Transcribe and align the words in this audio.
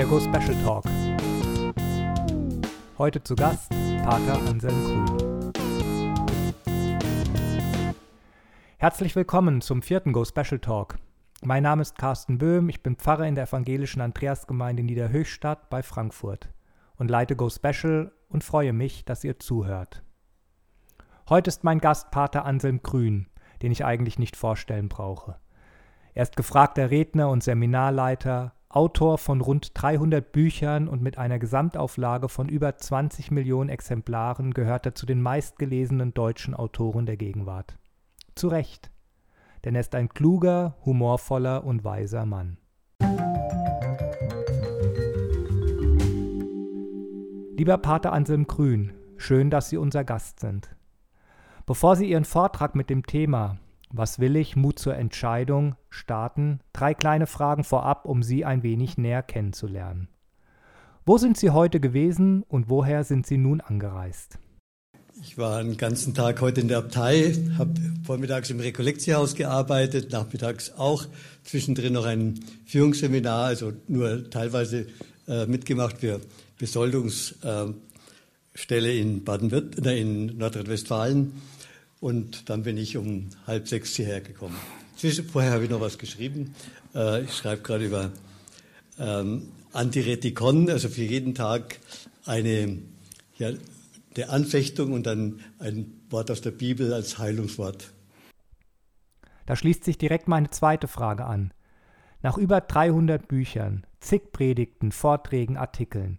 der 0.00 0.08
Go 0.08 0.18
Special 0.18 0.56
Talk. 0.64 0.84
Heute 2.96 3.22
zu 3.22 3.34
Gast 3.34 3.68
Pater 4.02 4.40
Anselm 4.48 4.82
Grün. 4.82 5.52
Herzlich 8.78 9.14
willkommen 9.14 9.60
zum 9.60 9.82
vierten 9.82 10.14
Go 10.14 10.24
Special 10.24 10.58
Talk. 10.58 10.96
Mein 11.42 11.64
Name 11.64 11.82
ist 11.82 11.98
Carsten 11.98 12.38
Böhm, 12.38 12.70
ich 12.70 12.82
bin 12.82 12.96
Pfarrer 12.96 13.26
in 13.26 13.34
der 13.34 13.44
evangelischen 13.44 14.00
Andreasgemeinde 14.00 14.82
Niederhöchstadt 14.82 15.68
bei 15.68 15.82
Frankfurt 15.82 16.48
und 16.96 17.10
leite 17.10 17.36
Go 17.36 17.50
Special 17.50 18.10
und 18.30 18.42
freue 18.42 18.72
mich, 18.72 19.04
dass 19.04 19.22
ihr 19.22 19.38
zuhört. 19.38 20.02
Heute 21.28 21.48
ist 21.48 21.62
mein 21.62 21.78
Gast 21.78 22.10
Pater 22.10 22.46
Anselm 22.46 22.82
Grün, 22.82 23.28
den 23.60 23.70
ich 23.70 23.84
eigentlich 23.84 24.18
nicht 24.18 24.36
vorstellen 24.36 24.88
brauche. 24.88 25.36
Er 26.14 26.22
ist 26.22 26.36
gefragter 26.36 26.90
Redner 26.90 27.28
und 27.28 27.44
Seminarleiter, 27.44 28.54
Autor 28.72 29.18
von 29.18 29.40
rund 29.40 29.72
300 29.74 30.30
Büchern 30.30 30.86
und 30.86 31.02
mit 31.02 31.18
einer 31.18 31.40
Gesamtauflage 31.40 32.28
von 32.28 32.48
über 32.48 32.76
20 32.76 33.32
Millionen 33.32 33.68
Exemplaren 33.68 34.54
gehört 34.54 34.86
er 34.86 34.94
zu 34.94 35.06
den 35.06 35.20
meistgelesenen 35.20 36.14
deutschen 36.14 36.54
Autoren 36.54 37.04
der 37.04 37.16
Gegenwart. 37.16 37.76
Zu 38.36 38.46
Recht, 38.46 38.92
denn 39.64 39.74
er 39.74 39.80
ist 39.80 39.96
ein 39.96 40.08
kluger, 40.08 40.76
humorvoller 40.84 41.64
und 41.64 41.82
weiser 41.82 42.24
Mann. 42.26 42.58
Lieber 47.56 47.78
Pater 47.78 48.12
Anselm 48.12 48.46
Grün, 48.46 48.92
schön, 49.16 49.50
dass 49.50 49.68
Sie 49.68 49.78
unser 49.78 50.04
Gast 50.04 50.38
sind. 50.38 50.76
Bevor 51.66 51.96
Sie 51.96 52.08
Ihren 52.08 52.24
Vortrag 52.24 52.76
mit 52.76 52.88
dem 52.88 53.04
Thema 53.04 53.58
Was 53.92 54.20
will 54.20 54.36
ich? 54.36 54.54
Mut 54.54 54.78
zur 54.78 54.94
Entscheidung 54.94 55.74
starten, 55.88 56.60
drei 56.72 56.94
kleine 56.94 57.26
Fragen 57.26 57.64
vorab, 57.64 58.04
um 58.04 58.22
Sie 58.22 58.44
ein 58.44 58.62
wenig 58.62 58.98
näher 58.98 59.22
kennenzulernen. 59.22 60.08
Wo 61.04 61.18
sind 61.18 61.36
Sie 61.36 61.50
heute 61.50 61.80
gewesen 61.80 62.44
und 62.44 62.68
woher 62.68 63.02
sind 63.02 63.26
Sie 63.26 63.36
nun 63.36 63.60
angereist? 63.60 64.38
Ich 65.22 65.36
war 65.36 65.58
einen 65.58 65.76
ganzen 65.76 66.14
Tag 66.14 66.40
heute 66.40 66.60
in 66.60 66.68
der 66.68 66.78
Abtei, 66.78 67.34
habe 67.58 67.74
vormittags 68.04 68.48
im 68.50 68.60
Rekollektiehaus 68.60 69.34
gearbeitet, 69.34 70.12
nachmittags 70.12 70.72
auch, 70.78 71.04
zwischendrin 71.42 71.92
noch 71.92 72.06
ein 72.06 72.38
Führungsseminar, 72.66 73.46
also 73.46 73.72
nur 73.88 74.30
teilweise 74.30 74.86
äh, 75.26 75.46
mitgemacht 75.46 75.98
für 75.98 76.20
Besoldungsstelle 76.58 77.74
in 78.94 79.24
Baden-Württemberg, 79.24 79.94
äh, 79.94 80.00
in 80.00 80.38
Nordrhein-Westfalen. 80.38 81.32
Und 82.00 82.48
dann 82.48 82.62
bin 82.62 82.78
ich 82.78 82.96
um 82.96 83.28
halb 83.46 83.68
sechs 83.68 83.94
hierher 83.94 84.20
gekommen. 84.20 84.56
Vorher 85.32 85.52
habe 85.52 85.64
ich 85.64 85.70
noch 85.70 85.80
was 85.80 85.98
geschrieben. 85.98 86.54
Äh, 86.94 87.24
ich 87.24 87.34
schreibe 87.34 87.62
gerade 87.62 87.86
über 87.86 88.10
ähm, 88.98 89.48
Antiretikon, 89.72 90.68
also 90.70 90.88
für 90.88 91.02
jeden 91.02 91.34
Tag 91.34 91.78
eine 92.26 92.78
ja, 93.38 93.52
der 94.16 94.30
Anfechtung 94.30 94.92
und 94.92 95.06
dann 95.06 95.40
ein 95.58 96.00
Wort 96.10 96.30
aus 96.30 96.40
der 96.40 96.50
Bibel 96.50 96.92
als 96.92 97.18
Heilungswort. 97.18 97.92
Da 99.46 99.56
schließt 99.56 99.84
sich 99.84 99.98
direkt 99.98 100.28
meine 100.28 100.50
zweite 100.50 100.88
Frage 100.88 101.24
an. 101.24 101.52
Nach 102.22 102.36
über 102.36 102.60
300 102.60 103.26
Büchern, 103.28 103.86
zig 104.00 104.32
Predigten, 104.32 104.92
Vorträgen, 104.92 105.56
Artikeln, 105.56 106.18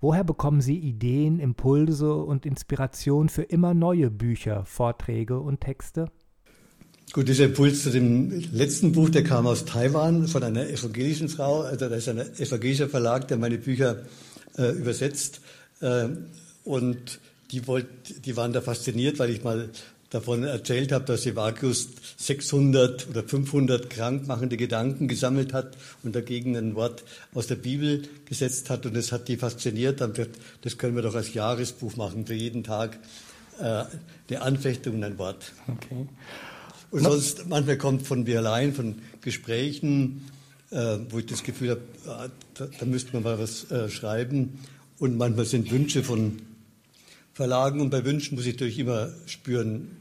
woher 0.00 0.24
bekommen 0.24 0.60
Sie 0.60 0.78
Ideen, 0.78 1.38
Impulse 1.38 2.14
und 2.14 2.46
Inspiration 2.46 3.28
für 3.28 3.42
immer 3.42 3.74
neue 3.74 4.10
Bücher, 4.10 4.64
Vorträge 4.64 5.40
und 5.40 5.60
Texte? 5.60 6.10
Gut, 7.12 7.28
dieser 7.28 7.44
Impuls 7.44 7.84
zu 7.84 7.90
dem 7.90 8.30
letzten 8.52 8.92
Buch, 8.92 9.08
der 9.08 9.22
kam 9.22 9.46
aus 9.46 9.64
Taiwan 9.64 10.26
von 10.26 10.42
einer 10.42 10.68
evangelischen 10.68 11.28
Frau. 11.28 11.60
Also 11.62 11.88
da 11.88 11.94
ist 11.94 12.08
ein 12.08 12.18
evangelischer 12.18 12.88
Verlag, 12.88 13.28
der 13.28 13.36
meine 13.36 13.58
Bücher 13.58 14.02
äh, 14.58 14.70
übersetzt. 14.72 15.40
Äh, 15.80 16.08
und 16.64 17.20
die, 17.52 17.66
wollt, 17.68 18.26
die 18.26 18.36
waren 18.36 18.52
da 18.52 18.60
fasziniert, 18.60 19.18
weil 19.18 19.30
ich 19.30 19.44
mal 19.44 19.70
davon 20.10 20.44
erzählt 20.44 20.92
habe, 20.92 21.04
dass 21.04 21.26
Evakius 21.26 21.88
600 22.16 23.08
oder 23.08 23.22
500 23.22 23.90
krankmachende 23.90 24.56
Gedanken 24.56 25.08
gesammelt 25.08 25.52
hat 25.52 25.76
und 26.02 26.14
dagegen 26.14 26.56
ein 26.56 26.74
Wort 26.74 27.04
aus 27.34 27.46
der 27.48 27.56
Bibel 27.56 28.02
gesetzt 28.24 28.70
hat. 28.70 28.86
Und 28.86 28.96
das 28.96 29.12
hat 29.12 29.28
die 29.28 29.36
fasziniert. 29.36 30.00
Dann 30.00 30.16
wird, 30.16 30.30
das 30.62 30.78
können 30.78 30.94
wir 30.94 31.02
doch 31.02 31.14
als 31.14 31.34
Jahresbuch 31.34 31.96
machen, 31.96 32.26
für 32.26 32.34
jeden 32.34 32.62
Tag 32.62 32.98
äh, 33.58 33.84
eine 34.28 34.42
Anfechtung 34.42 34.96
und 34.96 35.04
ein 35.04 35.18
Wort. 35.18 35.52
Okay. 35.66 36.06
Und 36.90 37.02
sonst, 37.02 37.48
manchmal 37.48 37.78
kommt 37.78 38.06
von 38.06 38.22
mir 38.22 38.38
allein, 38.38 38.72
von 38.72 38.96
Gesprächen, 39.20 40.30
äh, 40.70 40.98
wo 41.10 41.18
ich 41.18 41.26
das 41.26 41.42
Gefühl 41.42 41.70
habe, 41.70 41.80
ah, 42.06 42.28
da, 42.54 42.68
da, 42.78 42.86
müsste 42.86 43.12
man 43.12 43.24
mal 43.24 43.38
was 43.38 43.70
äh, 43.70 43.88
schreiben. 43.88 44.60
Und 44.98 45.16
manchmal 45.16 45.44
sind 45.44 45.70
Wünsche 45.70 46.02
von 46.04 46.40
Verlagen 47.36 47.82
und 47.82 47.90
bei 47.90 48.02
Wünschen 48.02 48.34
muss 48.34 48.46
ich 48.46 48.54
natürlich 48.54 48.78
immer 48.78 49.10
spüren, 49.26 49.98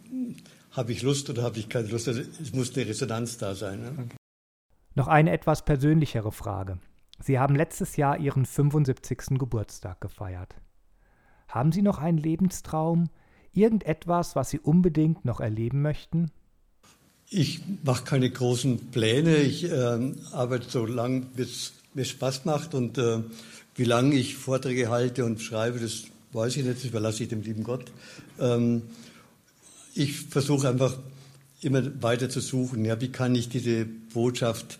habe 0.72 0.94
ich 0.94 1.02
Lust 1.02 1.30
oder 1.30 1.44
habe 1.44 1.60
ich 1.60 1.68
keine 1.68 1.90
Lust. 1.90 2.08
Also 2.08 2.22
es 2.42 2.54
muss 2.54 2.74
eine 2.74 2.88
Resonanz 2.88 3.38
da 3.38 3.56
sein. 3.56 3.82
Ne? 3.82 3.92
Okay. 3.92 4.16
Noch 4.94 5.10
eine 5.10 5.32
etwas 5.32 5.66
persönlichere 5.66 6.32
Frage. 6.32 6.78
Sie 7.20 7.38
haben 7.38 7.54
letztes 7.54 7.98
Jahr 7.98 8.18
Ihren 8.20 8.46
75. 8.46 9.38
Geburtstag 9.38 10.00
gefeiert. 10.00 10.56
Haben 11.50 11.74
Sie 11.74 11.82
noch 11.82 11.98
einen 11.98 12.20
Lebenstraum? 12.20 13.10
Irgendetwas, 13.52 14.38
was 14.38 14.52
Sie 14.52 14.60
unbedingt 14.60 15.26
noch 15.26 15.42
erleben 15.42 15.82
möchten? 15.82 16.32
Ich 17.30 17.60
mache 17.84 18.06
keine 18.06 18.30
großen 18.30 18.92
Pläne. 18.92 19.36
Ich 19.40 19.70
äh, 19.70 20.14
arbeite 20.32 20.70
so 20.70 20.86
lange, 20.86 21.26
bis 21.36 21.50
es 21.50 21.74
mir 21.96 22.06
Spaß 22.06 22.46
macht. 22.46 22.74
Und 22.74 22.98
äh, 22.98 23.24
wie 23.76 23.84
lange 23.84 24.16
ich 24.16 24.38
Vorträge 24.38 24.90
halte 24.90 25.26
und 25.26 25.42
schreibe, 25.42 25.80
das 25.80 26.06
weiß 26.36 26.58
ich 26.58 26.66
nicht, 26.66 26.78
das 26.78 26.86
überlasse 26.86 27.24
ich 27.24 27.30
dem 27.30 27.42
lieben 27.42 27.64
Gott. 27.64 27.92
Ähm, 28.40 28.84
ich 29.94 30.20
versuche 30.20 30.70
einfach 30.70 30.98
immer 31.62 31.82
weiter 32.04 32.30
zu 32.30 32.42
suchen, 32.42 32.86
ja, 32.86 33.00
wie 33.02 33.12
kann 33.12 33.34
ich 33.34 33.50
diese 33.50 33.86
Botschaft 33.86 34.78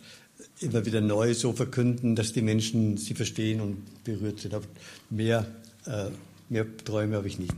immer 0.60 0.86
wieder 0.86 1.02
neu 1.02 1.34
so 1.34 1.54
verkünden, 1.54 2.16
dass 2.16 2.34
die 2.34 2.42
Menschen 2.42 2.98
sie 2.98 3.14
verstehen 3.14 3.62
und 3.62 4.04
berührt 4.04 4.40
sind. 4.40 4.54
Aber 4.54 4.66
mehr, 5.10 5.46
äh, 5.86 6.10
mehr 6.50 6.66
Träume 6.78 7.16
habe 7.18 7.28
ich 7.28 7.40
nicht. 7.40 7.56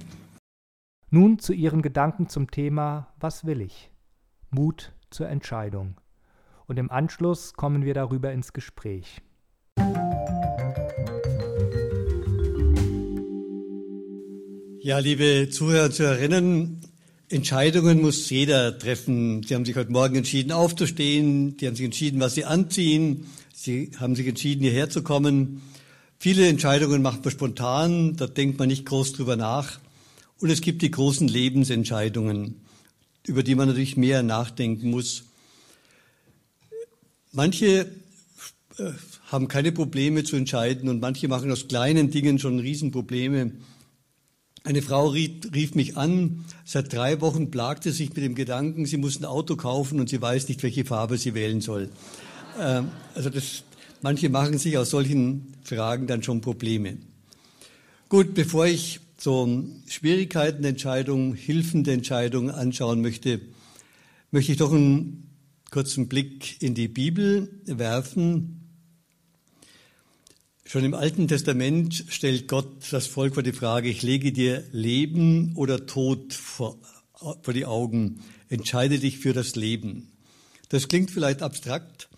Nun 1.10 1.40
zu 1.40 1.54
Ihren 1.54 1.82
Gedanken 1.82 2.30
zum 2.30 2.52
Thema 2.52 3.14
Was 3.20 3.46
will 3.46 3.62
ich? 3.62 3.90
Mut 4.50 4.94
zur 5.10 5.30
Entscheidung. 5.30 5.96
Und 6.66 6.78
im 6.78 6.92
Anschluss 6.92 7.54
kommen 7.54 7.86
wir 7.86 7.94
darüber 7.94 8.32
ins 8.34 8.52
Gespräch. 8.52 9.22
Ja, 14.88 15.00
liebe 15.00 15.50
Zuhörer 15.50 15.88
und 15.88 15.96
Zuhörerinnen, 15.96 16.80
Entscheidungen 17.28 18.00
muss 18.00 18.30
jeder 18.30 18.80
treffen. 18.80 19.44
Sie 19.44 19.54
haben 19.54 19.66
sich 19.66 19.76
heute 19.76 19.92
Morgen 19.92 20.16
entschieden, 20.16 20.54
aufzustehen. 20.54 21.58
Sie 21.60 21.68
haben 21.68 21.76
sich 21.76 21.84
entschieden, 21.84 22.22
was 22.22 22.36
Sie 22.36 22.46
anziehen. 22.46 23.26
Sie 23.54 23.92
haben 24.00 24.16
sich 24.16 24.26
entschieden, 24.28 24.62
hierher 24.62 24.90
zu 24.90 25.04
kommen. 25.04 25.62
Viele 26.20 26.48
Entscheidungen 26.48 27.02
macht 27.02 27.26
man 27.26 27.34
spontan. 27.34 28.16
Da 28.16 28.28
denkt 28.28 28.60
man 28.60 28.70
nicht 28.70 28.86
groß 28.86 29.12
drüber 29.12 29.36
nach. 29.36 29.82
Und 30.40 30.52
es 30.52 30.62
gibt 30.62 30.82
die 30.82 30.92
großen 30.92 31.28
Lebensentscheidungen, 31.28 32.56
über 33.26 33.44
die 33.44 33.56
man 33.56 33.68
natürlich 33.68 33.98
mehr 33.98 34.24
nachdenken 34.24 34.90
muss. 34.90 35.26
Manche 37.34 37.92
äh, 38.78 38.92
haben 39.26 39.50
keine 39.50 39.74
Probleme 39.74 40.24
zu 40.24 40.38
entscheiden 40.38 40.88
und 40.88 41.02
manche 41.02 41.28
machen 41.28 41.52
aus 41.52 41.68
kleinen 41.68 42.10
Dingen 42.10 42.40
schon 42.40 42.60
Riesenprobleme. 42.60 43.52
Eine 44.68 44.82
Frau 44.82 45.08
rief 45.08 45.76
mich 45.76 45.96
an, 45.96 46.44
seit 46.66 46.92
drei 46.92 47.22
Wochen 47.22 47.52
plagte 47.52 47.94
sich 47.94 48.10
mit 48.10 48.18
dem 48.18 48.36
Gedanken, 48.36 48.86
sie 48.86 48.98
muss 48.98 49.18
ein 49.18 49.24
Auto 49.24 49.56
kaufen 49.56 49.98
und 49.98 50.10
sie 50.10 50.22
weiß 50.22 50.50
nicht, 50.50 50.62
welche 50.62 50.84
Farbe 50.84 51.18
sie 51.18 51.34
wählen 51.34 51.62
soll. 51.62 51.90
Ähm, 52.60 52.90
also 53.16 53.30
das, 53.30 53.64
manche 54.02 54.28
machen 54.28 54.58
sich 54.58 54.78
aus 54.78 54.90
solchen 54.90 55.54
Fragen 55.64 56.06
dann 56.06 56.22
schon 56.22 56.42
Probleme. 56.42 56.98
Gut, 58.10 58.34
bevor 58.34 58.66
ich 58.66 59.00
so 59.18 59.64
Schwierigkeiten 59.88 60.64
der 60.64 60.72
Entscheidung, 60.72 61.34
Hilfen 61.34 61.86
der 61.86 61.94
Entscheidung 61.94 62.52
anschauen 62.52 63.00
möchte, 63.00 63.40
möchte 64.32 64.52
ich 64.52 64.58
doch 64.58 64.74
einen 64.74 65.30
kurzen 65.72 66.10
Blick 66.10 66.62
in 66.62 66.76
die 66.76 66.90
Bibel 66.90 67.48
werfen. 67.64 68.57
Schon 70.70 70.84
im 70.84 70.94
Alten 70.94 71.30
Testament 71.30 72.04
stellt 72.10 72.50
Gott 72.50 72.92
das 72.92 73.08
Volk 73.08 73.36
vor 73.36 73.44
die 73.44 73.54
Frage, 73.54 73.88
ich 73.88 74.04
lege 74.04 74.34
dir 74.34 74.66
Leben 74.74 75.54
oder 75.56 75.86
Tod 75.86 76.34
vor, 76.34 76.78
vor 77.14 77.54
die 77.54 77.66
Augen, 77.66 78.20
entscheide 78.50 79.00
dich 79.00 79.18
für 79.18 79.32
das 79.32 79.56
Leben. 79.56 80.12
Das 80.68 80.90
klingt 80.90 81.10
vielleicht 81.10 81.42
abstrakt, 81.42 82.10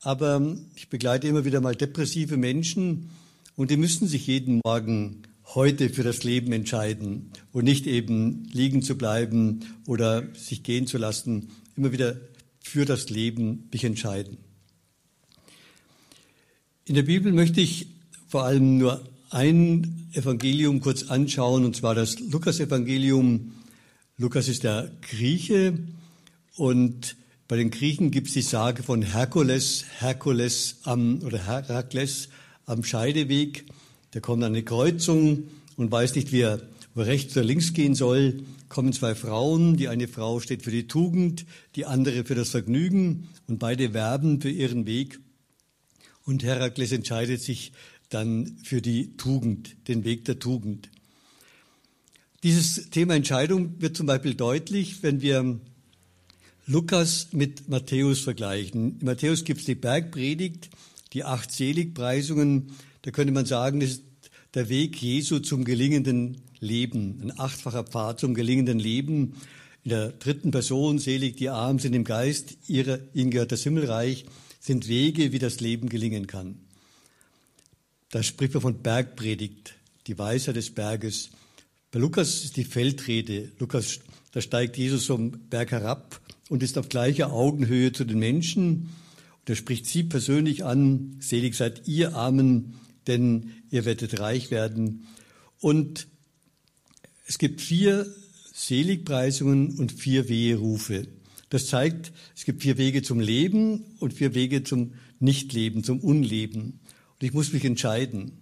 aber 0.00 0.56
ich 0.74 0.88
begleite 0.88 1.28
immer 1.28 1.44
wieder 1.44 1.60
mal 1.60 1.76
depressive 1.76 2.36
Menschen 2.36 3.10
und 3.54 3.70
die 3.70 3.76
müssen 3.76 4.08
sich 4.08 4.26
jeden 4.26 4.60
Morgen 4.64 5.22
heute 5.54 5.88
für 5.88 6.02
das 6.02 6.24
Leben 6.24 6.52
entscheiden 6.52 7.30
und 7.52 7.62
nicht 7.62 7.86
eben 7.86 8.48
liegen 8.52 8.82
zu 8.82 8.98
bleiben 8.98 9.60
oder 9.86 10.34
sich 10.34 10.64
gehen 10.64 10.88
zu 10.88 10.98
lassen, 10.98 11.50
immer 11.76 11.92
wieder 11.92 12.16
für 12.58 12.86
das 12.86 13.08
Leben 13.08 13.68
mich 13.70 13.84
entscheiden. 13.84 14.38
In 16.86 16.96
der 16.96 17.02
Bibel 17.04 17.32
möchte 17.32 17.62
ich 17.62 17.86
vor 18.28 18.44
allem 18.44 18.76
nur 18.76 19.02
ein 19.30 20.06
Evangelium 20.12 20.80
kurz 20.80 21.04
anschauen, 21.04 21.64
und 21.64 21.74
zwar 21.74 21.94
das 21.94 22.20
Lukas-Evangelium. 22.20 23.52
Lukas 24.18 24.48
ist 24.48 24.64
der 24.64 24.92
Grieche 25.00 25.78
und 26.56 27.16
bei 27.48 27.56
den 27.56 27.70
Griechen 27.70 28.10
gibt 28.10 28.26
es 28.26 28.34
die 28.34 28.42
Sage 28.42 28.82
von 28.82 29.00
Herkules, 29.00 29.86
Herkules 29.98 30.80
am, 30.82 31.22
oder 31.22 31.46
Herakles 31.46 32.28
am 32.66 32.84
Scheideweg. 32.84 33.64
Der 34.12 34.20
kommt 34.20 34.44
an 34.44 34.52
eine 34.52 34.62
Kreuzung 34.62 35.44
und 35.76 35.90
weiß 35.90 36.14
nicht, 36.16 36.32
wie 36.32 36.42
er, 36.42 36.60
rechts 36.94 37.34
oder 37.34 37.46
links 37.46 37.72
gehen 37.72 37.94
soll. 37.94 38.42
Kommen 38.68 38.92
zwei 38.92 39.14
Frauen. 39.14 39.78
Die 39.78 39.88
eine 39.88 40.06
Frau 40.06 40.38
steht 40.38 40.62
für 40.62 40.70
die 40.70 40.86
Tugend, 40.86 41.46
die 41.76 41.86
andere 41.86 42.24
für 42.24 42.34
das 42.34 42.50
Vergnügen 42.50 43.28
und 43.48 43.58
beide 43.58 43.94
werben 43.94 44.42
für 44.42 44.50
ihren 44.50 44.84
Weg. 44.84 45.18
Und 46.24 46.42
Herakles 46.42 46.92
entscheidet 46.92 47.42
sich 47.42 47.72
dann 48.08 48.56
für 48.62 48.80
die 48.80 49.16
Tugend, 49.16 49.76
den 49.88 50.04
Weg 50.04 50.24
der 50.24 50.38
Tugend. 50.38 50.88
Dieses 52.42 52.90
Thema 52.90 53.14
Entscheidung 53.14 53.80
wird 53.80 53.96
zum 53.96 54.06
Beispiel 54.06 54.34
deutlich, 54.34 55.02
wenn 55.02 55.22
wir 55.22 55.60
Lukas 56.66 57.28
mit 57.32 57.68
Matthäus 57.68 58.20
vergleichen. 58.20 58.98
In 59.00 59.06
Matthäus 59.06 59.44
gibt 59.44 59.60
es 59.60 59.66
die 59.66 59.74
Bergpredigt, 59.74 60.70
die 61.12 61.24
acht 61.24 61.52
Seligpreisungen. 61.52 62.72
Da 63.02 63.10
könnte 63.10 63.32
man 63.32 63.46
sagen, 63.46 63.80
das 63.80 63.90
ist 63.90 64.02
der 64.54 64.68
Weg 64.68 65.00
Jesu 65.00 65.40
zum 65.40 65.64
gelingenden 65.64 66.38
Leben, 66.60 67.20
ein 67.22 67.38
achtfacher 67.38 67.84
Pfad 67.84 68.20
zum 68.20 68.34
gelingenden 68.34 68.78
Leben. 68.78 69.34
In 69.82 69.90
der 69.90 70.08
dritten 70.12 70.50
Person, 70.50 70.98
selig 70.98 71.36
die 71.36 71.50
Armen 71.50 71.78
sind 71.78 71.94
im 71.94 72.04
Geist, 72.04 72.56
ihre, 72.66 73.06
ihnen 73.12 73.30
gehört 73.30 73.52
das 73.52 73.62
Himmelreich, 73.62 74.24
sind 74.64 74.88
Wege, 74.88 75.32
wie 75.32 75.38
das 75.38 75.60
Leben 75.60 75.90
gelingen 75.90 76.26
kann. 76.26 76.56
Da 78.08 78.22
spricht 78.22 78.54
man 78.54 78.62
von 78.62 78.82
Bergpredigt, 78.82 79.74
die 80.06 80.18
Weisheit 80.18 80.56
des 80.56 80.70
Berges. 80.70 81.28
Bei 81.90 81.98
Lukas 81.98 82.44
ist 82.44 82.56
die 82.56 82.64
Feldrede. 82.64 83.52
Lukas, 83.58 84.00
da 84.32 84.40
steigt 84.40 84.78
Jesus 84.78 85.04
vom 85.04 85.32
Berg 85.50 85.72
herab 85.72 86.18
und 86.48 86.62
ist 86.62 86.78
auf 86.78 86.88
gleicher 86.88 87.30
Augenhöhe 87.30 87.92
zu 87.92 88.06
den 88.06 88.18
Menschen. 88.18 88.88
Und 89.40 89.50
er 89.50 89.56
spricht 89.56 89.84
sie 89.84 90.02
persönlich 90.02 90.64
an. 90.64 91.18
Selig 91.20 91.56
seid 91.56 91.86
ihr 91.86 92.16
Armen, 92.16 92.80
denn 93.06 93.52
ihr 93.70 93.84
werdet 93.84 94.18
reich 94.18 94.50
werden. 94.50 95.06
Und 95.60 96.06
es 97.26 97.36
gibt 97.36 97.60
vier 97.60 98.06
Seligpreisungen 98.54 99.76
und 99.78 99.92
vier 99.92 100.30
Weherufe. 100.30 101.06
Das 101.54 101.68
zeigt, 101.68 102.10
es 102.34 102.44
gibt 102.44 102.62
vier 102.62 102.78
Wege 102.78 103.02
zum 103.02 103.20
Leben 103.20 103.84
und 104.00 104.12
vier 104.12 104.34
Wege 104.34 104.64
zum 104.64 104.94
Nichtleben, 105.20 105.84
zum 105.84 106.00
Unleben. 106.00 106.80
Und 107.12 107.22
ich 107.22 107.32
muss 107.32 107.52
mich 107.52 107.64
entscheiden. 107.64 108.32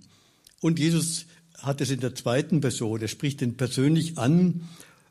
Und 0.63 0.79
Jesus 0.79 1.27
hat 1.59 1.83
es 1.83 1.91
in 1.91 2.01
der 2.01 2.15
zweiten 2.15 2.63
Person. 2.63 3.03
Er 3.03 3.09
spricht 3.09 3.43
den 3.43 3.59
persönlich 3.59 4.17
an 4.17 4.63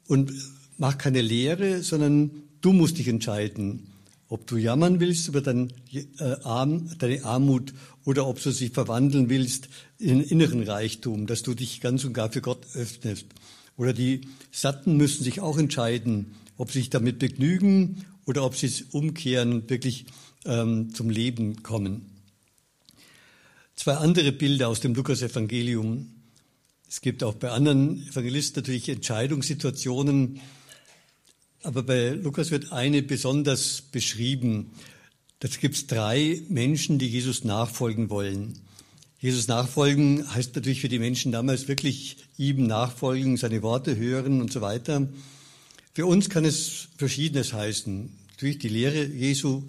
und 0.07 0.33
macht 0.80 0.98
keine 0.98 1.21
Lehre, 1.21 1.83
sondern 1.83 2.31
du 2.62 2.74
musst 2.74 2.98
dich 2.98 3.07
entscheiden, 3.07 3.92
ob 4.30 4.48
du 4.48 4.57
jammern 4.57 5.00
willst 5.00 5.27
über 5.27 5.42
dein, 5.42 5.71
äh, 5.94 6.38
Arm, 6.42 6.89
deine 6.98 7.24
Armut 7.24 7.71
oder 8.03 8.25
ob 8.25 8.42
du 8.42 8.50
sie 8.50 8.69
verwandeln 8.69 9.30
willst 9.30 9.69
in 10.00 10.24
inneren 10.24 10.63
Reichtum, 10.63 11.27
dass 11.27 11.44
du 11.44 11.53
dich 11.53 11.81
ganz 11.81 12.03
und 12.03 12.13
gar 12.13 12.31
für 12.31 12.42
Gott 12.42 12.65
öffnest. 12.74 13.27
Oder 13.77 13.94
die 13.94 14.21
Satten 14.51 14.98
müssen 14.98 15.24
sich 15.24 15.39
auch 15.39 15.59
entscheiden, 15.59 16.33
ob 16.61 16.71
sie 16.71 16.77
sich 16.77 16.91
damit 16.91 17.17
begnügen 17.17 18.05
oder 18.27 18.45
ob 18.45 18.55
sie 18.55 18.67
es 18.67 18.83
umkehren 18.91 19.51
und 19.51 19.69
wirklich 19.71 20.05
ähm, 20.45 20.93
zum 20.93 21.09
Leben 21.09 21.63
kommen. 21.63 22.05
Zwei 23.75 23.95
andere 23.95 24.31
Bilder 24.31 24.67
aus 24.67 24.79
dem 24.79 24.93
Lukas-Evangelium. 24.93 26.11
Es 26.87 27.01
gibt 27.01 27.23
auch 27.23 27.33
bei 27.33 27.49
anderen 27.49 28.07
Evangelisten 28.07 28.61
natürlich 28.61 28.89
Entscheidungssituationen, 28.89 30.39
aber 31.63 31.81
bei 31.81 32.09
Lukas 32.09 32.51
wird 32.51 32.71
eine 32.71 33.01
besonders 33.01 33.81
beschrieben. 33.81 34.69
Das 35.39 35.57
gibt 35.57 35.73
es 35.73 35.87
drei 35.87 36.43
Menschen, 36.47 36.99
die 36.99 37.07
Jesus 37.07 37.43
nachfolgen 37.43 38.11
wollen. 38.11 38.59
Jesus 39.17 39.47
nachfolgen 39.47 40.31
heißt 40.31 40.53
natürlich 40.53 40.81
für 40.81 40.89
die 40.89 40.99
Menschen 40.99 41.31
damals 41.31 41.67
wirklich 41.67 42.17
ihm 42.37 42.67
nachfolgen, 42.67 43.37
seine 43.37 43.63
Worte 43.63 43.97
hören 43.97 44.41
und 44.41 44.53
so 44.53 44.61
weiter. 44.61 45.07
Für 45.93 46.05
uns 46.05 46.29
kann 46.29 46.45
es 46.45 46.88
Verschiedenes 46.97 47.53
heißen. 47.53 48.09
Natürlich 48.29 48.59
die 48.59 48.69
Lehre 48.69 49.03
Jesu 49.03 49.63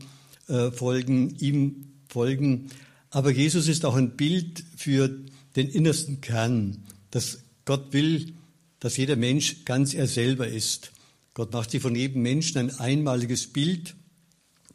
äh, 0.49 0.71
folgen, 0.71 1.37
ihm 1.41 1.89
folgen, 2.09 2.71
aber 3.11 3.31
Jesus 3.31 3.69
ist 3.69 3.85
auch 3.85 3.97
ein 3.97 4.17
Bild 4.17 4.65
für 4.77 5.11
den 5.57 5.69
innersten 5.69 6.21
Kern, 6.21 6.85
dass 7.11 7.41
Gott 7.65 7.93
will, 7.93 8.33
dass 8.81 8.97
jeder 8.97 9.17
Mensch 9.17 9.65
ganz 9.65 9.95
er 9.95 10.07
selber 10.07 10.49
ist. 10.49 10.93
Gott 11.35 11.53
macht 11.53 11.71
sich 11.71 11.83
von 11.83 11.95
jedem 11.95 12.23
Menschen 12.23 12.59
ein 12.59 12.71
einmaliges 12.79 13.49
Bild, 13.49 13.95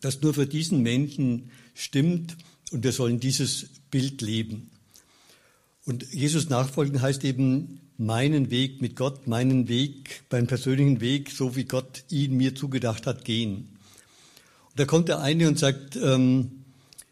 das 0.01 0.21
nur 0.21 0.33
für 0.33 0.45
diesen 0.45 0.81
Menschen 0.83 1.49
stimmt 1.73 2.37
und 2.71 2.83
wir 2.83 2.91
sollen 2.91 3.19
dieses 3.19 3.67
Bild 3.89 4.21
leben. 4.21 4.69
Und 5.85 6.11
Jesus 6.13 6.49
nachfolgen 6.49 7.01
heißt 7.01 7.23
eben 7.23 7.79
meinen 7.97 8.51
Weg 8.51 8.81
mit 8.81 8.95
Gott, 8.95 9.27
meinen 9.27 9.67
Weg, 9.67 10.23
meinen 10.31 10.47
persönlichen 10.47 11.01
Weg, 11.01 11.31
so 11.31 11.55
wie 11.55 11.65
Gott 11.65 12.03
ihn 12.09 12.37
mir 12.37 12.55
zugedacht 12.55 13.07
hat, 13.07 13.25
gehen. 13.25 13.77
Und 14.69 14.79
da 14.79 14.85
kommt 14.85 15.09
der 15.09 15.19
eine 15.19 15.47
und 15.47 15.57
sagt, 15.57 15.95
ähm, 15.95 16.63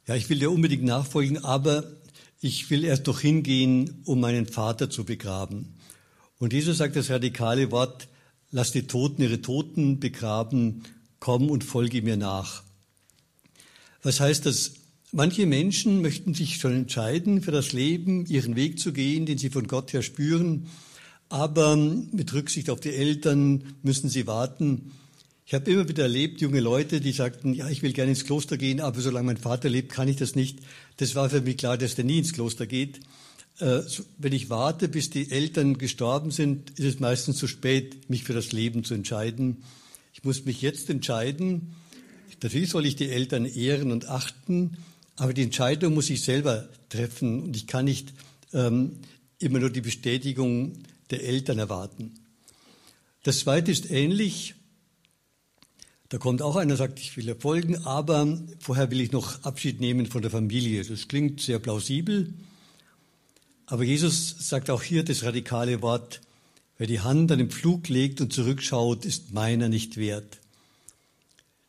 ja, 0.07 0.15
ich 0.15 0.29
will 0.29 0.39
dir 0.39 0.51
unbedingt 0.51 0.83
nachfolgen, 0.83 1.43
aber 1.43 1.83
ich 2.39 2.69
will 2.69 2.83
erst 2.83 3.07
doch 3.07 3.19
hingehen, 3.19 4.01
um 4.05 4.19
meinen 4.19 4.45
Vater 4.45 4.89
zu 4.89 5.03
begraben. 5.03 5.73
Und 6.37 6.53
Jesus 6.53 6.77
sagt 6.77 6.95
das 6.95 7.09
radikale 7.09 7.71
Wort, 7.71 8.07
lass 8.51 8.71
die 8.71 8.85
Toten 8.85 9.23
ihre 9.23 9.41
Toten 9.41 9.99
begraben, 9.99 10.83
komm 11.19 11.49
und 11.49 11.63
folge 11.63 12.01
mir 12.03 12.17
nach. 12.17 12.61
Was 14.03 14.19
heißt 14.19 14.45
das? 14.45 14.73
Manche 15.17 15.45
Menschen 15.45 16.01
möchten 16.01 16.33
sich 16.33 16.57
schon 16.57 16.75
entscheiden, 16.75 17.41
für 17.41 17.51
das 17.51 17.71
Leben 17.71 18.25
ihren 18.25 18.57
Weg 18.57 18.79
zu 18.79 18.91
gehen, 18.91 19.25
den 19.25 19.37
sie 19.37 19.49
von 19.49 19.65
Gott 19.65 19.93
her 19.93 20.01
spüren, 20.01 20.67
aber 21.29 21.77
mit 21.77 22.33
Rücksicht 22.33 22.69
auf 22.69 22.81
die 22.81 22.93
Eltern 22.93 23.63
müssen 23.81 24.09
sie 24.09 24.27
warten, 24.27 24.91
ich 25.45 25.53
habe 25.53 25.71
immer 25.71 25.87
wieder 25.87 26.03
erlebt, 26.03 26.41
junge 26.41 26.59
Leute, 26.59 26.99
die 26.99 27.13
sagten, 27.13 27.53
ja, 27.53 27.69
ich 27.69 27.81
will 27.81 27.93
gerne 27.93 28.11
ins 28.11 28.25
Kloster 28.25 28.57
gehen, 28.57 28.81
aber 28.81 28.99
solange 28.99 29.27
mein 29.27 29.37
Vater 29.37 29.69
lebt, 29.69 29.89
kann 29.89 30.09
ich 30.09 30.17
das 30.17 30.35
nicht. 30.35 30.59
Das 30.97 31.15
war 31.15 31.29
für 31.29 31.39
mich 31.39 31.55
klar, 31.55 31.77
dass 31.77 31.95
der 31.95 32.03
nie 32.03 32.17
ins 32.17 32.33
Kloster 32.33 32.67
geht. 32.67 32.99
Äh, 33.59 33.83
wenn 34.17 34.33
ich 34.33 34.49
warte, 34.49 34.89
bis 34.89 35.11
die 35.11 35.31
Eltern 35.31 35.77
gestorben 35.77 36.31
sind, 36.31 36.71
ist 36.71 36.85
es 36.85 36.99
meistens 36.99 37.37
zu 37.37 37.47
spät, 37.47 38.09
mich 38.09 38.25
für 38.25 38.33
das 38.33 38.51
Leben 38.51 38.83
zu 38.83 38.95
entscheiden. 38.95 39.63
Ich 40.13 40.25
muss 40.25 40.43
mich 40.43 40.61
jetzt 40.61 40.89
entscheiden. 40.89 41.75
Natürlich 42.41 42.69
soll 42.71 42.85
ich 42.85 42.97
die 42.97 43.09
Eltern 43.09 43.45
ehren 43.45 43.93
und 43.93 44.09
achten, 44.09 44.77
aber 45.17 45.33
die 45.33 45.43
Entscheidung 45.43 45.93
muss 45.93 46.09
ich 46.09 46.23
selber 46.23 46.69
treffen 46.89 47.43
und 47.43 47.55
ich 47.55 47.67
kann 47.67 47.85
nicht 47.85 48.13
ähm, 48.53 48.99
immer 49.39 49.59
nur 49.59 49.69
die 49.69 49.81
Bestätigung 49.81 50.73
der 51.09 51.23
Eltern 51.23 51.59
erwarten. 51.59 52.13
Das 53.23 53.39
Zweite 53.39 53.71
ist 53.71 53.89
ähnlich. 53.89 54.55
Da 56.09 56.17
kommt 56.17 56.41
auch 56.41 56.55
einer, 56.55 56.75
sagt, 56.75 56.99
ich 56.99 57.17
will 57.17 57.35
folgen, 57.35 57.85
aber 57.85 58.37
vorher 58.59 58.91
will 58.91 59.01
ich 59.01 59.11
noch 59.11 59.43
Abschied 59.43 59.79
nehmen 59.79 60.05
von 60.05 60.21
der 60.21 60.31
Familie. 60.31 60.83
Das 60.83 61.07
klingt 61.07 61.41
sehr 61.41 61.59
plausibel. 61.59 62.33
Aber 63.65 63.83
Jesus 63.83 64.35
sagt 64.39 64.69
auch 64.69 64.83
hier 64.83 65.03
das 65.03 65.23
radikale 65.23 65.81
Wort, 65.81 66.21
wer 66.77 66.87
die 66.87 66.99
Hand 66.99 67.31
an 67.31 67.39
den 67.39 67.49
Pflug 67.49 67.89
legt 67.89 68.21
und 68.21 68.31
zurückschaut, 68.31 69.05
ist 69.05 69.33
meiner 69.33 69.69
nicht 69.69 69.97
wert. 69.97 70.39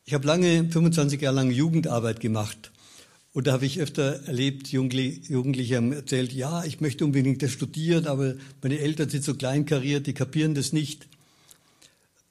Ich 0.04 0.12
habe 0.12 0.26
lange, 0.26 0.70
25 0.70 1.20
Jahre 1.20 1.36
lang 1.36 1.50
Jugendarbeit 1.50 2.20
gemacht. 2.20 2.70
Und 3.37 3.47
da 3.47 3.52
habe 3.52 3.66
ich 3.66 3.81
öfter 3.81 4.26
erlebt, 4.26 4.69
Jugendliche 4.69 5.76
haben 5.76 5.93
erzählt, 5.93 6.33
ja, 6.33 6.64
ich 6.64 6.81
möchte 6.81 7.05
unbedingt 7.05 7.43
das 7.43 7.52
studieren, 7.52 8.07
aber 8.07 8.35
meine 8.62 8.78
Eltern 8.78 9.11
sind 9.11 9.25
so 9.25 9.35
kleinkariert, 9.35 10.07
die 10.07 10.14
kapieren 10.14 10.55
das 10.55 10.73
nicht. 10.73 11.07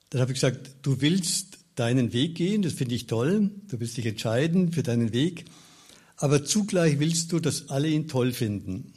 Dann 0.10 0.22
habe 0.22 0.32
ich 0.32 0.38
gesagt, 0.38 0.72
du 0.82 1.02
willst 1.02 1.60
deinen 1.76 2.12
Weg 2.12 2.34
gehen, 2.34 2.64
das 2.64 2.74
finde 2.74 2.96
ich 2.96 3.06
toll, 3.06 3.52
du 3.68 3.80
willst 3.80 3.98
dich 3.98 4.08
entscheiden 4.08 4.72
für 4.72 4.82
deinen 4.82 5.14
Weg, 5.14 5.46
aber 6.18 6.44
zugleich 6.44 6.98
willst 6.98 7.32
du, 7.32 7.40
dass 7.40 7.70
alle 7.70 7.88
ihn 7.88 8.08
toll 8.08 8.34
finden. 8.34 8.92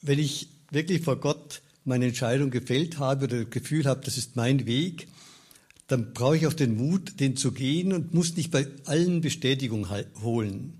Wenn 0.00 0.18
ich 0.18 0.48
wirklich 0.70 1.02
vor 1.02 1.20
Gott 1.20 1.60
meine 1.84 2.06
Entscheidung 2.06 2.50
gefällt 2.50 2.98
habe 2.98 3.26
oder 3.26 3.42
das 3.44 3.50
Gefühl 3.50 3.84
habe, 3.84 4.00
das 4.02 4.16
ist 4.16 4.34
mein 4.34 4.64
Weg, 4.64 5.08
dann 5.86 6.12
brauche 6.14 6.36
ich 6.36 6.46
auch 6.46 6.54
den 6.54 6.76
Mut, 6.76 7.20
den 7.20 7.36
zu 7.36 7.52
gehen 7.52 7.92
und 7.92 8.14
muss 8.14 8.36
nicht 8.36 8.50
bei 8.50 8.66
allen 8.84 9.20
Bestätigung 9.20 9.88
holen. 10.22 10.74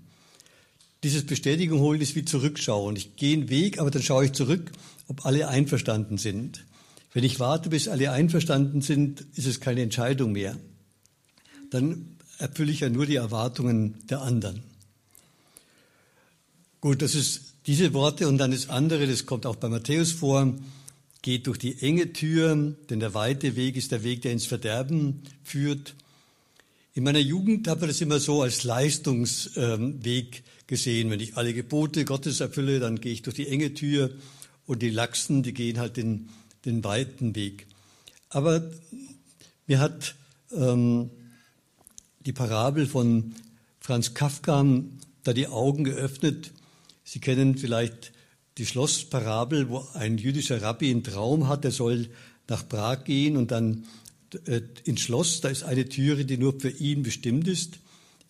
Dieses 1.03 1.25
Bestätigung 1.25 1.79
holen 1.79 2.01
ist 2.01 2.15
wie 2.15 2.25
zurückschauen. 2.25 2.95
Ich 2.95 3.15
gehe 3.15 3.37
einen 3.37 3.49
Weg, 3.49 3.79
aber 3.79 3.91
dann 3.91 4.01
schaue 4.01 4.25
ich 4.25 4.31
zurück, 4.31 4.71
ob 5.07 5.25
alle 5.25 5.47
einverstanden 5.47 6.17
sind. 6.17 6.65
Wenn 7.13 7.23
ich 7.23 7.39
warte, 7.39 7.69
bis 7.69 7.87
alle 7.87 8.11
einverstanden 8.11 8.81
sind, 8.81 9.25
ist 9.35 9.45
es 9.45 9.59
keine 9.59 9.81
Entscheidung 9.81 10.31
mehr. 10.31 10.57
Dann 11.69 12.17
erfülle 12.39 12.71
ich 12.71 12.79
ja 12.81 12.89
nur 12.89 13.05
die 13.05 13.15
Erwartungen 13.15 13.95
der 14.09 14.21
anderen. 14.21 14.63
Gut, 16.81 17.01
das 17.01 17.15
ist 17.15 17.53
diese 17.67 17.93
Worte 17.93 18.27
und 18.27 18.37
dann 18.37 18.51
das 18.51 18.69
andere, 18.69 19.07
das 19.07 19.25
kommt 19.25 19.45
auch 19.45 19.55
bei 19.55 19.69
Matthäus 19.69 20.11
vor, 20.11 20.53
geht 21.25 21.47
durch 21.47 21.57
die 21.57 21.81
enge 21.81 22.13
Tür, 22.13 22.55
denn 22.87 22.99
der 22.99 23.15
weite 23.15 23.55
Weg 23.55 23.77
ist 23.77 23.91
der 23.91 24.03
Weg, 24.03 24.21
der 24.21 24.31
ins 24.31 24.45
Verderben 24.45 25.23
führt. 25.43 25.95
In 26.93 27.03
meiner 27.03 27.17
Jugend 27.17 27.67
habe 27.67 27.85
ich 27.85 27.93
das 27.93 28.01
immer 28.01 28.19
so 28.19 28.43
als 28.43 28.63
Leistungsweg 28.63 30.43
gesehen. 30.67 31.09
Wenn 31.09 31.19
ich 31.19 31.35
alle 31.35 31.55
Gebote 31.55 32.05
Gottes 32.05 32.41
erfülle, 32.41 32.79
dann 32.79 33.01
gehe 33.01 33.11
ich 33.11 33.23
durch 33.23 33.35
die 33.35 33.47
enge 33.47 33.73
Tür 33.73 34.11
und 34.67 34.83
die 34.83 34.91
Lachsen, 34.91 35.41
die 35.41 35.55
gehen 35.55 35.79
halt 35.79 35.97
den, 35.97 36.29
den 36.63 36.83
weiten 36.83 37.33
Weg. 37.33 37.65
Aber 38.29 38.69
mir 39.65 39.79
hat 39.79 40.13
ähm, 40.55 41.09
die 42.19 42.33
Parabel 42.33 42.85
von 42.85 43.33
Franz 43.79 44.13
Kafka 44.13 44.63
da 45.23 45.33
die 45.33 45.47
Augen 45.47 45.85
geöffnet. 45.85 46.51
Sie 47.03 47.19
kennen 47.19 47.57
vielleicht 47.57 48.11
die 48.57 48.65
Schlossparabel, 48.65 49.69
wo 49.69 49.85
ein 49.93 50.17
jüdischer 50.17 50.61
Rabbi 50.61 50.89
einen 50.89 51.03
Traum 51.03 51.47
hat, 51.47 51.65
er 51.65 51.71
soll 51.71 52.09
nach 52.47 52.67
Prag 52.67 53.03
gehen 53.03 53.37
und 53.37 53.51
dann 53.51 53.85
äh, 54.45 54.61
ins 54.83 55.01
Schloss, 55.01 55.41
da 55.41 55.49
ist 55.49 55.63
eine 55.63 55.87
Türe, 55.89 56.25
die 56.25 56.37
nur 56.37 56.59
für 56.59 56.69
ihn 56.69 57.03
bestimmt 57.03 57.47
ist. 57.47 57.79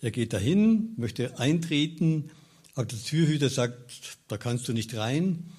Er 0.01 0.12
geht 0.12 0.34
dahin, 0.34 0.94
möchte 0.98 1.39
eintreten, 1.39 2.32
aber 2.75 2.86
der 2.86 3.01
Türhüter 3.01 3.50
sagt, 3.50 4.17
da 4.27 4.38
kannst 4.38 4.67
du 4.67 4.74
nicht 4.74 4.96
rein. 4.96 5.51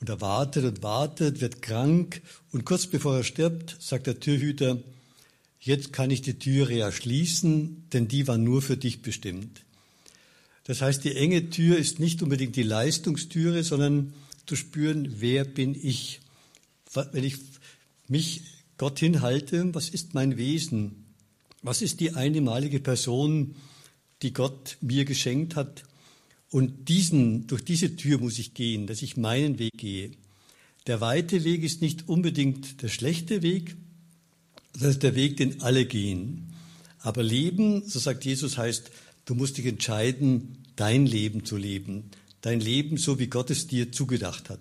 Und 0.00 0.08
er 0.08 0.20
wartet 0.20 0.64
und 0.64 0.82
wartet, 0.82 1.40
wird 1.40 1.62
krank 1.62 2.22
und 2.52 2.64
kurz 2.64 2.86
bevor 2.86 3.16
er 3.16 3.24
stirbt, 3.24 3.76
sagt 3.80 4.06
der 4.06 4.20
Türhüter, 4.20 4.78
jetzt 5.60 5.92
kann 5.92 6.10
ich 6.10 6.22
die 6.22 6.38
Türe 6.38 6.74
ja 6.74 6.92
schließen, 6.92 7.84
denn 7.92 8.06
die 8.06 8.28
war 8.28 8.38
nur 8.38 8.62
für 8.62 8.76
dich 8.76 9.02
bestimmt. 9.02 9.64
Das 10.68 10.82
heißt, 10.82 11.02
die 11.02 11.16
enge 11.16 11.48
Tür 11.48 11.78
ist 11.78 11.98
nicht 11.98 12.22
unbedingt 12.22 12.54
die 12.54 12.62
Leistungstüre, 12.62 13.64
sondern 13.64 14.12
zu 14.44 14.54
spüren, 14.54 15.14
wer 15.16 15.46
bin 15.46 15.74
ich? 15.74 16.20
Wenn 16.92 17.24
ich 17.24 17.36
mich 18.06 18.42
Gott 18.76 18.98
hinhalte, 18.98 19.74
was 19.74 19.88
ist 19.88 20.12
mein 20.12 20.36
Wesen? 20.36 21.06
Was 21.62 21.80
ist 21.80 22.00
die 22.00 22.12
einmalige 22.12 22.80
Person, 22.80 23.56
die 24.20 24.34
Gott 24.34 24.76
mir 24.82 25.06
geschenkt 25.06 25.56
hat? 25.56 25.84
Und 26.50 26.90
diesen, 26.90 27.46
durch 27.46 27.64
diese 27.64 27.96
Tür 27.96 28.18
muss 28.18 28.38
ich 28.38 28.52
gehen, 28.52 28.86
dass 28.86 29.00
ich 29.00 29.16
meinen 29.16 29.58
Weg 29.58 29.72
gehe. 29.74 30.10
Der 30.86 31.00
weite 31.00 31.44
Weg 31.44 31.62
ist 31.62 31.80
nicht 31.80 32.10
unbedingt 32.10 32.82
der 32.82 32.88
schlechte 32.88 33.40
Weg, 33.40 33.74
das 34.74 34.90
ist 34.90 35.02
der 35.02 35.14
Weg, 35.14 35.38
den 35.38 35.62
alle 35.62 35.86
gehen. 35.86 36.52
Aber 36.98 37.22
Leben, 37.22 37.88
so 37.88 37.98
sagt 37.98 38.26
Jesus, 38.26 38.58
heißt, 38.58 38.90
du 39.28 39.34
musst 39.34 39.58
dich 39.58 39.66
entscheiden, 39.66 40.56
dein 40.74 41.04
Leben 41.04 41.44
zu 41.44 41.58
leben. 41.58 42.04
Dein 42.40 42.60
Leben 42.60 42.96
so, 42.96 43.18
wie 43.18 43.26
Gott 43.26 43.50
es 43.50 43.66
dir 43.66 43.92
zugedacht 43.92 44.48
hat. 44.48 44.60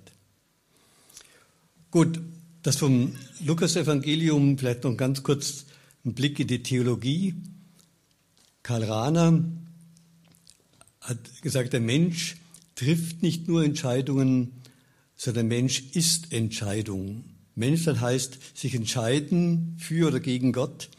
Gut, 1.90 2.20
das 2.64 2.76
vom 2.76 3.16
Lukas-Evangelium, 3.46 4.58
vielleicht 4.58 4.84
noch 4.84 4.98
ganz 4.98 5.24
kurz 5.24 5.68
ein 6.04 6.14
Blick 6.14 6.38
in 6.42 6.48
die 6.48 6.64
Theologie. 6.64 7.36
Karl 8.62 8.84
Rahner 8.84 9.42
hat 11.00 11.42
gesagt, 11.42 11.72
der 11.72 11.80
Mensch 11.80 12.36
trifft 12.76 13.24
nicht 13.24 13.48
nur 13.48 13.64
Entscheidungen, 13.64 14.52
sondern 15.16 15.48
der 15.48 15.58
Mensch 15.60 15.82
ist 15.94 16.34
Entscheidung. 16.34 17.24
Mensch, 17.56 17.86
das 17.86 18.02
heißt, 18.02 18.58
sich 18.58 18.76
entscheiden 18.76 19.78
für 19.80 20.08
oder 20.08 20.20
gegen 20.20 20.52
Gott, 20.52 20.90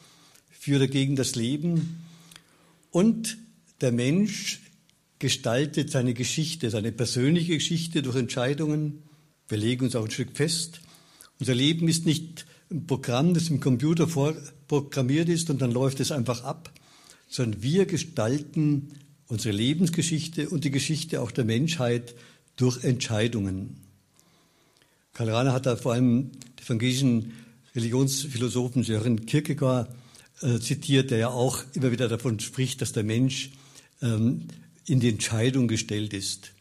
für 0.49 0.77
oder 0.77 0.89
gegen 0.89 1.17
das 1.17 1.35
Leben. 1.35 2.03
Und 2.91 3.37
der 3.81 3.93
Mensch 3.93 4.61
gestaltet 5.19 5.91
seine 5.91 6.15
Geschichte, 6.15 6.71
seine 6.71 6.93
persönliche 6.93 7.55
Geschichte 7.55 8.03
durch 8.03 8.17
Entscheidungen. 8.17 9.03
Wir 9.49 9.59
legen 9.59 9.85
uns 9.85 9.97
auch 9.97 10.05
ein 10.05 10.11
Stück 10.11 10.37
fest. 10.37 10.81
Unser 11.41 11.55
Leben 11.55 11.89
ist 11.89 12.07
nicht 12.07 12.47
ein 12.71 12.87
Programm, 12.87 13.35
das 13.35 13.49
im 13.49 13.61
Computer 13.61 14.09
vorprogrammiert 14.09 15.29
ist 15.29 15.51
und 15.51 15.63
dann 15.63 15.73
läuft 15.73 16.01
es 16.01 16.13
einfach 16.13 16.45
ab, 16.45 16.73
sondern 17.29 17.63
wir 17.63 17.87
gestalten 17.87 18.91
unsere 19.27 19.55
Lebensgeschichte 19.55 20.49
und 20.49 20.65
die 20.65 20.71
Geschichte 20.71 21.21
auch 21.21 21.31
der 21.31 21.45
Menschheit 21.45 22.15
durch 22.57 22.83
Entscheidungen. 22.85 23.77
Karl 25.13 25.31
Rahner 25.31 25.53
hat 25.53 25.67
da 25.67 25.77
vor 25.77 25.93
allem 25.93 26.31
den 26.33 26.65
evangelischen 26.65 27.33
Religionsphilosophen 27.75 28.83
Sören 28.83 29.27
Kierkegaard 29.27 29.95
äh, 30.43 30.59
zitiert, 30.59 31.11
der 31.11 31.19
ja 31.19 31.29
auch 31.29 31.65
immer 31.75 31.91
wieder 31.93 32.09
davon 32.09 32.41
spricht, 32.41 32.81
dass 32.83 32.93
der 32.93 33.05
Mensch 33.05 33.51
ähm, 34.03 34.49
in 34.87 35.01
die 35.01 35.09
Entscheidung 35.09 35.69
gestellt 35.69 36.13
ist. 36.13 36.53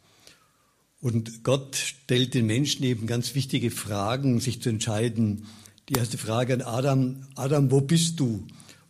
Und 0.99 1.43
Gott 1.43 1.75
stellt 1.75 2.33
den 2.33 2.47
Menschen 2.47 2.83
eben 2.83 3.07
ganz 3.07 3.35
wichtige 3.35 3.71
Fragen, 3.71 4.39
sich 4.39 4.61
zu 4.61 4.69
entscheiden. 4.69 5.45
Die 5.89 5.93
erste 5.93 6.17
Frage 6.17 6.53
an 6.53 6.61
Adam, 6.61 7.27
Adam, 7.35 7.71
wo 7.71 7.81
bist 7.81 8.19
du? 8.19 8.45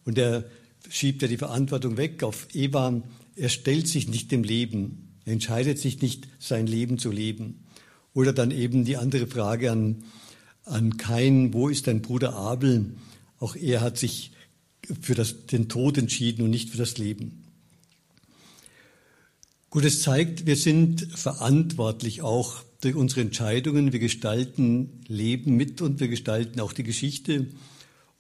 Und 0.06 0.18
er 0.18 0.46
schiebt 0.90 1.22
ja 1.22 1.28
die 1.28 1.38
Verantwortung 1.38 1.98
weg 1.98 2.24
auf 2.24 2.48
Eva, 2.54 3.04
er 3.36 3.50
stellt 3.50 3.88
sich 3.88 4.08
nicht 4.08 4.32
dem 4.32 4.44
Leben. 4.44 5.10
Er 5.26 5.34
entscheidet 5.34 5.78
sich 5.78 6.02
nicht, 6.02 6.28
sein 6.40 6.66
Leben 6.66 6.98
zu 6.98 7.12
leben. 7.12 7.66
Oder 8.14 8.34
dann 8.34 8.50
eben 8.50 8.86
die 8.86 8.98
andere 8.98 9.28
Frage 9.28 9.72
an, 9.72 10.04
an 10.64 10.98
Kain, 10.98 11.54
wo 11.54 11.70
ist 11.70 11.88
dein 11.88 12.02
Bruder 12.02 12.34
Abel? 12.34 12.96
Auch 13.38 13.56
er 13.56 13.82
hat 13.82 13.98
sich 13.98 14.32
für 15.02 15.14
das, 15.14 15.46
den 15.46 15.70
Tod 15.70 15.98
entschieden 15.98 16.44
und 16.44 16.50
nicht 16.50 16.70
für 16.70 16.78
das 16.78 16.98
Leben. 16.98 17.44
Gut, 19.70 19.84
es 19.84 20.02
zeigt, 20.02 20.46
wir 20.46 20.56
sind 20.56 21.02
verantwortlich 21.14 22.22
auch 22.22 22.64
durch 22.80 22.96
unsere 22.96 23.22
Entscheidungen. 23.22 23.92
Wir 23.92 24.00
gestalten 24.00 25.02
Leben 25.08 25.58
mit 25.58 25.82
und 25.82 26.00
wir 26.00 26.08
gestalten 26.08 26.62
auch 26.62 26.72
die 26.72 26.84
Geschichte. 26.84 27.48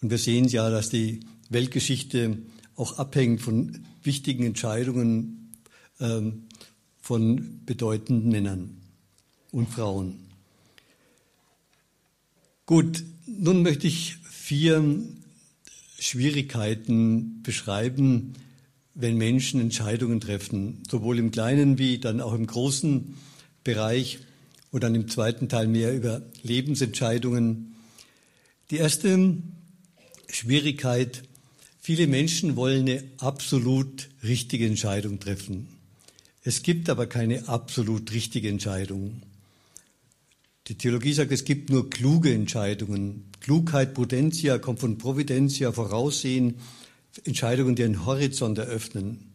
Und 0.01 0.09
wir 0.09 0.17
sehen 0.17 0.49
ja, 0.49 0.69
dass 0.69 0.89
die 0.89 1.21
Weltgeschichte 1.49 2.37
auch 2.75 2.97
abhängt 2.97 3.41
von 3.41 3.79
wichtigen 4.03 4.45
Entscheidungen 4.45 5.53
ähm, 6.01 6.47
von 7.01 7.61
bedeutenden 7.65 8.29
Männern 8.29 8.77
und 9.51 9.69
Frauen. 9.69 10.19
Gut, 12.65 13.05
nun 13.25 13.61
möchte 13.61 13.87
ich 13.87 14.17
vier 14.29 14.83
Schwierigkeiten 15.97 17.41
beschreiben, 17.41 18.33
wenn 18.97 19.15
Menschen 19.17 19.61
Entscheidungen 19.61 20.19
treffen, 20.19 20.83
sowohl 20.89 21.19
im 21.19 21.31
kleinen 21.31 21.77
wie 21.77 21.99
dann 21.99 22.19
auch 22.19 22.33
im 22.33 22.47
großen 22.47 23.15
Bereich 23.63 24.19
und 24.71 24.83
dann 24.83 24.95
im 24.95 25.07
zweiten 25.07 25.47
Teil 25.49 25.67
mehr 25.67 25.95
über 25.95 26.21
Lebensentscheidungen. 26.43 27.75
Die 28.71 28.77
erste 28.77 29.37
Schwierigkeit 30.29 31.23
Viele 31.87 32.07
Menschen 32.07 32.57
wollen 32.57 32.81
eine 32.81 33.01
absolut 33.19 34.09
richtige 34.21 34.65
Entscheidung 34.65 35.21
treffen. 35.21 35.69
Es 36.43 36.61
gibt 36.61 36.89
aber 36.89 37.07
keine 37.07 37.47
absolut 37.47 38.11
richtige 38.11 38.49
Entscheidung. 38.49 39.21
Die 40.67 40.75
Theologie 40.75 41.13
sagt, 41.13 41.31
es 41.31 41.45
gibt 41.45 41.69
nur 41.69 41.89
kluge 41.89 42.33
Entscheidungen. 42.33 43.31
Klugheit, 43.39 43.93
Prudentia 43.93 44.57
kommt 44.57 44.81
von 44.81 44.97
Providentia, 44.97 45.71
Voraussehen, 45.71 46.55
Entscheidungen, 47.23 47.75
die 47.75 47.83
einen 47.83 48.05
Horizont 48.05 48.57
eröffnen. 48.57 49.33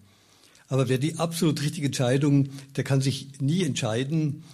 Aber 0.69 0.89
wer 0.89 0.99
die 0.99 1.19
absolut 1.19 1.61
richtige 1.63 1.87
Entscheidung, 1.87 2.49
der 2.77 2.85
kann 2.85 3.01
sich 3.01 3.41
nie 3.41 3.63
entscheiden. 3.63 4.45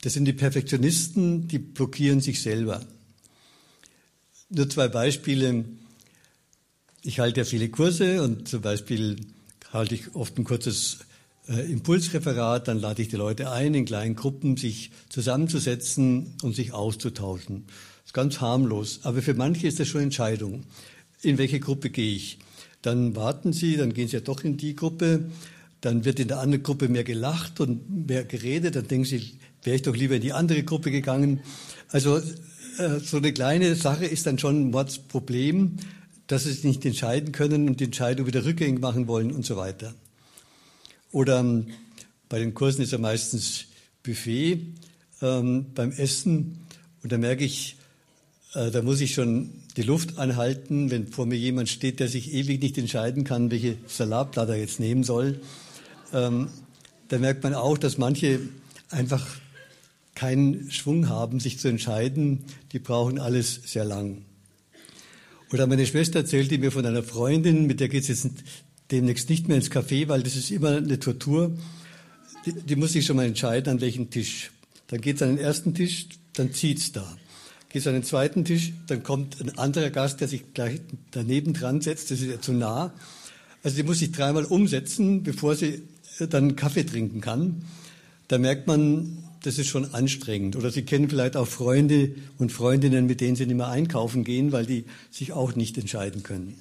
Das 0.00 0.14
sind 0.14 0.24
die 0.24 0.32
Perfektionisten, 0.32 1.46
die 1.46 1.58
blockieren 1.58 2.20
sich 2.20 2.42
selber. 2.42 2.84
Nur 4.48 4.68
zwei 4.68 4.88
Beispiele. 4.88 5.64
Ich 7.02 7.20
halte 7.20 7.40
ja 7.40 7.44
viele 7.44 7.68
Kurse 7.68 8.22
und 8.22 8.48
zum 8.48 8.60
Beispiel 8.60 9.16
halte 9.72 9.94
ich 9.94 10.14
oft 10.14 10.36
ein 10.38 10.44
kurzes 10.44 10.98
äh, 11.48 11.72
Impulsreferat, 11.72 12.68
dann 12.68 12.78
lade 12.78 13.02
ich 13.02 13.08
die 13.08 13.16
Leute 13.16 13.50
ein, 13.50 13.74
in 13.74 13.84
kleinen 13.84 14.14
Gruppen 14.14 14.56
sich 14.56 14.90
zusammenzusetzen 15.08 16.34
und 16.42 16.54
sich 16.54 16.72
auszutauschen. 16.72 17.64
Das 17.66 18.06
ist 18.06 18.14
ganz 18.14 18.40
harmlos, 18.40 19.00
aber 19.02 19.22
für 19.22 19.34
manche 19.34 19.66
ist 19.66 19.80
das 19.80 19.88
schon 19.88 20.02
Entscheidung. 20.02 20.64
In 21.22 21.38
welche 21.38 21.60
Gruppe 21.60 21.90
gehe 21.90 22.14
ich? 22.14 22.38
Dann 22.82 23.16
warten 23.16 23.52
sie, 23.52 23.76
dann 23.76 23.94
gehen 23.94 24.08
sie 24.08 24.16
ja 24.16 24.20
doch 24.20 24.44
in 24.44 24.56
die 24.56 24.76
Gruppe, 24.76 25.30
dann 25.80 26.04
wird 26.04 26.20
in 26.20 26.28
der 26.28 26.40
anderen 26.40 26.62
Gruppe 26.62 26.88
mehr 26.88 27.04
gelacht 27.04 27.60
und 27.60 28.06
mehr 28.06 28.24
geredet, 28.24 28.76
dann 28.76 28.86
denken 28.86 29.04
sie, 29.04 29.38
wäre 29.62 29.76
ich 29.76 29.82
doch 29.82 29.96
lieber 29.96 30.16
in 30.16 30.22
die 30.22 30.32
andere 30.32 30.62
Gruppe 30.62 30.90
gegangen. 30.90 31.40
Also 31.88 32.18
äh, 32.18 32.98
so 33.02 33.16
eine 33.16 33.32
kleine 33.32 33.74
Sache 33.74 34.04
ist 34.04 34.26
dann 34.26 34.38
schon 34.38 34.68
ein 34.68 34.70
Mordsproblem 34.70 35.78
dass 36.32 36.44
sie 36.44 36.52
sich 36.52 36.64
nicht 36.64 36.84
entscheiden 36.86 37.32
können 37.32 37.68
und 37.68 37.80
die 37.80 37.84
Entscheidung 37.84 38.26
wieder 38.26 38.44
rückgängig 38.44 38.80
machen 38.80 39.06
wollen 39.06 39.32
und 39.32 39.44
so 39.44 39.58
weiter. 39.58 39.94
Oder 41.10 41.40
ähm, 41.40 41.66
bei 42.30 42.38
den 42.38 42.54
Kursen 42.54 42.80
ist 42.82 42.92
ja 42.92 42.98
meistens 42.98 43.66
Buffet 44.02 44.60
ähm, 45.20 45.66
beim 45.74 45.92
Essen 45.92 46.66
und 47.02 47.12
da 47.12 47.18
merke 47.18 47.44
ich, 47.44 47.76
äh, 48.54 48.70
da 48.70 48.80
muss 48.80 49.02
ich 49.02 49.12
schon 49.12 49.61
die 49.76 49.82
Luft 49.82 50.18
anhalten, 50.18 50.90
wenn 50.90 51.06
vor 51.06 51.26
mir 51.26 51.38
jemand 51.38 51.68
steht, 51.68 52.00
der 52.00 52.08
sich 52.08 52.32
ewig 52.32 52.60
nicht 52.60 52.76
entscheiden 52.78 53.24
kann, 53.24 53.50
welche 53.50 53.76
Salatblatt 53.86 54.48
er 54.50 54.56
jetzt 54.56 54.80
nehmen 54.80 55.04
soll. 55.04 55.40
Ähm, 56.12 56.48
da 57.08 57.18
merkt 57.18 57.42
man 57.42 57.54
auch, 57.54 57.78
dass 57.78 57.98
manche 57.98 58.40
einfach 58.90 59.26
keinen 60.14 60.70
Schwung 60.70 61.08
haben, 61.08 61.40
sich 61.40 61.58
zu 61.58 61.68
entscheiden. 61.68 62.44
Die 62.72 62.78
brauchen 62.78 63.18
alles 63.18 63.60
sehr 63.64 63.84
lang. 63.84 64.22
Oder 65.52 65.66
meine 65.66 65.86
Schwester 65.86 66.20
erzählte 66.20 66.58
mir 66.58 66.72
von 66.72 66.86
einer 66.86 67.02
Freundin, 67.02 67.66
mit 67.66 67.80
der 67.80 67.88
geht 67.88 68.02
es 68.02 68.08
jetzt 68.08 68.28
demnächst 68.90 69.28
nicht 69.28 69.48
mehr 69.48 69.56
ins 69.56 69.70
Café, 69.70 70.08
weil 70.08 70.22
das 70.22 70.36
ist 70.36 70.50
immer 70.50 70.76
eine 70.76 70.98
Tortur. 70.98 71.56
Die, 72.46 72.52
die 72.52 72.76
muss 72.76 72.92
sich 72.92 73.06
schon 73.06 73.16
mal 73.16 73.26
entscheiden, 73.26 73.74
an 73.74 73.80
welchen 73.80 74.10
Tisch. 74.10 74.50
Dann 74.88 75.00
geht 75.00 75.16
es 75.16 75.22
an 75.22 75.36
den 75.36 75.38
ersten 75.38 75.74
Tisch, 75.74 76.08
dann 76.34 76.52
zieht's 76.52 76.92
da. 76.92 77.16
Geht 77.72 77.80
es 77.80 77.86
an 77.86 77.94
den 77.94 78.04
zweiten 78.04 78.44
Tisch, 78.44 78.72
dann 78.86 79.02
kommt 79.02 79.40
ein 79.40 79.56
anderer 79.58 79.88
Gast, 79.88 80.20
der 80.20 80.28
sich 80.28 80.52
gleich 80.52 80.80
daneben 81.10 81.54
dran 81.54 81.80
setzt, 81.80 82.10
das 82.10 82.20
ist 82.20 82.28
ja 82.28 82.38
zu 82.38 82.52
nah. 82.52 82.92
Also 83.62 83.76
die 83.76 83.82
muss 83.82 84.00
sich 84.00 84.12
dreimal 84.12 84.44
umsetzen, 84.44 85.22
bevor 85.22 85.54
sie 85.54 85.82
dann 86.18 86.54
Kaffee 86.54 86.84
trinken 86.84 87.22
kann. 87.22 87.64
Da 88.28 88.36
merkt 88.36 88.66
man, 88.66 89.24
das 89.42 89.58
ist 89.58 89.68
schon 89.68 89.94
anstrengend. 89.94 90.54
Oder 90.56 90.70
Sie 90.70 90.82
kennen 90.82 91.08
vielleicht 91.08 91.36
auch 91.36 91.48
Freunde 91.48 92.14
und 92.38 92.52
Freundinnen, 92.52 93.06
mit 93.06 93.20
denen 93.20 93.36
Sie 93.36 93.46
nicht 93.46 93.56
mehr 93.56 93.68
einkaufen 93.68 94.22
gehen, 94.22 94.52
weil 94.52 94.66
die 94.66 94.84
sich 95.10 95.32
auch 95.32 95.54
nicht 95.56 95.78
entscheiden 95.78 96.22
können. 96.22 96.54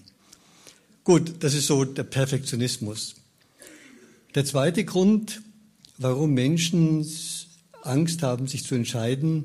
Gut, 1.03 1.33
das 1.41 1.53
ist 1.53 1.67
so 1.67 1.83
der 1.83 2.03
Perfektionismus. 2.03 3.15
Der 4.33 4.45
zweite 4.45 4.85
Grund, 4.85 5.41
warum 5.97 6.33
Menschen 6.33 7.05
Angst 7.83 8.23
haben, 8.23 8.47
sich 8.47 8.65
zu 8.65 8.75
entscheiden, 8.75 9.43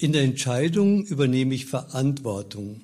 in 0.00 0.14
der 0.14 0.22
Entscheidung 0.22 1.04
übernehme 1.04 1.54
ich 1.54 1.66
Verantwortung 1.66 2.80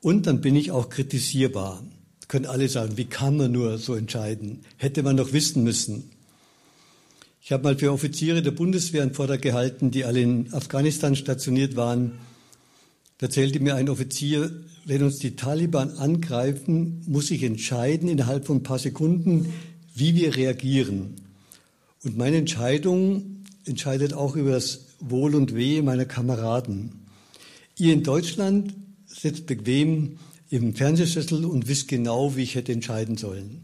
und 0.00 0.28
dann 0.28 0.40
bin 0.40 0.54
ich 0.54 0.70
auch 0.70 0.88
kritisierbar. 0.88 1.82
Können 2.28 2.46
alle 2.46 2.68
sagen, 2.68 2.96
wie 2.96 3.06
kann 3.06 3.36
man 3.36 3.50
nur 3.50 3.78
so 3.78 3.96
entscheiden? 3.96 4.60
Hätte 4.76 5.02
man 5.02 5.16
doch 5.16 5.32
wissen 5.32 5.64
müssen. 5.64 6.10
Ich 7.42 7.50
habe 7.50 7.64
mal 7.64 7.76
für 7.76 7.92
Offiziere 7.92 8.42
der 8.42 8.52
Bundeswehr 8.52 9.02
einen 9.02 9.12
Vortrag 9.12 9.42
gehalten, 9.42 9.90
die 9.90 10.04
alle 10.04 10.20
in 10.20 10.54
Afghanistan 10.54 11.16
stationiert 11.16 11.74
waren. 11.74 12.12
Da 13.18 13.26
erzählte 13.26 13.58
mir 13.58 13.74
ein 13.74 13.88
Offizier, 13.88 14.52
wenn 14.84 15.02
uns 15.02 15.18
die 15.18 15.34
Taliban 15.34 15.90
angreifen, 15.98 17.02
muss 17.08 17.32
ich 17.32 17.42
entscheiden 17.42 18.08
innerhalb 18.08 18.46
von 18.46 18.58
ein 18.58 18.62
paar 18.62 18.78
Sekunden, 18.78 19.52
wie 19.94 20.14
wir 20.14 20.36
reagieren. 20.36 21.16
Und 22.04 22.16
meine 22.16 22.36
Entscheidung 22.36 23.44
entscheidet 23.64 24.12
auch 24.12 24.36
über 24.36 24.52
das 24.52 24.85
Wohl 25.00 25.34
und 25.34 25.54
Wehe 25.54 25.82
meiner 25.82 26.04
Kameraden. 26.04 27.06
Ihr 27.78 27.92
in 27.92 28.02
Deutschland 28.02 28.74
sitzt 29.06 29.46
bequem 29.46 30.18
im 30.50 30.74
Fernsehsessel 30.74 31.44
und 31.44 31.68
wisst 31.68 31.88
genau, 31.88 32.36
wie 32.36 32.42
ich 32.42 32.54
hätte 32.54 32.72
entscheiden 32.72 33.16
sollen. 33.16 33.62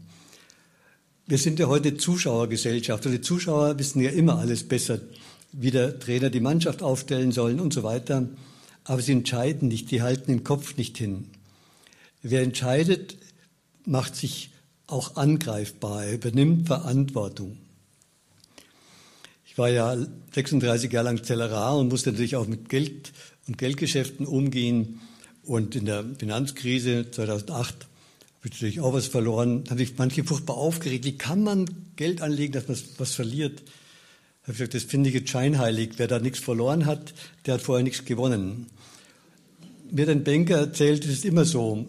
Wir 1.25 1.37
sind 1.37 1.59
ja 1.59 1.67
heute 1.67 1.95
Zuschauergesellschaft 1.95 3.05
und 3.05 3.13
die 3.13 3.21
Zuschauer 3.21 3.79
wissen 3.79 4.01
ja 4.01 4.09
immer 4.09 4.37
alles 4.37 4.67
besser, 4.67 4.99
wie 5.53 5.71
der 5.71 5.97
Trainer 5.99 6.29
die 6.29 6.41
Mannschaft 6.41 6.83
aufstellen 6.83 7.31
soll 7.31 7.59
und 7.61 7.73
so 7.73 7.83
weiter. 7.83 8.27
Aber 8.83 9.01
sie 9.01 9.13
entscheiden 9.13 9.69
nicht, 9.69 9.89
die 9.91 10.01
halten 10.01 10.31
den 10.31 10.43
Kopf 10.43 10.75
nicht 10.75 10.97
hin. 10.97 11.29
Wer 12.21 12.41
entscheidet, 12.41 13.17
macht 13.85 14.15
sich 14.15 14.49
auch 14.87 15.15
angreifbar, 15.15 16.05
er 16.05 16.13
übernimmt 16.13 16.67
Verantwortung. 16.67 17.57
Ich 19.53 19.57
war 19.59 19.69
ja 19.69 19.95
36 20.33 20.91
Jahre 20.91 21.05
lang 21.05 21.23
Zellerar 21.23 21.77
und 21.77 21.89
musste 21.89 22.11
natürlich 22.11 22.35
auch 22.35 22.47
mit 22.47 22.69
Geld 22.69 23.13
und 23.47 23.59
Geldgeschäften 23.59 24.25
umgehen. 24.25 24.99
Und 25.43 25.75
in 25.75 25.85
der 25.85 26.03
Finanzkrise 26.17 27.11
2008 27.11 27.53
habe 27.53 27.85
ich 28.45 28.51
natürlich 28.51 28.79
auch 28.79 28.93
was 28.93 29.05
verloren. 29.05 29.63
Da 29.63 29.69
haben 29.69 29.77
sich 29.77 29.95
manche 29.95 30.23
furchtbar 30.23 30.57
aufgeregt. 30.57 31.05
Wie 31.05 31.19
kann 31.19 31.43
man 31.43 31.69
Geld 31.97 32.23
anlegen, 32.23 32.53
dass 32.53 32.67
man 32.67 32.79
was 32.97 33.13
verliert? 33.13 33.59
Da 33.59 34.47
habe 34.47 34.53
ich 34.53 34.57
gesagt, 34.57 34.73
das 34.73 34.83
finde 34.85 35.09
ich 35.09 35.15
jetzt 35.15 35.29
scheinheilig. 35.29 35.91
Wer 35.97 36.07
da 36.07 36.17
nichts 36.17 36.39
verloren 36.39 36.87
hat, 36.87 37.13
der 37.45 37.53
hat 37.53 37.61
vorher 37.61 37.83
nichts 37.83 38.05
gewonnen. 38.05 38.65
Mir 39.91 40.07
hat 40.07 40.09
ein 40.09 40.23
Banker 40.23 40.57
erzählt, 40.57 41.05
es 41.05 41.11
ist 41.11 41.25
immer 41.25 41.45
so, 41.45 41.85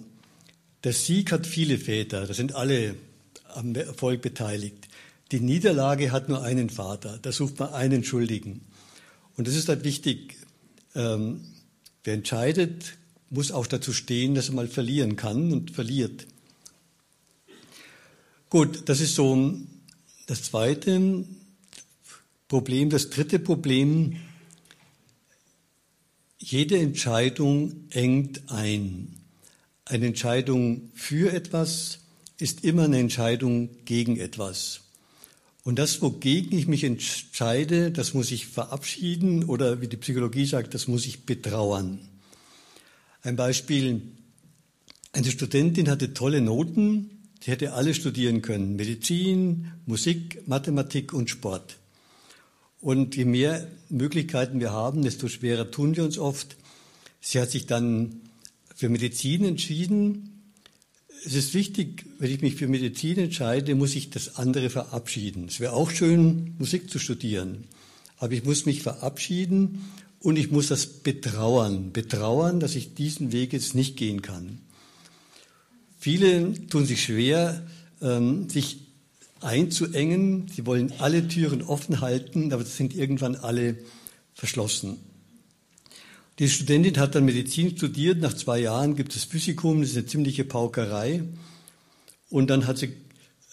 der 0.85 0.92
Sieg 0.92 1.33
hat 1.33 1.46
viele 1.46 1.79
Väter, 1.79 2.27
da 2.27 2.35
sind 2.35 2.55
alle 2.55 2.96
am 3.55 3.74
Erfolg 3.74 4.20
beteiligt. 4.20 4.87
Die 5.32 5.40
Niederlage 5.40 6.12
hat 6.12 6.28
nur 6.28 6.42
einen 6.42 6.70
Vater, 6.70 7.18
da 7.20 7.32
sucht 7.32 7.58
man 7.58 7.72
einen 7.72 8.04
Schuldigen. 8.04 8.60
Und 9.37 9.48
das 9.48 9.54
ist 9.54 9.68
halt 9.68 9.84
wichtig. 9.84 10.37
Ähm, 10.94 11.40
wer 12.04 12.14
entscheidet, 12.14 12.96
muss 13.30 13.50
auch 13.50 13.66
dazu 13.66 13.92
stehen, 13.92 14.34
dass 14.34 14.48
er 14.48 14.54
mal 14.54 14.68
verlieren 14.68 15.16
kann 15.16 15.52
und 15.52 15.70
verliert. 15.70 16.26
Gut, 18.48 18.88
das 18.88 19.00
ist 19.00 19.16
so 19.16 19.52
das 20.26 20.44
zweite 20.44 21.24
Problem. 22.46 22.90
Das 22.90 23.10
dritte 23.10 23.40
Problem, 23.40 24.20
jede 26.38 26.78
Entscheidung 26.78 27.88
engt 27.90 28.48
ein. 28.52 29.16
Eine 29.84 30.06
Entscheidung 30.06 30.90
für 30.94 31.32
etwas 31.32 31.98
ist 32.38 32.62
immer 32.62 32.84
eine 32.84 32.98
Entscheidung 32.98 33.70
gegen 33.84 34.18
etwas. 34.18 34.84
Und 35.64 35.79
das, 35.79 36.00
wogegen 36.03 36.57
ich 36.57 36.66
mich 36.66 36.85
entscheide, 36.85 37.90
das 37.90 38.14
muss 38.14 38.31
ich 38.31 38.46
verabschieden 38.46 39.44
oder 39.44 39.81
wie 39.81 39.88
die 39.88 39.96
Psychologie 39.96 40.46
sagt, 40.46 40.74
das 40.74 40.88
muss 40.88 41.07
ich 41.07 41.27
betrauern. 41.27 41.98
Ein 43.22 43.37
Beispiel, 43.37 44.03
eine 45.12 45.31
Studentin 45.31 45.88
hatte 45.88 46.14
tolle 46.14 46.40
Noten, 46.40 47.14
Sie 47.44 47.50
hätte 47.50 47.74
alles 47.74 47.98
studieren 47.98 48.40
können. 48.40 48.74
Medizin, 48.77 49.70
Musik, 49.85 50.48
Mathematik 50.48 51.12
und 51.12 51.29
Sport. 51.29 51.77
Und 52.81 53.16
je 53.16 53.27
mehr 53.27 53.68
Möglichkeiten 53.90 54.61
wir 54.61 54.72
haben, 54.72 55.03
desto 55.03 55.29
schwerer 55.29 55.70
tun 55.70 55.94
wir 55.94 56.05
uns 56.05 56.16
oft. 56.16 56.57
Sie 57.20 57.38
hat 57.38 57.50
sich 57.50 57.66
dann 57.66 58.22
für 58.74 58.88
Medizin 58.88 59.44
entschieden. 59.44 60.34
Es 61.26 61.34
ist 61.34 61.54
wichtig, 61.54 62.04
wenn 62.18 62.30
ich 62.30 62.42
mich 62.42 62.56
für 62.56 62.68
Medizin 62.68 63.18
entscheide, 63.18 63.74
muss 63.74 63.94
ich 63.94 64.10
das 64.10 64.37
andere 64.37 64.68
verabschieden. 64.68 65.46
Es 65.48 65.58
wäre 65.58 65.72
auch 65.72 65.90
schön, 65.90 66.54
Musik 66.58 66.90
zu 66.90 66.98
studieren. 66.98 67.64
Aber 68.18 68.34
ich 68.34 68.44
muss 68.44 68.66
mich 68.66 68.82
verabschieden 68.82 69.90
und 70.20 70.37
ich 70.37 70.50
muss 70.50 70.68
das 70.68 70.87
betrauern. 70.87 71.92
Betrauern, 71.92 72.60
dass 72.60 72.74
ich 72.74 72.94
diesen 72.94 73.32
Weg 73.32 73.54
jetzt 73.54 73.74
nicht 73.74 73.96
gehen 73.96 74.20
kann. 74.20 74.60
Viele 75.98 76.52
tun 76.66 76.84
sich 76.84 77.02
schwer, 77.02 77.66
ähm, 78.02 78.50
sich 78.50 78.80
einzuengen. 79.40 80.48
Sie 80.54 80.66
wollen 80.66 80.92
alle 80.98 81.26
Türen 81.26 81.62
offen 81.62 82.02
halten, 82.02 82.52
aber 82.52 82.62
es 82.62 82.76
sind 82.76 82.94
irgendwann 82.94 83.37
alle 83.37 83.78
verschlossen. 84.34 84.98
Die 86.38 86.49
Studentin 86.49 86.99
hat 86.99 87.14
dann 87.14 87.25
Medizin 87.25 87.77
studiert. 87.77 88.20
Nach 88.20 88.35
zwei 88.35 88.59
Jahren 88.59 88.97
gibt 88.97 89.14
es 89.14 89.25
Physikum. 89.25 89.81
Das 89.81 89.90
ist 89.90 89.97
eine 89.97 90.07
ziemliche 90.07 90.44
Paukerei. 90.44 91.23
Und 92.29 92.51
dann 92.51 92.66
hat 92.66 92.79
sie 92.79 92.92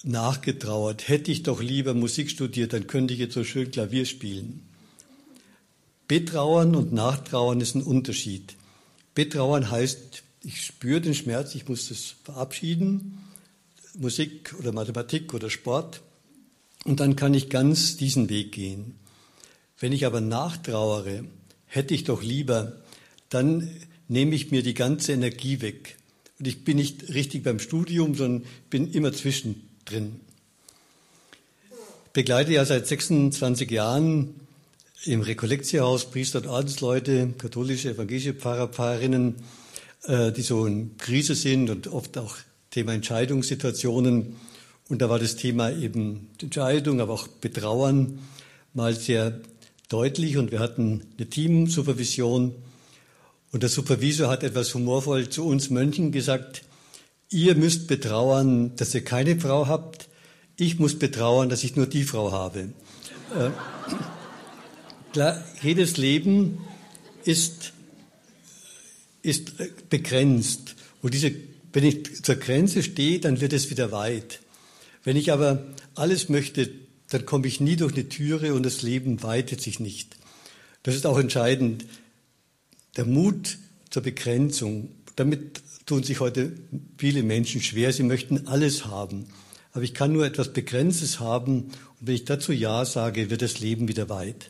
nachgetrauert. 0.04 1.08
Hätte 1.08 1.32
ich 1.32 1.44
doch 1.44 1.62
lieber 1.62 1.94
Musik 1.94 2.30
studiert, 2.30 2.74
dann 2.74 2.88
könnte 2.88 3.14
ich 3.14 3.20
jetzt 3.20 3.34
so 3.34 3.44
schön 3.44 3.72
Klavier 3.72 4.06
spielen. 4.06 4.62
Betrauern 6.08 6.76
und 6.76 6.92
Nachtrauern 6.92 7.62
ist 7.62 7.76
ein 7.76 7.84
Unterschied. 7.84 8.56
Betrauern 9.14 9.70
heißt, 9.70 10.24
ich 10.44 10.62
spüre 10.62 11.02
den 11.02 11.14
Schmerz, 11.14 11.56
ich 11.56 11.68
muss 11.68 11.90
das 11.90 12.16
verabschieden, 12.24 13.20
Musik 13.98 14.56
oder 14.58 14.72
Mathematik 14.72 15.34
oder 15.34 15.50
Sport, 15.50 16.02
und 16.84 17.00
dann 17.00 17.16
kann 17.16 17.34
ich 17.34 17.50
ganz 17.50 17.96
diesen 17.98 18.30
Weg 18.30 18.54
gehen. 18.54 18.96
Wenn 19.80 19.92
ich 19.92 20.06
aber 20.06 20.20
nachtrauere, 20.20 21.26
hätte 21.72 21.94
ich 21.94 22.04
doch 22.04 22.22
lieber, 22.22 22.74
dann 23.30 23.70
nehme 24.10 24.36
ich 24.36 24.52
mir 24.52 24.62
die 24.62 24.74
ganze 24.74 25.14
Energie 25.14 25.62
weg. 25.62 25.96
Und 26.38 26.48
ich 26.48 26.66
bin 26.66 26.78
nicht 26.78 27.14
richtig 27.14 27.44
beim 27.44 27.60
Studium, 27.60 28.14
sondern 28.14 28.46
bin 28.70 28.92
immer 28.92 29.14
zwischendrin. 29.14 30.20
Begleite 32.12 32.52
ja 32.52 32.66
seit 32.66 32.88
26 32.88 33.72
Jahren 33.72 34.36
im 35.06 35.22
Rekollektiehaus 35.22 36.12
Priester 36.12 36.40
und 36.40 36.48
Adelsleute, 36.48 37.34
katholische, 37.38 37.92
evangelische 37.92 38.34
Pfarrer, 38.34 38.68
Pfarrerinnen, 38.68 39.36
äh, 40.04 40.34
die 40.34 40.42
so 40.42 40.66
in 40.66 40.98
Krise 40.98 41.36
sind 41.36 41.70
und 41.70 41.88
oft 41.88 42.18
auch 42.18 42.36
Thema 42.70 42.94
Entscheidungssituationen. 42.94 44.36
Und 44.90 45.02
da 45.02 45.10
war 45.10 45.20
das 45.20 45.38
Thema 45.38 45.72
eben 45.72 46.28
Entscheidung, 46.42 47.00
aber 47.00 47.14
auch 47.14 47.30
Betrauern 47.30 48.20
mal 48.74 48.94
sehr 48.94 49.40
deutlich. 49.92 50.38
Und 50.38 50.52
wir 50.52 50.60
hatten 50.60 51.02
eine 51.18 51.30
Teamsupervision. 51.30 52.56
Und 53.52 53.64
der 53.64 53.70
Supervisor 53.70 54.30
hat 54.30 54.44
etwas 54.44 54.74
humorvoll 54.74 55.30
zu 55.30 55.46
uns 55.46 55.70
Mönchen 55.70 56.12
gesagt, 56.12 56.64
ihr 57.30 57.56
müsst 57.56 57.88
betrauern, 57.88 58.76
dass 58.76 58.96
ihr 58.96 59.04
keine 59.04 59.40
Frau 59.40 59.68
habt. 59.68 60.08
Ich 60.58 60.80
muss 60.80 60.98
betrauern, 60.98 61.50
dass 61.50 61.64
ich 61.64 61.76
nur 61.76 61.88
die 61.88 62.04
Frau 62.04 62.32
habe. 62.32 62.70
Äh, 63.36 63.50
klar, 65.14 65.44
jedes 65.62 65.98
Leben 65.98 66.60
ist 67.26 67.74
ist 69.22 69.54
begrenzt. 69.90 70.76
Und 71.02 71.14
diese, 71.14 71.32
wenn 71.74 71.84
ich 71.84 72.24
zur 72.24 72.36
Grenze 72.36 72.84
stehe, 72.84 73.20
dann 73.20 73.42
wird 73.42 73.54
es 73.54 73.70
wieder 73.70 73.92
weit. 73.92 74.40
Wenn 75.04 75.18
ich 75.18 75.32
aber 75.32 75.64
alles 75.96 76.30
möchte, 76.30 76.70
dann 77.14 77.26
komme 77.26 77.48
ich 77.48 77.60
nie 77.60 77.76
durch 77.76 77.94
eine 77.94 78.08
Türe 78.08 78.54
und 78.54 78.64
das 78.64 78.82
Leben 78.82 79.22
weitet 79.22 79.62
sich 79.62 79.80
nicht. 79.80 80.16
Das 80.84 80.96
ist 80.96 81.06
auch 81.06 81.20
entscheidend. 81.20 81.86
Der 82.96 83.06
Mut 83.06 83.58
zur 83.90 84.02
Begrenzung. 84.02 84.90
Damit 85.18 85.62
tun 85.86 86.04
sich 86.04 86.22
heute 86.22 86.54
viele 86.98 87.22
Menschen 87.24 87.62
schwer. 87.62 87.92
Sie 87.92 88.04
möchten 88.04 88.48
alles 88.48 88.86
haben. 88.86 89.26
Aber 89.74 89.84
ich 89.84 89.94
kann 89.94 90.14
nur 90.14 90.26
etwas 90.26 90.54
Begrenztes 90.54 91.20
haben. 91.20 91.64
Und 92.00 92.08
wenn 92.08 92.16
ich 92.16 92.26
dazu 92.26 92.54
Ja 92.54 92.86
sage, 92.86 93.30
wird 93.30 93.42
das 93.42 93.60
Leben 93.60 93.90
wieder 93.90 94.08
weit. 94.08 94.50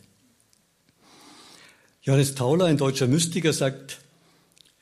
Johannes 2.03 2.35
Tauler, 2.35 2.65
ein 2.65 2.77
deutscher 2.77 3.07
Mystiker, 3.07 3.53
sagt, 3.53 3.99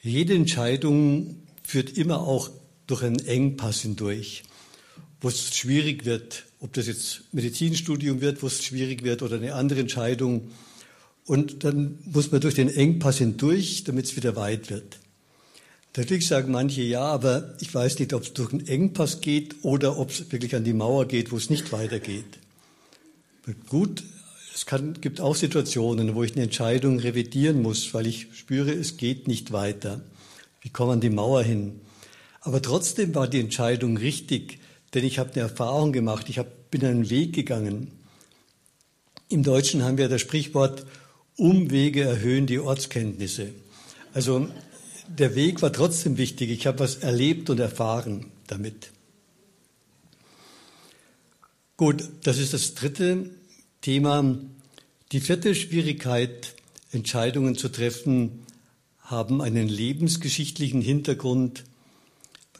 jede 0.01 0.33
Entscheidung 0.33 1.43
führt 1.63 1.97
immer 1.97 2.19
auch 2.19 2.49
durch 2.87 3.03
einen 3.03 3.19
Engpass 3.25 3.81
hindurch, 3.81 4.43
wo 5.21 5.27
es 5.27 5.55
schwierig 5.55 6.05
wird, 6.05 6.45
ob 6.59 6.73
das 6.73 6.87
jetzt 6.87 7.23
Medizinstudium 7.33 8.21
wird, 8.21 8.41
wo 8.41 8.47
es 8.47 8.63
schwierig 8.63 9.03
wird 9.03 9.21
oder 9.21 9.37
eine 9.37 9.53
andere 9.53 9.79
Entscheidung. 9.79 10.51
Und 11.25 11.63
dann 11.63 11.99
muss 12.05 12.31
man 12.31 12.41
durch 12.41 12.55
den 12.55 12.69
Engpass 12.69 13.17
hindurch, 13.17 13.83
damit 13.83 14.05
es 14.05 14.15
wieder 14.15 14.35
weit 14.35 14.69
wird. 14.69 14.99
Natürlich 15.95 16.27
sagen 16.27 16.51
manche 16.51 16.81
ja, 16.81 17.01
aber 17.01 17.55
ich 17.59 17.73
weiß 17.73 17.99
nicht, 17.99 18.13
ob 18.13 18.23
es 18.23 18.33
durch 18.33 18.53
einen 18.53 18.67
Engpass 18.67 19.21
geht 19.21 19.63
oder 19.63 19.97
ob 19.97 20.11
es 20.11 20.31
wirklich 20.31 20.55
an 20.55 20.63
die 20.63 20.73
Mauer 20.73 21.05
geht, 21.07 21.31
wo 21.31 21.37
es 21.37 21.49
nicht 21.49 21.71
weitergeht. 21.71 22.39
Gut, 23.67 24.03
es 24.53 24.65
kann, 24.65 25.01
gibt 25.01 25.19
auch 25.19 25.35
Situationen, 25.35 26.15
wo 26.15 26.23
ich 26.23 26.33
eine 26.33 26.43
Entscheidung 26.43 26.99
revidieren 26.99 27.61
muss, 27.61 27.93
weil 27.93 28.07
ich 28.07 28.27
spüre, 28.33 28.71
es 28.71 28.97
geht 28.97 29.27
nicht 29.27 29.51
weiter. 29.51 30.01
Ich 30.61 30.73
komme 30.73 30.93
an 30.93 31.01
die 31.01 31.09
Mauer 31.09 31.43
hin. 31.43 31.81
Aber 32.41 32.61
trotzdem 32.61 33.15
war 33.15 33.27
die 33.27 33.39
Entscheidung 33.39 33.97
richtig, 33.97 34.58
denn 34.93 35.05
ich 35.05 35.19
habe 35.19 35.31
eine 35.33 35.41
Erfahrung 35.41 35.91
gemacht, 35.91 36.29
ich 36.29 36.39
hab, 36.39 36.71
bin 36.71 36.85
einen 36.85 37.09
Weg 37.09 37.33
gegangen. 37.33 37.91
Im 39.29 39.43
Deutschen 39.43 39.83
haben 39.83 39.97
wir 39.97 40.09
das 40.09 40.21
Sprichwort, 40.21 40.85
Umwege 41.35 42.03
erhöhen 42.03 42.47
die 42.47 42.59
Ortskenntnisse. 42.59 43.53
Also 44.13 44.49
der 45.07 45.35
Weg 45.35 45.61
war 45.61 45.71
trotzdem 45.71 46.17
wichtig, 46.17 46.49
ich 46.49 46.67
habe 46.67 46.79
was 46.79 46.97
erlebt 46.97 47.49
und 47.49 47.59
erfahren 47.59 48.25
damit. 48.47 48.91
Gut, 51.77 52.03
das 52.23 52.39
ist 52.39 52.53
das 52.53 52.73
dritte 52.75 53.29
Thema. 53.81 54.37
Die 55.13 55.21
vierte 55.21 55.55
Schwierigkeit, 55.55 56.55
Entscheidungen 56.91 57.55
zu 57.55 57.69
treffen, 57.69 58.45
haben 58.99 59.41
einen 59.41 59.67
lebensgeschichtlichen 59.67 60.81
Hintergrund. 60.81 61.63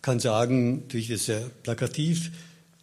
Kann 0.01 0.19
sagen, 0.19 0.81
natürlich 0.81 1.09
ist 1.09 1.25
sehr 1.25 1.49
plakativ, 1.63 2.31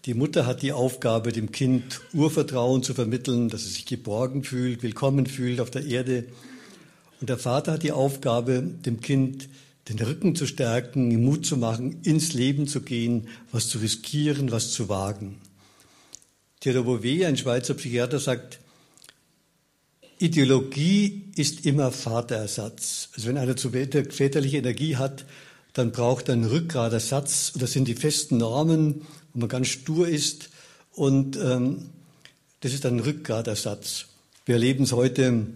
die 0.06 0.14
Mutter 0.14 0.46
hat 0.46 0.62
die 0.62 0.72
Aufgabe, 0.72 1.32
dem 1.32 1.50
Kind 1.50 2.00
Urvertrauen 2.12 2.84
zu 2.84 2.94
vermitteln, 2.94 3.48
dass 3.48 3.62
es 3.62 3.74
sich 3.74 3.86
geborgen 3.86 4.44
fühlt, 4.44 4.84
willkommen 4.84 5.26
fühlt 5.26 5.58
auf 5.60 5.70
der 5.70 5.84
Erde. 5.84 6.26
Und 7.20 7.28
der 7.28 7.38
Vater 7.38 7.72
hat 7.72 7.82
die 7.82 7.90
Aufgabe, 7.90 8.62
dem 8.62 9.00
Kind 9.00 9.48
den 9.88 9.98
Rücken 9.98 10.36
zu 10.36 10.46
stärken, 10.46 11.24
Mut 11.24 11.44
zu 11.44 11.56
machen, 11.56 12.02
ins 12.02 12.34
Leben 12.34 12.68
zu 12.68 12.82
gehen, 12.82 13.26
was 13.50 13.68
zu 13.68 13.78
riskieren, 13.78 14.52
was 14.52 14.70
zu 14.70 14.88
wagen. 14.88 15.38
Theodor 16.60 16.84
Bouvet, 16.84 17.24
ein 17.24 17.36
Schweizer 17.36 17.74
Psychiater, 17.74 18.20
sagt, 18.20 18.60
Ideologie 20.18 21.30
ist 21.34 21.66
immer 21.66 21.90
Vaterersatz. 21.90 23.10
Also 23.14 23.28
wenn 23.28 23.38
einer 23.38 23.56
zu 23.56 23.70
väterliche 23.70 24.58
Energie 24.58 24.96
hat, 24.96 25.24
dann 25.76 25.92
braucht 25.92 26.30
einen 26.30 26.44
Rückgradersatz. 26.44 27.52
Das 27.54 27.72
sind 27.72 27.86
die 27.86 27.94
festen 27.94 28.38
Normen, 28.38 29.02
wo 29.34 29.40
man 29.40 29.48
ganz 29.48 29.68
stur 29.68 30.08
ist. 30.08 30.48
Und 30.92 31.36
ähm, 31.36 31.90
das 32.60 32.72
ist 32.72 32.86
ein 32.86 32.98
Rückgradersatz. 32.98 34.06
Wir 34.46 34.54
erleben 34.54 34.84
es 34.84 34.92
heute 34.92 35.46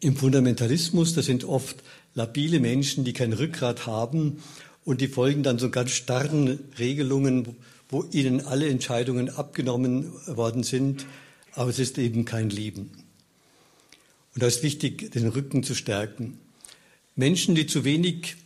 im 0.00 0.16
Fundamentalismus. 0.16 1.14
Das 1.14 1.26
sind 1.26 1.44
oft 1.44 1.76
labile 2.14 2.58
Menschen, 2.58 3.04
die 3.04 3.12
kein 3.12 3.32
Rückgrat 3.32 3.86
haben 3.86 4.42
und 4.84 5.00
die 5.00 5.06
folgen 5.06 5.44
dann 5.44 5.60
so 5.60 5.70
ganz 5.70 5.92
starren 5.92 6.58
Regelungen, 6.78 7.56
wo 7.88 8.04
ihnen 8.10 8.44
alle 8.44 8.68
Entscheidungen 8.68 9.28
abgenommen 9.28 10.12
worden 10.26 10.64
sind, 10.64 11.06
aber 11.52 11.70
es 11.70 11.78
ist 11.78 11.98
eben 11.98 12.24
kein 12.24 12.50
Leben. 12.50 12.90
Und 14.34 14.42
da 14.42 14.48
ist 14.48 14.64
wichtig, 14.64 15.12
den 15.12 15.28
Rücken 15.28 15.62
zu 15.62 15.74
stärken. 15.74 16.38
Menschen, 17.14 17.54
die 17.54 17.66
zu 17.66 17.84
wenig 17.84 18.36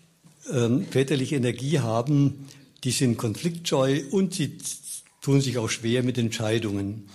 ähm, 0.52 0.86
väterliche 0.90 1.36
Energie 1.36 1.80
haben, 1.80 2.46
die 2.84 2.90
sind 2.90 3.16
konfliktscheu 3.16 4.02
und 4.10 4.34
sie 4.34 4.58
tun 5.20 5.40
sich 5.40 5.58
auch 5.58 5.70
schwer 5.70 6.02
mit 6.02 6.18
Entscheidungen. 6.18 7.08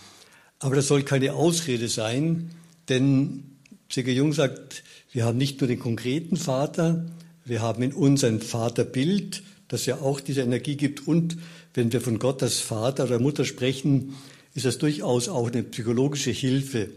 Aber 0.60 0.76
das 0.76 0.88
soll 0.88 1.04
keine 1.04 1.34
Ausrede 1.34 1.88
sein, 1.88 2.52
denn 2.90 3.44
Sigge 3.90 4.12
Jung 4.12 4.34
sagt, 4.34 4.84
wir 5.12 5.26
haben 5.26 5.38
nicht 5.38 5.62
nur 5.62 5.68
den 5.68 5.80
konkreten 5.80 6.38
Vater, 6.38 7.06
wir 7.46 7.62
haben 7.62 7.82
in 7.84 7.94
uns 7.94 8.24
ein 8.24 8.42
Vaterbild, 8.42 9.44
das 9.68 9.86
ja 9.86 10.00
auch 10.02 10.20
diese 10.20 10.42
Energie 10.42 10.76
gibt 10.76 11.08
und 11.08 11.38
wenn 11.74 11.94
wir 11.94 12.02
von 12.02 12.20
Gott 12.20 12.42
als 12.44 12.60
Vater 12.60 13.06
oder 13.06 13.20
Mutter 13.20 13.46
sprechen, 13.46 14.16
ist 14.54 14.66
das 14.66 14.80
durchaus 14.80 15.30
auch 15.30 15.52
eine 15.52 15.64
psychologische 15.64 16.32
Hilfe, 16.32 16.90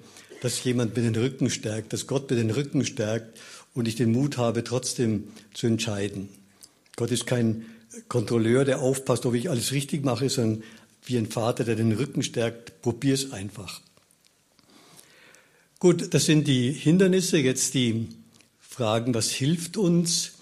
dass 0.42 0.64
jemand 0.64 0.96
mir 0.96 1.04
den 1.04 1.14
Rücken 1.14 1.50
stärkt, 1.50 1.92
dass 1.92 2.08
Gott 2.08 2.28
mir 2.28 2.36
den 2.36 2.50
Rücken 2.50 2.84
stärkt 2.84 3.38
und 3.74 3.86
ich 3.86 3.94
den 3.94 4.10
Mut 4.10 4.38
habe, 4.38 4.64
trotzdem 4.64 5.28
zu 5.54 5.68
entscheiden. 5.68 6.28
Gott 6.96 7.12
ist 7.12 7.28
kein 7.28 7.64
Kontrolleur, 8.08 8.64
der 8.64 8.80
aufpasst, 8.80 9.24
ob 9.24 9.34
ich 9.34 9.50
alles 9.50 9.70
richtig 9.70 10.04
mache, 10.04 10.28
sondern 10.28 10.64
wie 11.04 11.16
ein 11.16 11.30
Vater, 11.30 11.62
der 11.62 11.76
den 11.76 11.92
Rücken 11.92 12.24
stärkt, 12.24 12.82
probier 12.82 13.14
es 13.14 13.30
einfach. 13.30 13.80
Gut, 15.78 16.12
das 16.12 16.24
sind 16.24 16.48
die 16.48 16.72
Hindernisse. 16.72 17.38
Jetzt 17.38 17.74
die 17.74 18.08
Fragen, 18.60 19.14
was 19.14 19.30
hilft 19.30 19.76
uns 19.76 20.32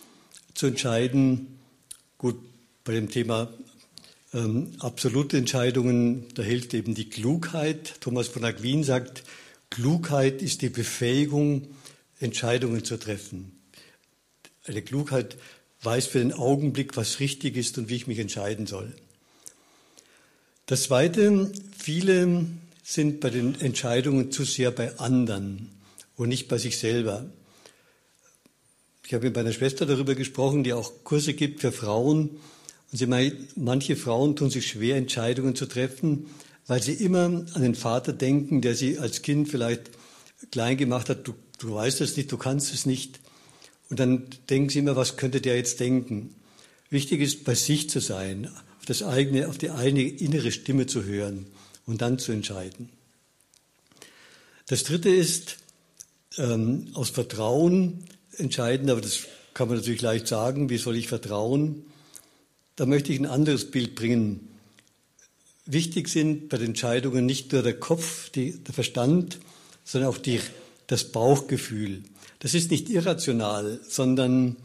zu 0.55 0.69
entscheiden? 0.69 1.59
Gut, 2.17 2.39
bei 2.85 2.95
dem 2.95 3.11
Thema 3.11 3.53
ähm, 4.33 4.73
absolute 4.79 5.37
Entscheidungen, 5.37 6.25
da 6.35 6.43
hilft 6.43 6.73
eben 6.73 6.95
die 6.95 7.11
Klugheit. 7.11 7.97
Thomas 8.01 8.29
von 8.29 8.47
Aquin 8.47 8.83
sagt, 8.83 9.25
Klugheit 9.71 10.43
ist 10.43 10.63
die 10.63 10.69
Befähigung, 10.69 11.69
Entscheidungen 12.19 12.85
zu 12.85 12.99
treffen. 12.99 13.53
Eine 14.65 14.83
Klugheit 14.83 15.37
weiß 15.83 16.07
für 16.07 16.19
den 16.19 16.33
Augenblick, 16.33 16.97
was 16.97 17.21
richtig 17.21 17.57
ist 17.57 17.79
und 17.79 17.89
wie 17.89 17.97
ich 17.97 18.07
mich 18.07 18.19
entscheiden 18.19 18.67
soll. 18.67 18.93
Das 20.67 20.85
Zweite, 20.85 21.51
viele 21.79 22.47
sind 22.83 23.21
bei 23.21 23.31
den 23.31 23.61
Entscheidungen 23.61 24.31
zu 24.31 24.45
sehr 24.45 24.71
bei 24.71 24.99
anderen 24.99 25.71
und 26.17 26.29
nicht 26.29 26.49
bei 26.49 26.59
sich 26.59 26.79
selber. 26.79 27.31
Ich 29.07 29.15
habe 29.15 29.27
mit 29.27 29.35
meiner 29.35 29.53
Schwester 29.53 29.87
darüber 29.87 30.15
gesprochen, 30.15 30.63
die 30.63 30.73
auch 30.73 30.93
Kurse 31.05 31.35
gibt 31.35 31.61
für 31.61 31.73
Frauen. 31.73 32.31
Und 32.93 32.99
sie 32.99 33.07
meint, 33.07 33.57
manche 33.57 33.97
Frauen 33.97 34.37
tun 34.37 34.51
sich 34.51 34.69
schwer, 34.69 34.97
Entscheidungen 34.97 35.57
zu 35.57 35.67
treffen, 35.67 36.27
weil 36.71 36.81
sie 36.81 36.93
immer 36.93 37.25
an 37.25 37.63
den 37.63 37.75
Vater 37.75 38.13
denken, 38.13 38.61
der 38.61 38.77
sie 38.77 38.97
als 38.97 39.23
Kind 39.23 39.49
vielleicht 39.49 39.91
klein 40.53 40.77
gemacht 40.77 41.09
hat. 41.09 41.27
Du, 41.27 41.35
du 41.59 41.75
weißt 41.75 42.01
es 42.01 42.17
nicht, 42.17 42.31
du 42.31 42.37
kannst 42.37 42.73
es 42.73 42.87
nicht. 42.87 43.19
Und 43.89 43.99
dann 43.99 44.29
denken 44.49 44.69
sie 44.69 44.79
immer, 44.79 44.95
was 44.95 45.17
könnte 45.17 45.41
der 45.41 45.57
jetzt 45.57 45.81
denken? 45.81 46.33
Wichtig 46.89 47.23
ist, 47.23 47.43
bei 47.43 47.57
sich 47.57 47.91
zu 47.91 47.99
sein, 47.99 48.47
auf 48.79 48.87
das 48.87 49.03
eigene, 49.03 49.49
auf 49.49 49.59
die 49.59 49.73
eigene 49.73 50.03
innere 50.05 50.53
Stimme 50.53 50.87
zu 50.87 51.03
hören 51.03 51.47
und 51.87 52.03
dann 52.03 52.21
zu 52.21 52.31
entscheiden. 52.31 52.89
Das 54.69 54.85
dritte 54.85 55.09
ist, 55.09 55.57
ähm, 56.39 56.91
aus 56.95 57.11
Vertrauen 57.11 58.05
entscheiden, 58.37 58.91
aber 58.91 59.01
das 59.01 59.27
kann 59.55 59.67
man 59.67 59.79
natürlich 59.79 60.03
leicht 60.03 60.29
sagen, 60.29 60.71
wie 60.71 60.79
soll 60.79 60.95
ich 60.95 61.09
vertrauen? 61.09 61.83
Da 62.77 62.87
möchte 62.87 63.13
ich 63.13 63.19
ein 63.19 63.27
anderes 63.27 63.73
Bild 63.73 63.97
bringen. 63.97 64.50
Wichtig 65.73 66.09
sind 66.09 66.49
bei 66.49 66.57
den 66.57 66.69
Entscheidungen 66.69 67.27
nicht 67.27 67.53
nur 67.53 67.63
der 67.63 67.79
Kopf, 67.79 68.31
die, 68.31 68.59
der 68.59 68.75
Verstand, 68.75 69.39
sondern 69.85 70.11
auch 70.11 70.19
die, 70.19 70.41
das 70.89 71.13
Bauchgefühl. 71.13 72.03
Das 72.41 72.55
ist 72.55 72.73
nicht 72.73 72.91
irrational, 72.91 73.79
sondern 73.89 74.57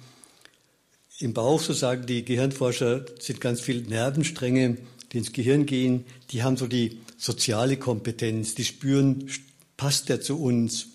im 1.20 1.36
Bauch, 1.36 1.62
so 1.62 1.74
sagen 1.74 2.08
die 2.08 2.26
Gehirnforscher, 2.26 3.06
sind 3.20 3.40
ganz 3.40 3.62
viele 3.62 3.84
Nervenstränge, 3.84 4.78
die 5.12 5.20
ins 5.20 5.32
Gehirn 5.32 5.68
gehen. 5.68 6.06
Die 6.32 6.42
haben 6.42 6.58
so 6.58 6.66
die 6.66 6.98
soziale 7.20 7.78
Kompetenz, 7.78 8.56
die 8.56 8.66
spüren, 8.66 9.30
passt 9.78 10.10
der 10.10 10.22
zu 10.22 10.42
uns. 10.42 10.88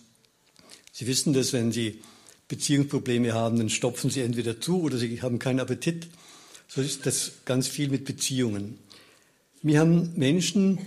Sie 0.90 1.07
wissen 1.07 1.35
das, 1.35 1.53
wenn 1.53 1.70
Sie 1.70 2.01
Beziehungsprobleme 2.49 3.33
haben, 3.33 3.59
dann 3.59 3.70
stopfen 3.70 4.11
Sie 4.11 4.23
entweder 4.23 4.61
zu 4.61 4.83
oder 4.83 4.99
Sie 4.99 5.23
haben 5.23 5.38
keinen 5.38 5.61
Appetit. 5.61 6.09
So 6.66 6.81
ist 6.81 7.07
das 7.07 7.31
ganz 7.44 7.68
viel 7.68 7.90
mit 7.90 8.05
Beziehungen. 8.05 8.81
Mir 9.62 9.81
haben 9.81 10.12
Menschen, 10.16 10.79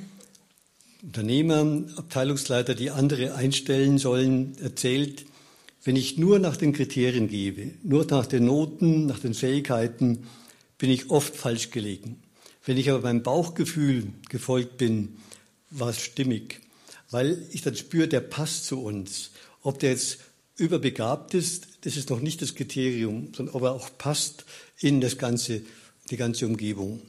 Unternehmer, 1.03 1.83
Abteilungsleiter, 1.95 2.73
die 2.73 2.89
andere 2.89 3.35
einstellen 3.35 3.99
sollen, 3.99 4.57
erzählt, 4.57 5.25
wenn 5.83 5.95
ich 5.95 6.17
nur 6.17 6.39
nach 6.39 6.57
den 6.57 6.73
Kriterien 6.73 7.27
gebe, 7.27 7.75
nur 7.83 8.03
nach 8.05 8.25
den 8.25 8.45
Noten, 8.45 9.05
nach 9.05 9.19
den 9.19 9.35
Fähigkeiten, 9.35 10.25
bin 10.79 10.89
ich 10.89 11.11
oft 11.11 11.35
falsch 11.35 11.69
gelegen. 11.69 12.23
Wenn 12.65 12.77
ich 12.77 12.89
aber 12.89 13.01
meinem 13.01 13.21
Bauchgefühl 13.21 14.07
gefolgt 14.29 14.77
bin, 14.77 15.17
war 15.69 15.89
es 15.89 16.01
stimmig, 16.01 16.59
weil 17.11 17.45
ich 17.51 17.61
dann 17.61 17.75
spüre, 17.75 18.07
der 18.07 18.21
passt 18.21 18.65
zu 18.65 18.81
uns. 18.81 19.29
Ob 19.61 19.77
der 19.77 19.91
jetzt 19.91 20.17
überbegabt 20.57 21.35
ist, 21.35 21.67
das 21.81 21.95
ist 21.95 22.09
noch 22.09 22.21
nicht 22.21 22.41
das 22.41 22.55
Kriterium, 22.55 23.33
sondern 23.35 23.53
ob 23.53 23.61
er 23.61 23.73
auch 23.73 23.95
passt 23.99 24.45
in 24.79 24.99
das 24.99 25.19
ganze, 25.19 25.61
die 26.09 26.17
ganze 26.17 26.47
Umgebung. 26.47 27.03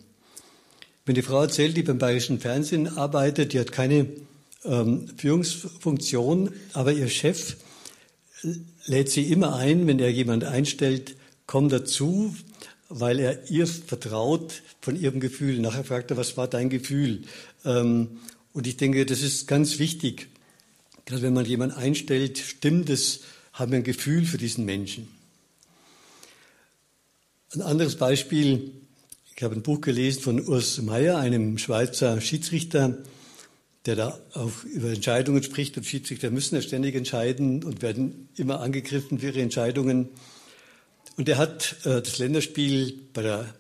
Wenn 1.06 1.14
die 1.14 1.22
Frau 1.22 1.42
erzählt, 1.42 1.76
die 1.76 1.82
beim 1.82 1.98
Bayerischen 1.98 2.40
Fernsehen 2.40 2.88
arbeitet, 2.88 3.52
die 3.52 3.60
hat 3.60 3.72
keine 3.72 4.06
ähm, 4.64 5.08
Führungsfunktion, 5.18 6.50
aber 6.72 6.92
ihr 6.92 7.08
Chef 7.08 7.56
lädt 8.86 9.10
sie 9.10 9.30
immer 9.30 9.56
ein, 9.56 9.86
wenn 9.86 9.98
er 9.98 10.10
jemand 10.10 10.44
einstellt, 10.44 11.16
komm 11.46 11.68
dazu, 11.68 12.34
weil 12.88 13.18
er 13.18 13.50
ihr 13.50 13.66
vertraut 13.66 14.62
von 14.80 14.96
ihrem 14.96 15.20
Gefühl. 15.20 15.58
Nachher 15.58 15.84
fragt 15.84 16.10
er, 16.10 16.16
was 16.16 16.36
war 16.36 16.48
dein 16.48 16.70
Gefühl? 16.70 17.22
Ähm, 17.64 18.20
und 18.54 18.66
ich 18.66 18.76
denke, 18.76 19.04
das 19.04 19.20
ist 19.20 19.46
ganz 19.46 19.78
wichtig. 19.78 20.28
Gerade 21.04 21.22
wenn 21.22 21.34
man 21.34 21.44
jemanden 21.44 21.76
einstellt, 21.76 22.38
stimmt 22.38 22.88
es, 22.88 23.20
haben 23.52 23.72
wir 23.72 23.78
ein 23.78 23.84
Gefühl 23.84 24.24
für 24.24 24.38
diesen 24.38 24.64
Menschen. 24.64 25.08
Ein 27.52 27.62
anderes 27.62 27.96
Beispiel, 27.96 28.72
ich 29.36 29.42
habe 29.42 29.56
ein 29.56 29.62
Buch 29.62 29.80
gelesen 29.80 30.22
von 30.22 30.46
Urs 30.46 30.80
Meyer, 30.80 31.18
einem 31.18 31.58
Schweizer 31.58 32.20
Schiedsrichter, 32.20 32.98
der 33.84 33.96
da 33.96 34.18
auch 34.32 34.62
über 34.64 34.90
Entscheidungen 34.90 35.42
spricht 35.42 35.76
und 35.76 35.84
Schiedsrichter 35.84 36.30
müssen 36.30 36.54
ja 36.54 36.62
ständig 36.62 36.94
entscheiden 36.94 37.64
und 37.64 37.82
werden 37.82 38.28
immer 38.36 38.60
angegriffen 38.60 39.18
für 39.18 39.26
ihre 39.26 39.42
Entscheidungen. 39.42 40.08
Und 41.16 41.28
er 41.28 41.38
hat 41.38 41.76
äh, 41.84 42.00
das 42.00 42.18
Länderspiel 42.18 42.96
bei 43.12 43.22
der 43.22 43.54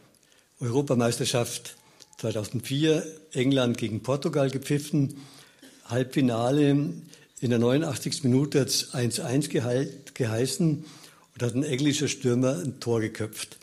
Europameisterschaft 0.60 1.76
2004 2.18 3.04
England 3.32 3.76
gegen 3.76 4.00
Portugal 4.00 4.50
gepfiffen. 4.50 5.16
Halbfinale 5.86 6.70
in 7.40 7.50
der 7.50 7.58
89. 7.58 8.22
Minute 8.22 8.60
hat 8.60 8.68
es 8.68 8.94
1-1 8.94 10.12
geheißen 10.14 10.84
und 11.34 11.42
hat 11.42 11.54
ein 11.54 11.64
englischer 11.64 12.08
Stürmer 12.08 12.60
ein 12.64 12.78
Tor 12.78 13.00
geköpft. 13.00 13.58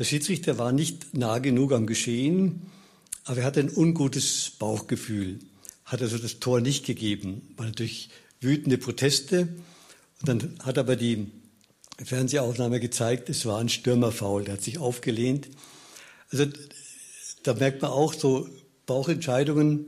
Der 0.00 0.04
Schiedsrichter 0.04 0.58
war 0.58 0.72
nicht 0.72 1.14
nah 1.14 1.38
genug 1.38 1.72
am 1.72 1.86
Geschehen, 1.86 2.62
aber 3.22 3.40
er 3.40 3.44
hatte 3.44 3.60
ein 3.60 3.70
ungutes 3.72 4.50
Bauchgefühl 4.58 5.38
hat 5.90 6.02
also 6.02 6.18
das 6.18 6.38
Tor 6.38 6.60
nicht 6.60 6.86
gegeben. 6.86 7.52
War 7.56 7.66
natürlich 7.66 8.10
wütende 8.40 8.78
Proteste. 8.78 9.48
Und 10.20 10.28
dann 10.28 10.58
hat 10.62 10.78
aber 10.78 10.94
die 10.94 11.26
Fernsehaufnahme 12.02 12.78
gezeigt, 12.78 13.28
es 13.28 13.44
war 13.44 13.58
ein 13.58 13.68
Stürmerfaul, 13.68 14.44
der 14.44 14.54
hat 14.54 14.62
sich 14.62 14.78
aufgelehnt. 14.78 15.48
Also 16.30 16.46
da 17.42 17.54
merkt 17.54 17.82
man 17.82 17.90
auch 17.90 18.14
so 18.14 18.48
Bauchentscheidungen, 18.86 19.86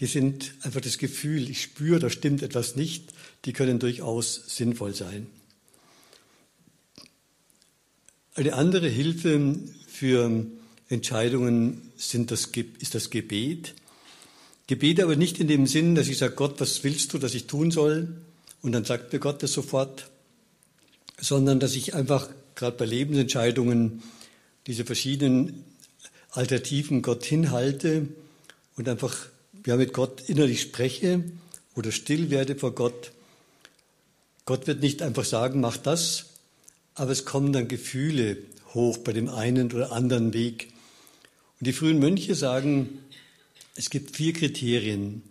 die 0.00 0.06
sind 0.06 0.52
einfach 0.62 0.80
das 0.80 0.98
Gefühl, 0.98 1.48
ich 1.48 1.62
spüre, 1.62 2.00
da 2.00 2.10
stimmt 2.10 2.42
etwas 2.42 2.74
nicht, 2.76 3.12
die 3.44 3.52
können 3.52 3.78
durchaus 3.78 4.42
sinnvoll 4.48 4.94
sein. 4.94 5.28
Eine 8.36 8.52
andere 8.52 8.86
Hilfe 8.86 9.54
für 9.88 10.44
Entscheidungen 10.90 11.90
sind 11.96 12.30
das, 12.30 12.50
ist 12.80 12.94
das 12.94 13.08
Gebet. 13.08 13.74
Gebet 14.66 15.00
aber 15.00 15.16
nicht 15.16 15.40
in 15.40 15.48
dem 15.48 15.66
Sinn, 15.66 15.94
dass 15.94 16.08
ich 16.08 16.18
sage, 16.18 16.34
Gott, 16.34 16.60
was 16.60 16.84
willst 16.84 17.14
du, 17.14 17.18
dass 17.18 17.32
ich 17.32 17.46
tun 17.46 17.70
soll? 17.70 18.14
Und 18.60 18.72
dann 18.72 18.84
sagt 18.84 19.14
mir 19.14 19.20
Gott 19.20 19.42
das 19.42 19.54
sofort, 19.54 20.10
sondern 21.18 21.60
dass 21.60 21.74
ich 21.76 21.94
einfach 21.94 22.28
gerade 22.56 22.76
bei 22.76 22.84
Lebensentscheidungen 22.84 24.02
diese 24.66 24.84
verschiedenen 24.84 25.64
Alternativen 26.30 27.00
Gott 27.00 27.24
hinhalte 27.24 28.06
und 28.76 28.86
einfach 28.86 29.16
ja, 29.64 29.76
mit 29.76 29.94
Gott 29.94 30.28
innerlich 30.28 30.60
spreche 30.60 31.24
oder 31.74 31.90
still 31.90 32.28
werde 32.28 32.54
vor 32.56 32.74
Gott. 32.74 33.12
Gott 34.44 34.66
wird 34.66 34.82
nicht 34.82 35.00
einfach 35.00 35.24
sagen, 35.24 35.62
mach 35.62 35.78
das, 35.78 36.26
aber 36.96 37.12
es 37.12 37.24
kommen 37.24 37.52
dann 37.52 37.68
Gefühle 37.68 38.38
hoch 38.74 38.98
bei 38.98 39.12
dem 39.12 39.28
einen 39.28 39.72
oder 39.72 39.92
anderen 39.92 40.32
Weg. 40.32 40.72
Und 41.60 41.66
die 41.66 41.72
frühen 41.72 41.98
Mönche 41.98 42.34
sagen, 42.34 42.98
es 43.76 43.90
gibt 43.90 44.16
vier 44.16 44.32
Kriterien. 44.32 45.22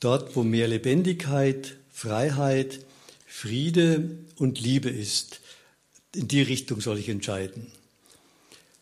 Dort, 0.00 0.34
wo 0.34 0.42
mehr 0.42 0.66
Lebendigkeit, 0.66 1.76
Freiheit, 1.92 2.80
Friede 3.26 4.18
und 4.36 4.60
Liebe 4.60 4.88
ist, 4.88 5.40
in 6.14 6.26
die 6.26 6.42
Richtung 6.42 6.80
soll 6.80 6.98
ich 6.98 7.08
entscheiden. 7.08 7.66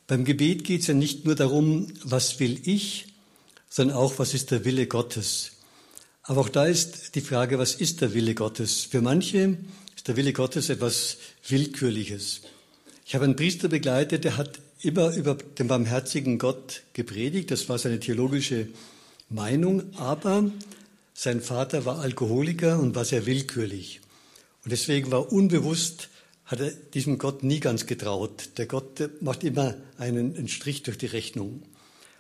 Beim 0.07 0.25
Gebet 0.25 0.63
geht 0.65 0.83
es 0.83 0.87
ja 0.87 0.95
nicht 0.95 1.25
nur 1.25 1.35
darum, 1.35 1.89
was 2.05 2.39
will 2.39 2.61
ich, 2.65 3.07
sondern 3.69 3.97
auch, 3.97 4.19
was 4.19 4.35
ist 4.35 4.53
der 4.53 4.65
Wille 4.65 4.87
Gottes. 4.87 5.53
Aber 6.23 6.43
auch 6.43 6.49
da 6.49 6.67
ist 6.67 7.17
die 7.17 7.21
Frage, 7.21 7.59
was 7.59 7.75
ist 7.75 8.01
der 8.01 8.15
Wille 8.15 8.35
Gottes? 8.35 8.85
Für 8.85 9.01
manche 9.01 9.59
der 10.07 10.17
Wille 10.17 10.33
Gottes 10.33 10.69
etwas 10.69 11.19
Willkürliches. 11.49 12.43
Ich 13.05 13.15
habe 13.15 13.25
einen 13.25 13.37
Priester 13.37 13.69
begleitet, 13.69 14.25
der 14.25 14.37
hat 14.37 14.61
immer 14.81 15.15
über 15.15 15.35
den 15.35 15.69
barmherzigen 15.69 16.39
Gott 16.39 16.83
gepredigt. 16.93 17.51
Das 17.51 17.69
war 17.69 17.79
seine 17.79 18.01
theologische 18.01 18.69
Meinung. 19.29 19.95
Aber 19.97 20.51
sein 21.15 21.41
Vater 21.41 21.85
war 21.85 22.01
Alkoholiker 22.01 22.79
und 22.79 22.95
war 22.95 23.05
sehr 23.05 23.27
willkürlich. 23.27 24.01
Und 24.65 24.71
deswegen 24.71 25.11
war 25.11 25.33
unbewusst, 25.33 26.09
hat 26.45 26.61
er 26.61 26.71
diesem 26.71 27.19
Gott 27.19 27.43
nie 27.43 27.61
ganz 27.61 27.87
getraut. 27.87 28.51
Der 28.59 28.67
Gott 28.67 29.09
macht 29.21 29.43
immer 29.45 29.75
einen, 29.99 30.37
einen 30.37 30.49
Strich 30.49 30.83
durch 30.83 30.99
die 30.99 31.07
Rechnung. 31.07 31.63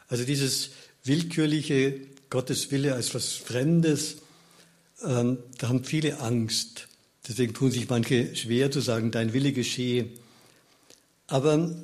Also 0.09 0.25
dieses 0.25 0.71
willkürliche 1.05 2.01
Gotteswille 2.31 2.95
als 2.95 3.15
was 3.15 3.33
Fremdes, 3.33 4.17
ähm, 5.05 5.39
da 5.59 5.69
haben 5.69 5.85
viele 5.85 6.21
Angst. 6.21 6.89
Deswegen 7.29 7.55
tun 7.55 7.71
sich 7.71 7.89
manche 7.89 8.35
schwer 8.37 8.71
zu 8.71 8.81
sagen, 8.81 9.11
dein 9.11 9.33
Wille 9.33 9.53
geschehe. 9.53 10.09
Aber 11.27 11.75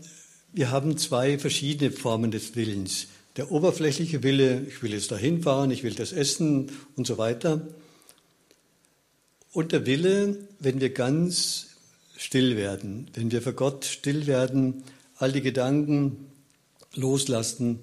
wir 0.52 0.70
haben 0.70 0.96
zwei 0.98 1.38
verschiedene 1.38 1.90
Formen 1.90 2.30
des 2.30 2.54
Willens. 2.54 3.08
Der 3.36 3.50
oberflächliche 3.50 4.22
Wille, 4.22 4.66
ich 4.68 4.82
will 4.82 4.92
jetzt 4.92 5.10
dahin 5.10 5.42
fahren, 5.42 5.70
ich 5.70 5.82
will 5.82 5.94
das 5.94 6.12
essen 6.12 6.70
und 6.96 7.06
so 7.06 7.18
weiter. 7.18 7.66
Und 9.52 9.72
der 9.72 9.86
Wille, 9.86 10.36
wenn 10.60 10.80
wir 10.80 10.90
ganz 10.90 11.68
still 12.16 12.56
werden, 12.56 13.08
wenn 13.14 13.32
wir 13.32 13.42
für 13.42 13.52
Gott 13.54 13.84
still 13.84 14.26
werden, 14.26 14.84
all 15.16 15.32
die 15.32 15.42
Gedanken 15.42 16.26
loslassen 16.94 17.80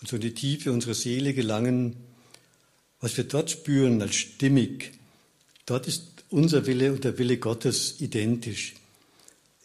und 0.00 0.08
so 0.08 0.16
in 0.16 0.22
die 0.22 0.34
Tiefe 0.34 0.70
unserer 0.70 0.94
Seele 0.94 1.34
gelangen, 1.34 1.96
was 3.00 3.16
wir 3.16 3.24
dort 3.24 3.50
spüren 3.50 4.00
als 4.02 4.14
stimmig, 4.14 4.92
dort 5.66 5.88
ist 5.88 6.19
unser 6.30 6.66
Wille 6.66 6.92
und 6.92 7.04
der 7.04 7.18
Wille 7.18 7.38
Gottes 7.38 8.00
identisch. 8.00 8.74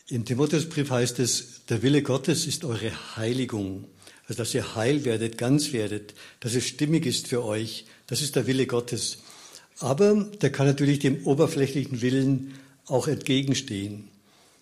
Im 0.07 0.25
Timotheusbrief 0.25 0.89
heißt 0.89 1.19
es, 1.19 1.65
der 1.69 1.81
Wille 1.81 2.01
Gottes 2.01 2.45
ist 2.45 2.63
eure 2.65 2.91
Heiligung. 3.15 3.85
Also, 4.27 4.39
dass 4.41 4.53
ihr 4.53 4.75
heil 4.75 5.05
werdet, 5.05 5.37
ganz 5.37 5.71
werdet, 5.71 6.15
dass 6.39 6.55
es 6.55 6.67
stimmig 6.67 7.05
ist 7.05 7.27
für 7.27 7.43
euch. 7.43 7.85
Das 8.07 8.21
ist 8.21 8.35
der 8.35 8.47
Wille 8.47 8.65
Gottes. 8.65 9.19
Aber 9.79 10.29
der 10.41 10.51
kann 10.51 10.67
natürlich 10.67 10.99
dem 10.99 11.25
oberflächlichen 11.25 12.01
Willen 12.01 12.55
auch 12.85 13.07
entgegenstehen. 13.07 14.07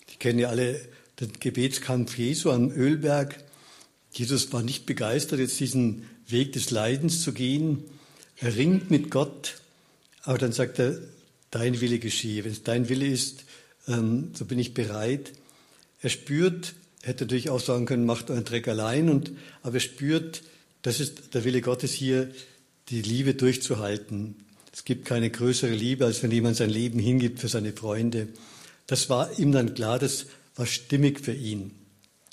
Ich 0.09 0.19
kenne 0.19 0.43
ja 0.43 0.49
alle 0.49 0.79
den 1.19 1.31
Gebetskampf 1.39 2.17
Jesu 2.17 2.51
am 2.51 2.71
Ölberg. 2.71 3.41
Jesus 4.11 4.51
war 4.51 4.63
nicht 4.63 4.85
begeistert, 4.85 5.39
jetzt 5.39 5.59
diesen 5.59 6.07
Weg 6.27 6.53
des 6.53 6.71
Leidens 6.71 7.21
zu 7.21 7.33
gehen. 7.33 7.83
Er 8.37 8.55
ringt 8.55 8.91
mit 8.91 9.11
Gott, 9.11 9.55
aber 10.23 10.37
dann 10.37 10.51
sagt 10.51 10.79
er, 10.79 10.99
dein 11.53 11.81
Wille 11.81 11.99
geschehe. 11.99 12.43
Wenn 12.43 12.51
es 12.51 12.63
dein 12.63 12.89
Wille 12.89 13.07
ist, 13.07 13.43
ähm, 13.87 14.31
so 14.33 14.45
bin 14.45 14.59
ich 14.59 14.73
bereit. 14.73 15.33
Er 16.01 16.09
spürt, 16.09 16.73
hätte 17.01 17.25
natürlich 17.25 17.49
auch 17.49 17.59
sagen 17.59 17.85
können, 17.85 18.05
macht 18.05 18.29
euren 18.29 18.43
Dreck 18.43 18.67
allein, 18.67 19.09
und, 19.09 19.31
aber 19.61 19.75
er 19.75 19.81
spürt, 19.81 20.43
das 20.81 20.99
ist 20.99 21.33
der 21.33 21.43
Wille 21.43 21.61
Gottes 21.61 21.93
hier, 21.93 22.31
die 22.89 23.01
Liebe 23.01 23.35
durchzuhalten. 23.35 24.35
Es 24.73 24.83
gibt 24.83 25.05
keine 25.05 25.29
größere 25.29 25.73
Liebe, 25.73 26.05
als 26.05 26.23
wenn 26.23 26.31
jemand 26.31 26.57
sein 26.57 26.69
Leben 26.69 26.99
hingibt 26.99 27.39
für 27.39 27.47
seine 27.47 27.73
Freunde. 27.73 28.27
Das 28.87 29.09
war 29.09 29.39
ihm 29.39 29.51
dann 29.51 29.75
klar, 29.75 29.99
das 29.99 30.25
war 30.55 30.65
stimmig 30.65 31.19
für 31.19 31.33
ihn. 31.33 31.71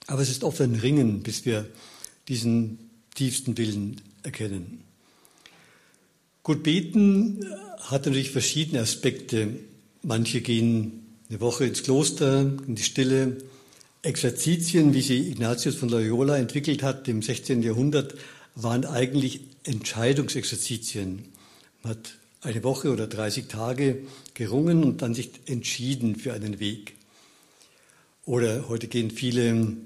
Aber 0.06 0.22
es 0.22 0.30
ist 0.30 0.42
oft 0.42 0.60
ein 0.60 0.74
Ringen, 0.74 1.22
bis 1.22 1.44
wir 1.44 1.66
diesen 2.28 2.90
tiefsten 3.14 3.56
Willen 3.58 4.00
erkennen. 4.22 4.82
Gut, 6.42 6.62
beten 6.62 7.44
hat 7.78 8.06
natürlich 8.06 8.30
verschiedene 8.30 8.80
Aspekte. 8.80 9.56
Manche 10.02 10.40
gehen 10.40 11.04
eine 11.28 11.40
Woche 11.40 11.66
ins 11.66 11.82
Kloster, 11.82 12.40
in 12.66 12.74
die 12.76 12.82
Stille. 12.82 13.36
Exerzitien, 14.02 14.94
wie 14.94 15.02
sie 15.02 15.30
Ignatius 15.30 15.74
von 15.74 15.90
Loyola 15.90 16.38
entwickelt 16.38 16.82
hat 16.82 17.06
im 17.08 17.20
16. 17.20 17.62
Jahrhundert, 17.62 18.14
waren 18.54 18.86
eigentlich 18.86 19.40
Entscheidungsexerzitien. 19.64 21.26
Man 21.82 21.90
hat 21.92 22.14
eine 22.40 22.64
Woche 22.64 22.90
oder 22.90 23.06
30 23.06 23.48
Tage 23.48 23.98
gerungen 24.32 24.82
und 24.82 25.02
dann 25.02 25.12
sich 25.12 25.30
entschieden 25.44 26.16
für 26.16 26.32
einen 26.32 26.58
Weg. 26.58 26.94
Oder 28.24 28.68
heute 28.70 28.88
gehen 28.88 29.10
viele 29.10 29.76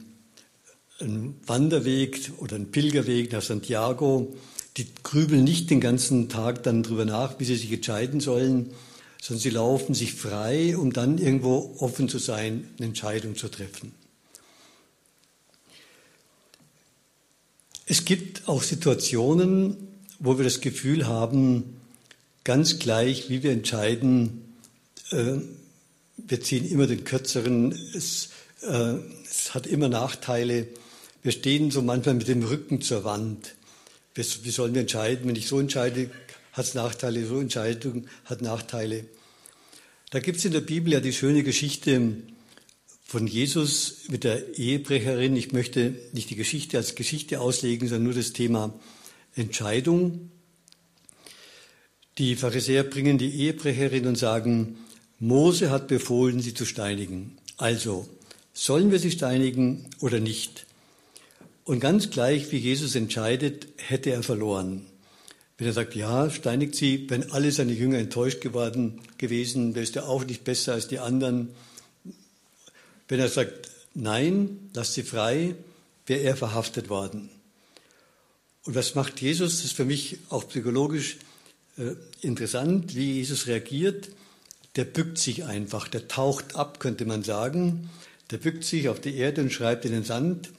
einen 1.00 1.34
Wanderweg 1.46 2.30
oder 2.38 2.54
einen 2.54 2.70
Pilgerweg 2.70 3.32
nach 3.32 3.42
Santiago. 3.42 4.36
Die 4.76 4.86
grübeln 5.02 5.44
nicht 5.44 5.70
den 5.70 5.80
ganzen 5.80 6.28
Tag 6.28 6.62
dann 6.64 6.82
drüber 6.82 7.04
nach, 7.04 7.38
wie 7.38 7.44
sie 7.44 7.56
sich 7.56 7.72
entscheiden 7.72 8.20
sollen, 8.20 8.70
sondern 9.22 9.40
sie 9.40 9.50
laufen 9.50 9.94
sich 9.94 10.14
frei, 10.14 10.76
um 10.76 10.92
dann 10.92 11.18
irgendwo 11.18 11.76
offen 11.78 12.08
zu 12.08 12.18
sein, 12.18 12.68
eine 12.76 12.88
Entscheidung 12.88 13.36
zu 13.36 13.48
treffen. 13.48 13.92
Es 17.86 18.04
gibt 18.04 18.48
auch 18.48 18.62
Situationen, 18.62 19.76
wo 20.18 20.38
wir 20.38 20.44
das 20.44 20.60
Gefühl 20.60 21.06
haben, 21.06 21.76
ganz 22.42 22.78
gleich, 22.78 23.28
wie 23.30 23.42
wir 23.42 23.52
entscheiden, 23.52 24.44
äh, 25.10 25.38
wir 26.16 26.40
ziehen 26.40 26.68
immer 26.70 26.86
den 26.86 27.04
kürzeren, 27.04 27.72
es, 27.94 28.30
äh, 28.62 28.94
es 29.28 29.54
hat 29.54 29.66
immer 29.66 29.88
Nachteile. 29.88 30.66
Wir 31.22 31.32
stehen 31.32 31.70
so 31.70 31.82
manchmal 31.82 32.14
mit 32.14 32.28
dem 32.28 32.42
Rücken 32.42 32.80
zur 32.80 33.04
Wand. 33.04 33.54
Wie, 34.14 34.50
sollen 34.50 34.74
wir 34.74 34.82
entscheiden? 34.82 35.28
Wenn 35.28 35.36
ich 35.36 35.48
so 35.48 35.58
entscheide, 35.58 36.10
hat 36.52 36.66
es 36.66 36.74
Nachteile, 36.74 37.26
so 37.26 37.40
Entscheidung 37.40 38.06
hat 38.24 38.42
Nachteile. 38.42 39.04
Da 40.10 40.20
gibt 40.20 40.38
es 40.38 40.44
in 40.44 40.52
der 40.52 40.60
Bibel 40.60 40.92
ja 40.92 41.00
die 41.00 41.12
schöne 41.12 41.42
Geschichte 41.42 42.12
von 43.04 43.26
Jesus 43.26 44.08
mit 44.08 44.22
der 44.22 44.56
Ehebrecherin. 44.56 45.34
Ich 45.36 45.52
möchte 45.52 45.94
nicht 46.12 46.30
die 46.30 46.36
Geschichte 46.36 46.76
als 46.76 46.94
Geschichte 46.94 47.40
auslegen, 47.40 47.88
sondern 47.88 48.04
nur 48.04 48.14
das 48.14 48.32
Thema 48.32 48.72
Entscheidung. 49.34 50.30
Die 52.18 52.36
Pharisäer 52.36 52.84
bringen 52.84 53.18
die 53.18 53.34
Ehebrecherin 53.34 54.06
und 54.06 54.16
sagen, 54.16 54.78
Mose 55.18 55.70
hat 55.70 55.88
befohlen, 55.88 56.40
sie 56.40 56.54
zu 56.54 56.64
steinigen. 56.64 57.36
Also, 57.56 58.08
sollen 58.52 58.92
wir 58.92 59.00
sie 59.00 59.10
steinigen 59.10 59.90
oder 59.98 60.20
nicht? 60.20 60.66
Und 61.64 61.80
ganz 61.80 62.10
gleich, 62.10 62.52
wie 62.52 62.58
Jesus 62.58 62.94
entscheidet, 62.94 63.68
hätte 63.76 64.10
er 64.10 64.22
verloren. 64.22 64.84
Wenn 65.56 65.66
er 65.66 65.72
sagt, 65.72 65.94
ja, 65.94 66.30
steinigt 66.30 66.74
sie, 66.74 67.08
wenn 67.08 67.30
alle 67.30 67.52
seine 67.52 67.72
Jünger 67.72 67.98
enttäuscht 67.98 68.40
geworden 68.40 69.00
gewesen, 69.18 69.74
wäre 69.74 69.88
er 69.94 70.08
auch 70.08 70.24
nicht 70.24 70.44
besser 70.44 70.74
als 70.74 70.88
die 70.88 70.98
anderen. 70.98 71.54
Wenn 73.08 73.20
er 73.20 73.28
sagt, 73.28 73.70
nein, 73.94 74.70
lasst 74.74 74.94
sie 74.94 75.04
frei, 75.04 75.54
wäre 76.06 76.20
er 76.20 76.36
verhaftet 76.36 76.90
worden. 76.90 77.30
Und 78.64 78.74
was 78.74 78.94
macht 78.94 79.20
Jesus? 79.20 79.56
Das 79.56 79.64
ist 79.64 79.76
für 79.76 79.84
mich 79.84 80.18
auch 80.28 80.48
psychologisch 80.48 81.18
äh, 81.78 81.92
interessant, 82.20 82.94
wie 82.94 83.12
Jesus 83.12 83.46
reagiert. 83.46 84.10
Der 84.76 84.84
bückt 84.84 85.18
sich 85.18 85.44
einfach, 85.44 85.88
der 85.88 86.08
taucht 86.08 86.56
ab, 86.56 86.80
könnte 86.80 87.06
man 87.06 87.22
sagen. 87.22 87.90
Der 88.30 88.38
bückt 88.38 88.64
sich 88.64 88.88
auf 88.88 89.00
die 89.00 89.16
Erde 89.16 89.40
und 89.40 89.52
schreibt 89.52 89.84
in 89.84 89.92
den 89.92 90.04
Sand. 90.04 90.50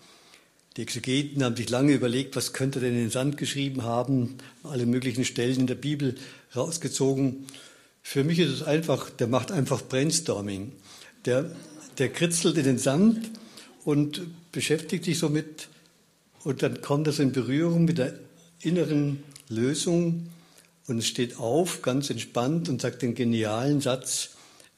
Die 0.77 0.81
Exegeten 0.81 1.43
haben 1.43 1.55
sich 1.55 1.69
lange 1.69 1.93
überlegt, 1.93 2.35
was 2.35 2.51
könnte 2.51 2.81
denn 2.81 2.93
in 2.93 2.99
den 2.99 3.09
Sand 3.09 3.37
geschrieben 3.37 3.83
haben, 3.83 4.35
alle 4.63 4.85
möglichen 4.85 5.23
Stellen 5.23 5.61
in 5.61 5.67
der 5.67 5.75
Bibel 5.75 6.15
rausgezogen. 6.53 7.45
Für 8.03 8.25
mich 8.25 8.39
ist 8.39 8.51
es 8.51 8.63
einfach, 8.63 9.09
der 9.09 9.27
macht 9.27 9.51
einfach 9.53 9.81
Brainstorming. 9.81 10.73
Der, 11.23 11.49
der 11.97 12.09
kritzelt 12.09 12.57
in 12.57 12.65
den 12.65 12.77
Sand 12.77 13.31
und 13.85 14.21
beschäftigt 14.51 15.05
sich 15.05 15.17
somit 15.17 15.69
und 16.43 16.61
dann 16.61 16.81
kommt 16.81 17.07
das 17.07 17.19
in 17.19 17.31
Berührung 17.31 17.85
mit 17.85 17.97
der 17.97 18.13
inneren 18.61 19.23
Lösung 19.47 20.27
und 20.87 21.03
steht 21.03 21.37
auf, 21.37 21.81
ganz 21.81 22.09
entspannt 22.09 22.67
und 22.67 22.81
sagt 22.81 23.01
den 23.01 23.15
genialen 23.15 23.79
Satz, 23.79 24.31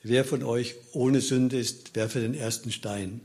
wer 0.03 0.23
von 0.23 0.43
euch 0.43 0.75
ohne 0.93 1.21
Sünde 1.21 1.57
ist, 1.57 1.95
werfe 1.95 2.19
den 2.19 2.35
ersten 2.35 2.71
Stein. 2.71 3.21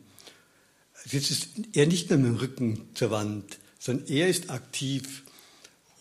Jetzt 1.11 1.31
ist 1.31 1.49
er 1.73 1.87
nicht 1.87 2.11
mehr 2.11 2.19
mit 2.19 2.29
dem 2.29 2.37
Rücken 2.37 2.89
zur 2.95 3.11
Wand, 3.11 3.59
sondern 3.79 4.07
er 4.09 4.29
ist 4.29 4.51
aktiv 4.51 5.25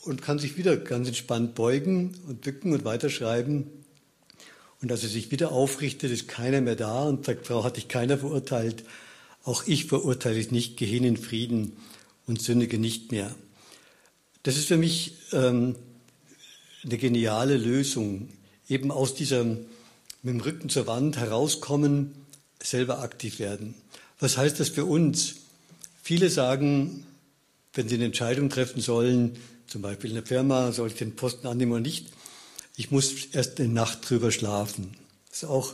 und 0.04 0.22
kann 0.22 0.40
sich 0.40 0.58
wieder 0.58 0.78
ganz 0.78 1.08
entspannt 1.08 1.56
beugen 1.56 2.16
und 2.28 2.42
bücken 2.42 2.74
und 2.74 2.86
weiterschreiben. 2.86 3.68
Und 4.82 4.92
als 4.92 5.04
er 5.04 5.10
sich 5.10 5.32
wieder 5.32 5.52
aufrichtet, 5.52 6.12
ist 6.12 6.28
keiner 6.28 6.62
mehr 6.62 6.76
da 6.76 7.04
und 7.04 7.26
sagt, 7.26 7.48
Frau, 7.48 7.64
hat 7.64 7.78
dich 7.78 7.88
keiner 7.88 8.18
verurteilt. 8.18 8.84
Auch 9.44 9.66
ich 9.68 9.86
verurteile 9.86 10.36
dich 10.36 10.52
nicht, 10.52 10.78
geh 10.78 10.86
hin 10.86 11.04
in 11.04 11.18
Frieden 11.18 11.74
und 12.26 12.42
sündige 12.42 12.78
nicht 12.78 13.12
mehr. 13.12 13.34
Das 14.44 14.58
ist 14.58 14.68
für 14.68 14.78
mich 14.78 15.18
ähm, 15.34 15.76
eine 16.84 16.98
geniale 16.98 17.58
Lösung, 17.58 18.30
eben 18.68 18.92
aus 18.92 19.14
dieser 19.14 19.44
mit 19.44 20.36
dem 20.36 20.42
Rücken 20.42 20.70
zur 20.70 20.88
Wand 20.88 21.18
herauskommen, 21.18 22.14
selber 22.62 23.00
aktiv 23.00 23.40
werden. 23.40 23.74
Was 24.22 24.38
heißt 24.38 24.60
das 24.60 24.70
für 24.70 24.86
uns? 24.86 25.34
Viele 26.04 26.30
sagen, 26.30 27.08
wenn 27.74 27.90
sie 27.90 27.96
eine 27.96 28.06
Entscheidung 28.06 28.50
treffen 28.50 28.80
sollen, 28.80 29.36
zum 29.66 29.82
Beispiel 29.82 30.12
in 30.12 30.16
der 30.16 30.26
Firma, 30.26 30.72
soll 30.72 30.90
ich 30.90 30.94
den 30.94 31.16
Posten 31.16 31.48
annehmen 31.48 31.72
oder 31.72 31.82
nicht, 31.82 32.06
ich 32.78 32.92
muss 32.92 33.26
erst 33.32 33.60
eine 33.60 33.70
Nacht 33.70 34.08
drüber 34.08 34.32
schlafen. 34.32 34.96
Das 35.30 35.40
ist 35.40 35.50
auch, 35.50 35.74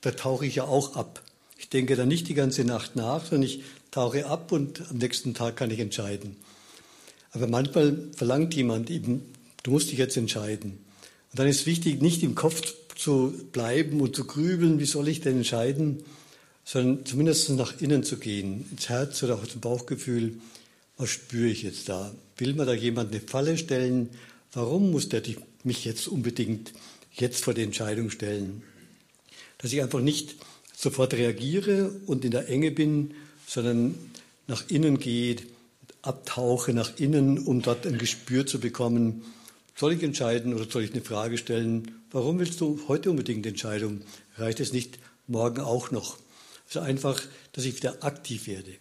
da 0.00 0.12
tauche 0.12 0.46
ich 0.46 0.54
ja 0.54 0.64
auch 0.64 0.96
ab. 0.96 1.22
Ich 1.58 1.68
denke 1.68 1.96
da 1.96 2.06
nicht 2.06 2.28
die 2.28 2.34
ganze 2.34 2.64
Nacht 2.64 2.96
nach, 2.96 3.26
sondern 3.26 3.42
ich 3.42 3.62
tauche 3.90 4.24
ab 4.24 4.52
und 4.52 4.82
am 4.88 4.96
nächsten 4.96 5.34
Tag 5.34 5.56
kann 5.56 5.70
ich 5.70 5.80
entscheiden. 5.80 6.36
Aber 7.32 7.46
manchmal 7.46 8.08
verlangt 8.16 8.54
jemand 8.54 8.88
eben, 8.88 9.20
du 9.64 9.70
musst 9.72 9.90
dich 9.90 9.98
jetzt 9.98 10.16
entscheiden. 10.16 10.78
Und 11.30 11.38
dann 11.38 11.46
ist 11.46 11.66
wichtig, 11.66 12.00
nicht 12.00 12.22
im 12.22 12.34
Kopf 12.34 12.72
zu 12.96 13.34
bleiben 13.52 14.00
und 14.00 14.16
zu 14.16 14.24
grübeln, 14.24 14.78
wie 14.78 14.86
soll 14.86 15.08
ich 15.08 15.20
denn 15.20 15.36
entscheiden, 15.36 16.02
sondern 16.64 17.04
zumindest 17.06 17.50
nach 17.50 17.80
innen 17.80 18.04
zu 18.04 18.18
gehen, 18.18 18.66
ins 18.70 18.88
Herz 18.88 19.22
oder 19.22 19.34
auch 19.34 19.46
zum 19.46 19.60
Bauchgefühl, 19.60 20.38
was 20.96 21.10
spüre 21.10 21.48
ich 21.48 21.62
jetzt 21.62 21.88
da? 21.88 22.14
Will 22.36 22.54
man 22.54 22.66
da 22.66 22.74
jemand 22.74 23.10
eine 23.10 23.20
Falle 23.20 23.56
stellen? 23.56 24.10
Warum 24.52 24.90
muss 24.90 25.08
der 25.08 25.22
mich 25.64 25.84
jetzt 25.84 26.08
unbedingt 26.08 26.72
jetzt 27.12 27.44
vor 27.44 27.54
die 27.54 27.62
Entscheidung 27.62 28.10
stellen? 28.10 28.62
Dass 29.58 29.72
ich 29.72 29.82
einfach 29.82 30.00
nicht 30.00 30.36
sofort 30.76 31.14
reagiere 31.14 31.90
und 32.06 32.24
in 32.24 32.30
der 32.30 32.48
Enge 32.48 32.70
bin, 32.70 33.14
sondern 33.46 33.94
nach 34.46 34.64
innen 34.68 34.98
gehe, 34.98 35.36
abtauche 36.02 36.72
nach 36.72 36.98
innen, 36.98 37.38
um 37.38 37.62
dort 37.62 37.86
ein 37.86 37.98
Gespür 37.98 38.46
zu 38.46 38.60
bekommen, 38.60 39.22
soll 39.76 39.94
ich 39.94 40.02
entscheiden 40.02 40.54
oder 40.54 40.70
soll 40.70 40.84
ich 40.84 40.92
eine 40.92 41.02
Frage 41.02 41.38
stellen, 41.38 41.92
warum 42.10 42.38
willst 42.38 42.60
du 42.60 42.80
heute 42.88 43.10
unbedingt 43.10 43.46
Entscheidung? 43.46 44.02
Reicht 44.36 44.60
es 44.60 44.72
nicht 44.72 44.98
morgen 45.26 45.60
auch 45.60 45.90
noch? 45.90 46.18
Also 46.70 46.80
einfach, 46.80 47.20
dass 47.52 47.64
ich 47.64 47.76
wieder 47.76 48.02
aktiv 48.04 48.46
werde. 48.46 48.76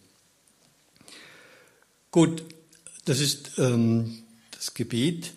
Gut, 2.12 2.43
das 3.06 3.19
ist 3.19 3.58
ähm, 3.58 4.23
das 4.52 4.73
Gebet. 4.73 5.34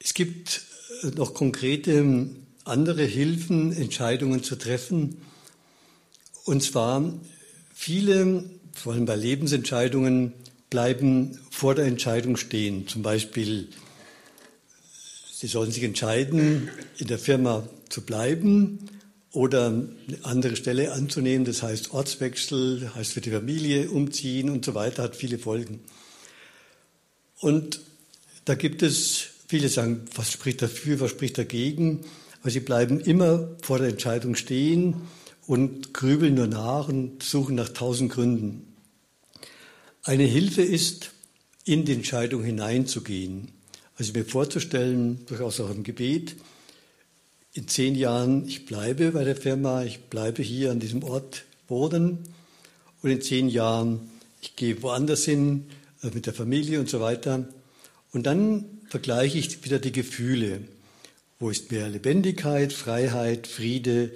Es 0.00 0.12
gibt 0.12 0.62
äh, 1.02 1.06
noch 1.08 1.34
konkrete 1.34 2.28
andere 2.64 3.04
Hilfen, 3.04 3.72
Entscheidungen 3.72 4.42
zu 4.42 4.56
treffen. 4.56 5.22
Und 6.44 6.62
zwar 6.62 7.00
Viele, 7.78 8.42
vor 8.72 8.94
allem 8.94 9.04
bei 9.04 9.14
Lebensentscheidungen, 9.14 10.32
bleiben 10.70 11.38
vor 11.50 11.74
der 11.74 11.84
Entscheidung 11.84 12.38
stehen. 12.38 12.88
Zum 12.88 13.02
Beispiel, 13.02 13.68
sie 15.30 15.46
sollen 15.46 15.70
sich 15.70 15.82
entscheiden, 15.82 16.70
in 16.96 17.06
der 17.06 17.18
Firma 17.18 17.68
zu 17.90 18.00
bleiben 18.00 18.95
oder 19.36 19.66
eine 19.66 19.92
andere 20.22 20.56
Stelle 20.56 20.92
anzunehmen. 20.92 21.44
Das 21.44 21.62
heißt 21.62 21.92
Ortswechsel, 21.92 22.90
heißt 22.94 23.12
für 23.12 23.20
die 23.20 23.30
Familie 23.30 23.90
umziehen 23.90 24.48
und 24.48 24.64
so 24.64 24.74
weiter, 24.74 25.02
hat 25.02 25.14
viele 25.14 25.38
Folgen. 25.38 25.80
Und 27.40 27.80
da 28.46 28.54
gibt 28.54 28.82
es, 28.82 29.26
viele 29.46 29.68
sagen, 29.68 30.06
was 30.14 30.32
spricht 30.32 30.62
dafür, 30.62 31.00
was 31.00 31.10
spricht 31.10 31.36
dagegen. 31.36 32.00
Aber 32.40 32.50
sie 32.50 32.60
bleiben 32.60 32.98
immer 32.98 33.50
vor 33.60 33.78
der 33.78 33.88
Entscheidung 33.88 34.36
stehen 34.36 35.02
und 35.46 35.92
grübeln 35.92 36.34
nur 36.34 36.46
nach 36.46 36.88
und 36.88 37.22
suchen 37.22 37.56
nach 37.56 37.68
tausend 37.68 38.10
Gründen. 38.10 38.74
Eine 40.02 40.24
Hilfe 40.24 40.62
ist, 40.62 41.10
in 41.66 41.84
die 41.84 41.92
Entscheidung 41.92 42.42
hineinzugehen. 42.42 43.48
Also 43.98 44.14
mir 44.14 44.24
vorzustellen, 44.24 45.26
durchaus 45.26 45.60
auch 45.60 45.70
im 45.70 45.82
Gebet, 45.82 46.36
in 47.56 47.68
zehn 47.68 47.94
Jahren, 47.94 48.46
ich 48.46 48.66
bleibe 48.66 49.12
bei 49.12 49.24
der 49.24 49.36
Firma, 49.36 49.82
ich 49.82 50.00
bleibe 50.00 50.42
hier 50.42 50.70
an 50.70 50.80
diesem 50.80 51.02
Ort 51.02 51.44
wohnen 51.68 52.18
und 53.02 53.10
in 53.10 53.22
zehn 53.22 53.48
Jahren, 53.48 54.10
ich 54.42 54.56
gehe 54.56 54.82
woanders 54.82 55.24
hin 55.24 55.66
äh, 56.02 56.10
mit 56.12 56.26
der 56.26 56.34
Familie 56.34 56.80
und 56.80 56.90
so 56.90 57.00
weiter. 57.00 57.48
Und 58.12 58.24
dann 58.26 58.64
vergleiche 58.88 59.38
ich 59.38 59.64
wieder 59.64 59.78
die 59.78 59.92
Gefühle. 59.92 60.60
Wo 61.38 61.50
ist 61.50 61.72
mehr 61.72 61.88
Lebendigkeit, 61.88 62.72
Freiheit, 62.72 63.46
Friede, 63.46 64.12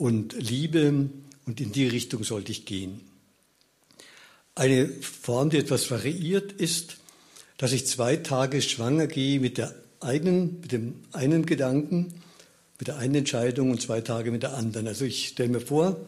und 0.00 0.32
Liebe 0.32 1.10
und 1.44 1.60
in 1.60 1.72
die 1.72 1.86
Richtung 1.86 2.24
sollte 2.24 2.52
ich 2.52 2.64
gehen. 2.64 3.02
Eine 4.54 4.88
Form, 4.88 5.50
die 5.50 5.58
etwas 5.58 5.90
variiert, 5.90 6.52
ist, 6.52 6.96
dass 7.58 7.72
ich 7.72 7.86
zwei 7.86 8.16
Tage 8.16 8.62
schwanger 8.62 9.06
gehe 9.06 9.40
mit, 9.40 9.58
der 9.58 9.74
eigenen, 10.00 10.60
mit 10.62 10.72
dem 10.72 10.94
einen 11.12 11.44
Gedanken, 11.44 12.14
mit 12.80 12.88
der 12.88 12.96
einen 12.96 13.14
Entscheidung 13.14 13.70
und 13.70 13.82
zwei 13.82 14.00
Tage 14.00 14.30
mit 14.30 14.42
der 14.42 14.54
anderen. 14.54 14.88
Also 14.88 15.04
ich 15.04 15.28
stelle 15.28 15.50
mir 15.50 15.60
vor, 15.60 16.00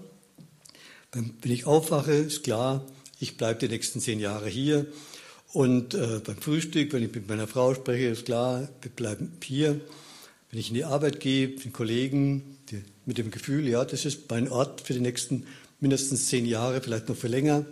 Wenn 1.12 1.34
ich 1.44 1.66
aufwache, 1.66 2.12
ist 2.12 2.42
klar, 2.42 2.86
ich 3.20 3.36
bleibe 3.36 3.60
die 3.60 3.68
nächsten 3.68 4.00
zehn 4.00 4.18
Jahre 4.18 4.48
hier. 4.48 4.86
Und 5.52 5.92
äh, 5.92 6.20
beim 6.24 6.38
Frühstück, 6.38 6.94
wenn 6.94 7.02
ich 7.02 7.14
mit 7.14 7.28
meiner 7.28 7.46
Frau 7.46 7.74
spreche, 7.74 8.06
ist 8.06 8.24
klar, 8.24 8.70
wir 8.80 8.90
bleiben 8.90 9.30
hier. 9.44 9.78
Wenn 10.50 10.58
ich 10.58 10.68
in 10.68 10.74
die 10.74 10.84
Arbeit 10.84 11.20
gehe, 11.20 11.48
den 11.48 11.74
Kollegen, 11.74 12.56
die, 12.70 12.82
mit 13.04 13.18
dem 13.18 13.30
Gefühl, 13.30 13.68
ja, 13.68 13.84
das 13.84 14.06
ist 14.06 14.30
mein 14.30 14.48
Ort 14.50 14.80
für 14.80 14.94
die 14.94 15.00
nächsten 15.00 15.46
mindestens 15.80 16.28
zehn 16.28 16.46
Jahre, 16.46 16.80
vielleicht 16.80 17.10
noch 17.10 17.16
für 17.16 17.28
länger. 17.28 17.66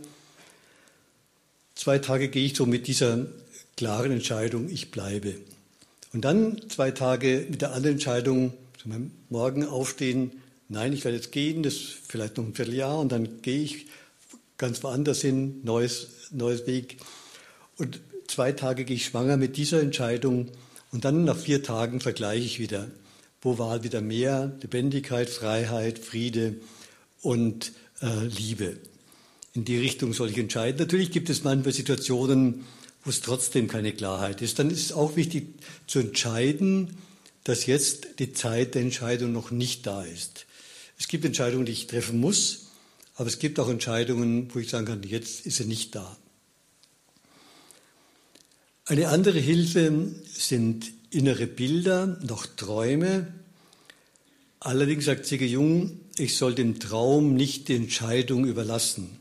Zwei 1.74 1.98
Tage 1.98 2.28
gehe 2.28 2.44
ich 2.44 2.54
so 2.54 2.66
mit 2.66 2.86
dieser 2.86 3.26
klaren 3.78 4.12
Entscheidung, 4.12 4.68
ich 4.68 4.90
bleibe. 4.90 5.36
Und 6.12 6.26
dann 6.26 6.60
zwei 6.68 6.90
Tage 6.90 7.46
mit 7.48 7.62
der 7.62 7.72
anderen 7.72 7.94
Entscheidung, 7.94 8.52
zu 8.80 8.88
Morgen 9.28 9.66
aufstehen, 9.66 10.32
nein, 10.70 10.94
ich 10.94 11.04
werde 11.04 11.18
jetzt 11.18 11.32
gehen, 11.32 11.62
das 11.62 11.74
ist 11.74 11.96
vielleicht 12.08 12.38
noch 12.38 12.44
ein 12.44 12.54
Vierteljahr 12.54 12.98
und 12.98 13.12
dann 13.12 13.42
gehe 13.42 13.62
ich 13.62 13.88
ganz 14.56 14.82
woanders 14.82 15.20
hin, 15.20 15.60
neues, 15.64 16.30
neues 16.30 16.66
Weg. 16.66 16.96
Und 17.76 18.00
zwei 18.26 18.52
Tage 18.52 18.86
gehe 18.86 18.96
ich 18.96 19.04
schwanger 19.04 19.36
mit 19.36 19.58
dieser 19.58 19.82
Entscheidung 19.82 20.48
und 20.92 21.04
dann 21.04 21.24
nach 21.24 21.36
vier 21.36 21.62
Tagen 21.62 22.00
vergleiche 22.00 22.46
ich 22.46 22.58
wieder. 22.58 22.90
Wo 23.42 23.58
war 23.58 23.84
wieder 23.84 24.00
mehr 24.00 24.56
Lebendigkeit, 24.62 25.28
Freiheit, 25.28 25.98
Friede 25.98 26.54
und 27.20 27.72
äh, 28.00 28.24
Liebe? 28.24 28.78
In 29.52 29.66
die 29.66 29.78
Richtung 29.78 30.14
soll 30.14 30.30
ich 30.30 30.38
entscheiden. 30.38 30.78
Natürlich 30.78 31.10
gibt 31.10 31.28
es 31.28 31.44
manchmal 31.44 31.74
Situationen, 31.74 32.64
wo 33.04 33.10
es 33.10 33.20
trotzdem 33.20 33.68
keine 33.68 33.92
Klarheit 33.92 34.40
ist. 34.40 34.58
Dann 34.58 34.70
ist 34.70 34.86
es 34.86 34.92
auch 34.92 35.16
wichtig 35.16 35.48
zu 35.86 35.98
entscheiden, 35.98 36.96
dass 37.44 37.66
jetzt 37.66 38.18
die 38.18 38.32
Zeit 38.32 38.74
der 38.74 38.82
Entscheidung 38.82 39.32
noch 39.32 39.50
nicht 39.50 39.86
da 39.86 40.02
ist. 40.02 40.46
Es 40.98 41.08
gibt 41.08 41.24
Entscheidungen, 41.24 41.66
die 41.66 41.72
ich 41.72 41.86
treffen 41.86 42.20
muss, 42.20 42.66
aber 43.14 43.28
es 43.28 43.38
gibt 43.38 43.58
auch 43.58 43.68
Entscheidungen, 43.68 44.48
wo 44.54 44.58
ich 44.58 44.68
sagen 44.68 44.86
kann, 44.86 45.02
jetzt 45.02 45.46
ist 45.46 45.56
sie 45.56 45.64
nicht 45.64 45.94
da. 45.94 46.16
Eine 48.84 49.08
andere 49.08 49.38
Hilfe 49.38 50.14
sind 50.26 50.90
innere 51.10 51.46
Bilder, 51.46 52.18
noch 52.22 52.46
Träume. 52.46 53.32
Allerdings 54.58 55.04
sagt 55.04 55.26
Sigge 55.26 55.46
Jung, 55.46 56.00
ich 56.18 56.36
soll 56.36 56.54
dem 56.54 56.80
Traum 56.80 57.34
nicht 57.34 57.68
die 57.68 57.76
Entscheidung 57.76 58.46
überlassen. 58.46 59.18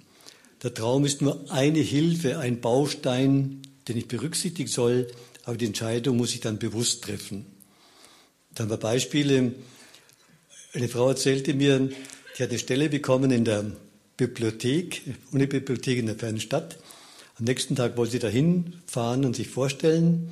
Der 0.64 0.74
Traum 0.74 1.06
ist 1.06 1.22
nur 1.22 1.52
eine 1.52 1.80
Hilfe, 1.80 2.40
ein 2.40 2.62
Baustein, 2.62 3.62
den 3.88 3.98
ich 3.98 4.08
berücksichtigen 4.08 4.70
soll, 4.70 5.08
aber 5.44 5.56
die 5.56 5.68
Entscheidung 5.68 6.18
muss 6.18 6.34
ich 6.34 6.42
dann 6.42 6.60
bewusst 6.60 7.04
treffen. 7.04 7.46
Dann 8.56 8.66
haben 8.66 8.72
wir 8.72 8.78
Beispiele. 8.78 9.54
Eine 10.74 10.88
Frau 10.88 11.10
erzählte 11.10 11.54
mir, 11.54 11.90
die 12.38 12.44
hat 12.44 12.50
eine 12.50 12.60
Stelle 12.60 12.90
bekommen 12.90 13.32
in 13.32 13.46
der 13.46 13.66
Bibliothek, 14.18 15.02
Unibibliothek 15.32 15.98
in 15.98 16.08
der 16.08 16.16
fernen 16.16 16.40
Stadt. 16.40 16.78
Am 17.38 17.46
nächsten 17.46 17.76
Tag 17.76 17.96
wollte 17.96 18.14
sie 18.14 18.20
dahin 18.20 18.74
fahren 18.86 19.24
und 19.24 19.36
sich 19.36 19.48
vorstellen. 19.48 20.32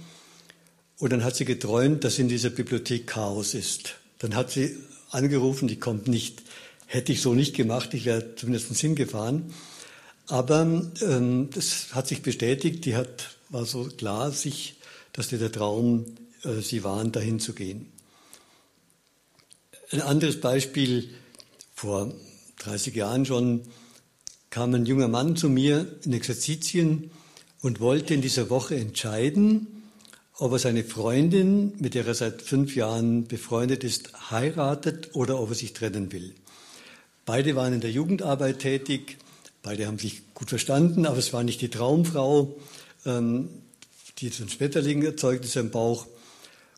Und 0.99 1.13
dann 1.13 1.24
hat 1.24 1.36
sie 1.36 1.45
geträumt, 1.45 2.03
dass 2.03 2.20
in 2.20 2.28
dieser 2.28 2.49
Bibliothek 2.49 3.07
Chaos 3.07 3.53
ist. 3.53 3.95
Dann 4.20 4.36
hat 4.36 4.51
sie 4.51 4.76
angerufen, 5.11 5.68
die 5.68 5.78
kommt 5.78 6.07
nicht. 6.07 6.43
Hätte 6.86 7.11
ich 7.11 7.22
so 7.22 7.34
nicht 7.34 7.55
gemacht, 7.55 7.93
ich 7.93 8.05
wäre 8.05 8.36
zumindest 8.36 8.76
hingefahren. 8.76 9.53
Aber 10.28 10.91
ähm, 11.01 11.49
das 11.53 11.93
hat 11.93 12.07
sich 12.07 12.22
bestätigt, 12.22 12.84
die 12.86 12.95
hat, 12.95 13.38
war 13.49 13.65
so 13.65 13.86
klar 13.86 14.32
sich, 14.32 14.76
dass 15.13 15.30
der 15.30 15.51
Traum 15.51 16.05
äh, 16.43 16.61
sie 16.61 16.84
warnt, 16.84 17.15
dahin 17.15 17.39
zu 17.39 17.53
gehen. 17.53 17.91
Ein 19.89 20.01
anderes 20.01 20.41
Beispiel, 20.41 21.07
vor 21.73 22.13
30 22.59 22.93
Jahren 22.93 23.25
schon, 23.25 23.61
kam 24.49 24.73
ein 24.73 24.85
junger 24.85 25.07
Mann 25.07 25.38
zu 25.38 25.47
mir 25.47 25.97
in 26.03 26.11
Exerzitien 26.11 27.09
und 27.61 27.79
wollte 27.79 28.13
in 28.13 28.21
dieser 28.21 28.49
Woche 28.49 28.75
entscheiden, 28.75 29.83
ob 30.39 30.51
er 30.51 30.59
seine 30.59 30.83
Freundin, 30.83 31.71
mit 31.79 31.93
der 31.93 32.05
er 32.05 32.15
seit 32.15 32.41
fünf 32.41 32.75
Jahren 32.75 33.27
befreundet 33.27 33.85
ist, 33.85 34.29
heiratet 34.29 35.15
oder 35.15 35.39
ob 35.39 35.51
er 35.51 35.55
sich 35.55 35.71
trennen 35.71 36.11
will. 36.11 36.35
Beide 37.25 37.55
waren 37.55 37.71
in 37.71 37.79
der 37.79 37.91
Jugendarbeit 37.91 38.59
tätig, 38.59 39.17
beide 39.63 39.88
haben 39.88 39.99
sich 39.99 40.33
gut 40.33 40.49
verstanden, 40.49 41.05
aber 41.05 41.17
es 41.17 41.31
war 41.31 41.43
nicht 41.43 41.61
die 41.61 41.69
Traumfrau, 41.69 42.57
ähm, 43.05 43.47
die 44.17 44.27
so 44.29 44.43
ein 44.43 44.49
Schmetterling 44.49 45.01
erzeugt 45.03 45.45
ist 45.45 45.55
im 45.55 45.71
Bauch. 45.71 46.07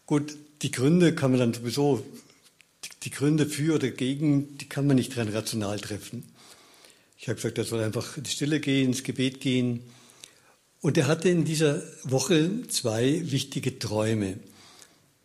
Gut, 0.05 0.37
die 0.61 0.69
Gründe 0.69 1.15
kann 1.15 1.31
man 1.31 1.39
dann 1.39 1.53
sowieso 1.55 2.05
die 3.03 3.11
Gründe 3.11 3.45
für 3.45 3.75
oder 3.75 3.89
gegen, 3.91 4.57
die 4.57 4.67
kann 4.67 4.87
man 4.87 4.95
nicht 4.95 5.15
rein 5.17 5.29
rational 5.29 5.79
treffen. 5.79 6.25
Ich 7.17 7.27
habe 7.27 7.35
gesagt, 7.35 7.57
er 7.57 7.63
soll 7.63 7.81
einfach 7.81 8.17
in 8.17 8.23
die 8.23 8.29
Stille 8.29 8.59
gehen, 8.59 8.87
ins 8.87 9.03
Gebet 9.03 9.41
gehen. 9.41 9.81
Und 10.81 10.97
er 10.97 11.07
hatte 11.07 11.29
in 11.29 11.43
dieser 11.43 11.83
Woche 12.03 12.49
zwei 12.69 13.21
wichtige 13.25 13.79
Träume. 13.79 14.39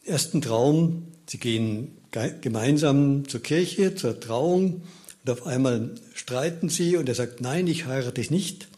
Ersten 0.05 0.43
Traum, 0.43 1.07
sie 1.27 1.39
gehen 1.39 1.97
gemeinsam 2.41 3.29
zur 3.29 3.43
Kirche, 3.43 3.95
zur 3.95 4.19
Trauung 4.21 4.83
und 5.25 5.31
auf 5.31 5.47
einmal 5.47 5.95
streiten 6.15 6.69
sie 6.69 6.97
und 6.97 7.09
er 7.09 7.15
sagt, 7.15 7.41
nein, 7.41 7.67
ich 7.67 7.87
heirate 7.87 8.21
dich 8.21 8.31
nicht. 8.31 8.69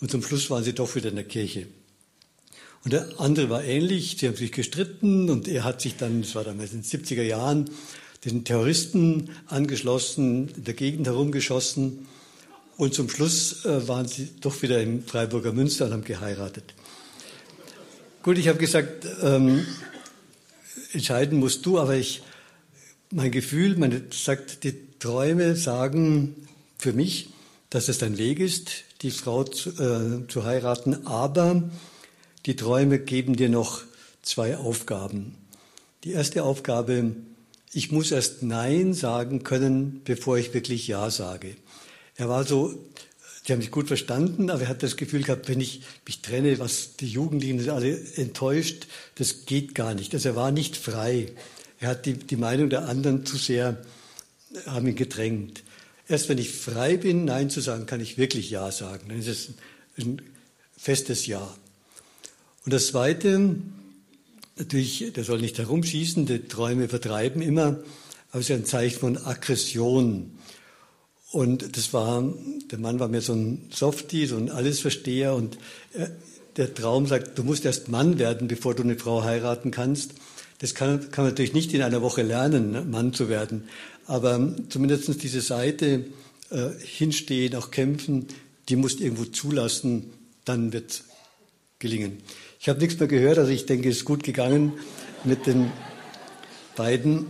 Und 0.00 0.10
zum 0.10 0.22
Schluss 0.22 0.50
waren 0.50 0.64
sie 0.64 0.72
doch 0.72 0.94
wieder 0.94 1.10
in 1.10 1.16
der 1.16 1.24
Kirche. 1.24 1.66
Und 2.84 2.92
der 2.92 3.18
andere 3.18 3.50
war 3.50 3.64
ähnlich, 3.64 4.16
sie 4.18 4.28
haben 4.28 4.36
sich 4.36 4.52
gestritten 4.52 5.28
und 5.28 5.48
er 5.48 5.64
hat 5.64 5.80
sich 5.80 5.96
dann, 5.96 6.22
das 6.22 6.34
war 6.34 6.44
damals 6.44 6.72
in 6.72 6.82
den 6.82 6.88
70er 6.88 7.22
Jahren, 7.22 7.68
den 8.30 8.44
Terroristen 8.44 9.30
angeschlossen, 9.46 10.48
in 10.56 10.64
der 10.64 10.74
Gegend 10.74 11.06
herumgeschossen. 11.06 12.06
Und 12.76 12.92
zum 12.92 13.08
Schluss 13.08 13.64
äh, 13.64 13.88
waren 13.88 14.06
sie 14.06 14.28
doch 14.40 14.60
wieder 14.62 14.82
im 14.82 15.02
Freiburger 15.02 15.52
Münster 15.52 15.86
und 15.86 15.92
haben 15.92 16.04
geheiratet. 16.04 16.74
Gut, 18.22 18.38
ich 18.38 18.48
habe 18.48 18.58
gesagt, 18.58 19.06
ähm, 19.22 19.64
entscheiden 20.92 21.38
musst 21.38 21.64
du, 21.64 21.78
aber 21.78 21.94
ich, 21.94 22.22
mein 23.10 23.30
Gefühl, 23.30 23.76
meine, 23.76 24.02
sagt, 24.10 24.64
die 24.64 24.74
Träume 24.98 25.56
sagen 25.56 26.34
für 26.78 26.92
mich, 26.92 27.30
dass 27.70 27.88
es 27.88 27.98
dein 27.98 28.18
Weg 28.18 28.40
ist, 28.40 28.70
die 29.02 29.10
Frau 29.10 29.44
zu, 29.44 29.70
äh, 29.70 30.26
zu 30.28 30.44
heiraten, 30.44 31.06
aber 31.06 31.70
die 32.46 32.56
Träume 32.56 32.98
geben 32.98 33.36
dir 33.36 33.48
noch 33.48 33.82
zwei 34.22 34.56
Aufgaben. 34.56 35.36
Die 36.04 36.12
erste 36.12 36.44
Aufgabe 36.44 37.16
ich 37.72 37.92
muss 37.92 38.10
erst 38.10 38.42
Nein 38.42 38.94
sagen 38.94 39.42
können, 39.42 40.00
bevor 40.04 40.38
ich 40.38 40.54
wirklich 40.54 40.86
Ja 40.86 41.10
sage. 41.10 41.56
Er 42.16 42.28
war 42.28 42.44
so, 42.44 42.74
die 43.46 43.52
haben 43.52 43.60
sich 43.60 43.70
gut 43.70 43.88
verstanden, 43.88 44.50
aber 44.50 44.62
er 44.62 44.68
hat 44.68 44.82
das 44.82 44.96
Gefühl 44.96 45.22
gehabt, 45.22 45.48
wenn 45.48 45.60
ich 45.60 45.82
mich 46.04 46.20
trenne, 46.22 46.58
was 46.58 46.96
die 46.96 47.08
Jugendlichen 47.08 47.68
alle 47.70 47.98
enttäuscht, 48.16 48.86
das 49.16 49.46
geht 49.46 49.74
gar 49.74 49.94
nicht. 49.94 50.14
Also 50.14 50.30
er 50.30 50.36
war 50.36 50.50
nicht 50.50 50.76
frei. 50.76 51.32
Er 51.78 51.90
hat 51.90 52.06
die, 52.06 52.14
die 52.14 52.36
Meinung 52.36 52.70
der 52.70 52.88
anderen 52.88 53.26
zu 53.26 53.36
sehr, 53.36 53.84
haben 54.66 54.86
ihn 54.86 54.96
gedrängt. 54.96 55.62
Erst 56.08 56.28
wenn 56.28 56.38
ich 56.38 56.50
frei 56.52 56.96
bin, 56.96 57.24
Nein 57.24 57.50
zu 57.50 57.60
sagen, 57.60 57.86
kann 57.86 58.00
ich 58.00 58.16
wirklich 58.16 58.50
Ja 58.50 58.70
sagen. 58.70 59.08
Dann 59.08 59.18
ist 59.18 59.28
es 59.28 59.48
ein 59.98 60.22
festes 60.76 61.26
Ja. 61.26 61.54
Und 62.64 62.72
das 62.72 62.88
Zweite, 62.88 63.56
Natürlich, 64.58 65.12
der 65.14 65.24
soll 65.24 65.40
nicht 65.40 65.58
herumschießen, 65.58 66.26
die 66.26 66.48
Träume 66.48 66.88
vertreiben 66.88 67.42
immer, 67.42 67.78
aber 68.30 68.40
es 68.40 68.50
ist 68.50 68.56
ein 68.56 68.64
Zeichen 68.64 68.98
von 68.98 69.18
Aggression. 69.18 70.38
Und 71.30 71.76
das 71.76 71.92
war, 71.92 72.24
der 72.70 72.78
Mann 72.78 72.98
war 72.98 73.08
mir 73.08 73.20
so 73.20 73.34
ein 73.34 73.68
Softie, 73.70 74.26
so 74.26 74.36
ein 74.36 74.50
Allesversteher 74.50 75.34
und 75.34 75.58
der 76.56 76.72
Traum 76.74 77.06
sagt, 77.06 77.38
du 77.38 77.44
musst 77.44 77.64
erst 77.64 77.88
Mann 77.88 78.18
werden, 78.18 78.48
bevor 78.48 78.74
du 78.74 78.82
eine 78.82 78.96
Frau 78.96 79.22
heiraten 79.24 79.70
kannst. 79.70 80.12
Das 80.58 80.74
kann, 80.74 81.10
kann 81.10 81.24
man 81.24 81.32
natürlich 81.32 81.52
nicht 81.52 81.74
in 81.74 81.82
einer 81.82 82.00
Woche 82.00 82.22
lernen, 82.22 82.70
ne, 82.70 82.82
Mann 82.82 83.12
zu 83.12 83.28
werden. 83.28 83.68
Aber 84.06 84.54
zumindest 84.70 85.22
diese 85.22 85.42
Seite, 85.42 86.06
äh, 86.50 86.70
hinstehen, 86.78 87.54
auch 87.56 87.70
kämpfen, 87.70 88.28
die 88.68 88.76
musst 88.76 89.00
irgendwo 89.00 89.24
zulassen, 89.24 90.12
dann 90.44 90.72
wird 90.72 91.04
gelingen. 91.78 92.18
Ich 92.58 92.68
habe 92.68 92.80
nichts 92.80 92.98
mehr 92.98 93.08
gehört, 93.08 93.38
also 93.38 93.50
ich 93.50 93.66
denke, 93.66 93.88
es 93.88 93.98
ist 93.98 94.04
gut 94.04 94.22
gegangen 94.22 94.72
mit 95.24 95.46
den 95.46 95.70
beiden. 96.74 97.26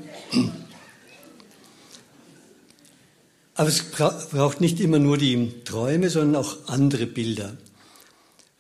Aber 3.55 3.69
es 3.69 3.83
braucht 3.83 4.61
nicht 4.61 4.81
immer 4.81 4.99
nur 4.99 5.17
die 5.19 5.53
Träume, 5.65 6.11
sondern 6.11 6.37
auch 6.43 6.69
andere 6.69 7.07
Bilder. 7.07 7.57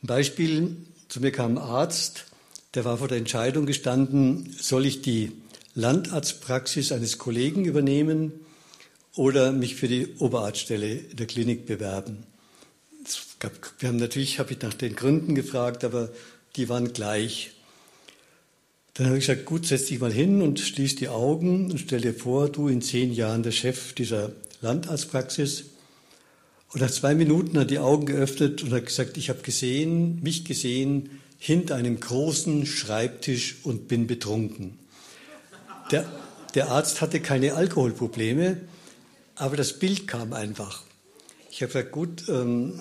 Ein 0.02 0.06
Beispiel, 0.06 0.76
zu 1.08 1.20
mir 1.20 1.32
kam 1.32 1.52
ein 1.52 1.58
Arzt, 1.58 2.26
der 2.74 2.84
war 2.84 2.98
vor 2.98 3.08
der 3.08 3.18
Entscheidung 3.18 3.66
gestanden, 3.66 4.54
soll 4.58 4.86
ich 4.86 5.02
die 5.02 5.32
Landarztpraxis 5.74 6.92
eines 6.92 7.18
Kollegen 7.18 7.64
übernehmen 7.64 8.32
oder 9.14 9.52
mich 9.52 9.76
für 9.76 9.88
die 9.88 10.14
Oberarztstelle 10.18 10.96
der 10.96 11.26
Klinik 11.26 11.66
bewerben. 11.66 12.24
Gab, 13.38 13.52
wir 13.78 13.90
haben 13.90 13.96
natürlich, 13.96 14.38
habe 14.38 14.52
ich 14.52 14.62
nach 14.62 14.72
den 14.72 14.96
Gründen 14.96 15.34
gefragt, 15.34 15.84
aber 15.84 16.08
die 16.57 16.68
waren 16.68 16.92
gleich. 16.92 17.52
Dann 18.94 19.09
habe 19.09 19.18
ich 19.18 19.26
gesagt, 19.26 19.44
gut, 19.44 19.66
setz 19.66 19.86
dich 19.86 20.00
mal 20.00 20.12
hin 20.12 20.40
und 20.40 20.59
schließ 20.59 20.96
die 20.96 21.09
Augen 21.09 21.70
und 21.70 21.78
stell 21.78 22.00
dir 22.00 22.14
vor, 22.14 22.48
du 22.48 22.68
in 22.68 22.80
zehn 22.80 23.12
Jahren 23.12 23.42
der 23.42 23.52
Chef 23.52 23.92
dieser 23.92 24.32
Landarztpraxis 24.62 25.66
Und 26.72 26.80
nach 26.80 26.90
zwei 26.90 27.14
Minuten 27.14 27.59
hat 27.59 27.70
die 27.70 27.78
Augen 27.78 28.07
geöffnet 28.07 28.62
und 28.62 28.72
hat 28.72 28.86
gesagt, 28.86 29.18
ich 29.18 29.28
habe 29.28 29.42
gesehen, 29.42 30.22
mich 30.22 30.44
gesehen, 30.44 31.20
hinter 31.38 31.74
einem 31.76 32.00
großen 32.00 32.64
Schreibtisch 32.64 33.57
und 33.62 33.88
bin 33.88 34.07
betrunken. 34.07 34.78
Der, 35.90 36.11
der 36.54 36.70
Arzt 36.70 37.02
hatte 37.02 37.20
keine 37.20 37.52
Alkoholprobleme, 37.52 38.62
aber 39.34 39.57
das 39.57 39.78
Bild 39.78 40.09
kam 40.09 40.32
einfach. 40.32 40.84
Ich 41.50 41.61
habe 41.62 41.72
gesagt, 41.72 41.92
gut, 41.92 42.24
ähm, 42.28 42.80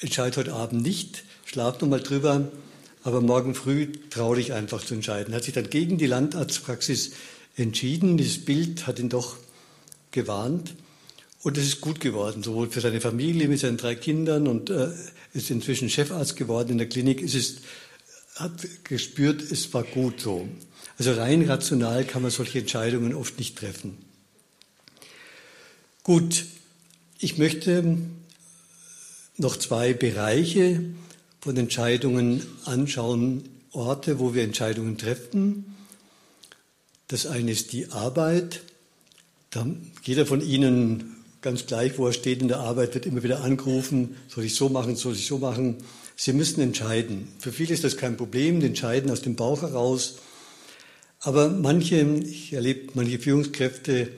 entscheide 0.00 0.38
heute 0.38 0.54
Abend 0.54 0.82
nicht, 0.82 1.24
schlaf 1.44 1.80
nochmal 1.80 2.00
drüber, 2.00 2.50
aber 3.02 3.20
morgen 3.20 3.54
früh 3.54 3.88
traue 4.10 4.36
dich 4.36 4.52
einfach 4.52 4.84
zu 4.84 4.94
entscheiden. 4.94 5.34
Hat 5.34 5.44
sich 5.44 5.54
dann 5.54 5.70
gegen 5.70 5.98
die 5.98 6.06
Landarztpraxis 6.06 7.12
entschieden. 7.56 8.16
Dieses 8.16 8.44
Bild 8.44 8.86
hat 8.86 8.98
ihn 8.98 9.08
doch 9.08 9.36
gewarnt. 10.10 10.74
Und 11.42 11.56
es 11.56 11.64
ist 11.64 11.80
gut 11.80 12.00
geworden, 12.00 12.42
sowohl 12.42 12.68
für 12.68 12.82
seine 12.82 13.00
Familie 13.00 13.48
mit 13.48 13.60
seinen 13.60 13.78
drei 13.78 13.94
Kindern 13.94 14.46
und 14.46 14.68
äh, 14.68 14.88
ist 15.32 15.50
inzwischen 15.50 15.88
Chefarzt 15.88 16.36
geworden 16.36 16.72
in 16.72 16.78
der 16.78 16.88
Klinik. 16.88 17.22
Es 17.22 17.34
ist, 17.34 17.60
hat 18.34 18.52
gespürt, 18.84 19.40
es 19.50 19.72
war 19.72 19.84
gut 19.84 20.20
so. 20.20 20.46
Also 20.98 21.14
rein 21.14 21.48
rational 21.48 22.04
kann 22.04 22.20
man 22.20 22.30
solche 22.30 22.58
Entscheidungen 22.58 23.14
oft 23.14 23.38
nicht 23.38 23.56
treffen. 23.56 23.96
Gut, 26.02 26.44
ich 27.18 27.38
möchte 27.38 27.96
noch 29.38 29.56
zwei 29.56 29.94
Bereiche 29.94 30.84
von 31.40 31.56
Entscheidungen 31.56 32.42
anschauen, 32.64 33.48
Orte, 33.72 34.18
wo 34.18 34.34
wir 34.34 34.42
Entscheidungen 34.42 34.98
treffen. 34.98 35.76
Das 37.08 37.26
eine 37.26 37.50
ist 37.50 37.72
die 37.72 37.90
Arbeit. 37.90 38.62
Da 39.50 39.66
jeder 40.02 40.26
von 40.26 40.40
Ihnen, 40.40 41.16
ganz 41.40 41.66
gleich, 41.66 41.98
wo 41.98 42.06
er 42.06 42.12
steht 42.12 42.42
in 42.42 42.48
der 42.48 42.60
Arbeit, 42.60 42.94
wird 42.94 43.06
immer 43.06 43.22
wieder 43.22 43.42
angerufen, 43.42 44.16
soll 44.28 44.44
ich 44.44 44.54
so 44.54 44.68
machen, 44.68 44.96
soll 44.96 45.14
ich 45.14 45.26
so 45.26 45.38
machen. 45.38 45.76
Sie 46.16 46.32
müssen 46.32 46.60
entscheiden. 46.60 47.28
Für 47.38 47.52
viele 47.52 47.72
ist 47.72 47.84
das 47.84 47.96
kein 47.96 48.16
Problem, 48.16 48.60
die 48.60 48.66
entscheiden 48.66 49.10
aus 49.10 49.22
dem 49.22 49.36
Bauch 49.36 49.62
heraus. 49.62 50.16
Aber 51.20 51.48
manche, 51.48 52.00
ich 52.00 52.52
erlebe 52.52 52.92
manche 52.94 53.18
Führungskräfte, 53.18 54.08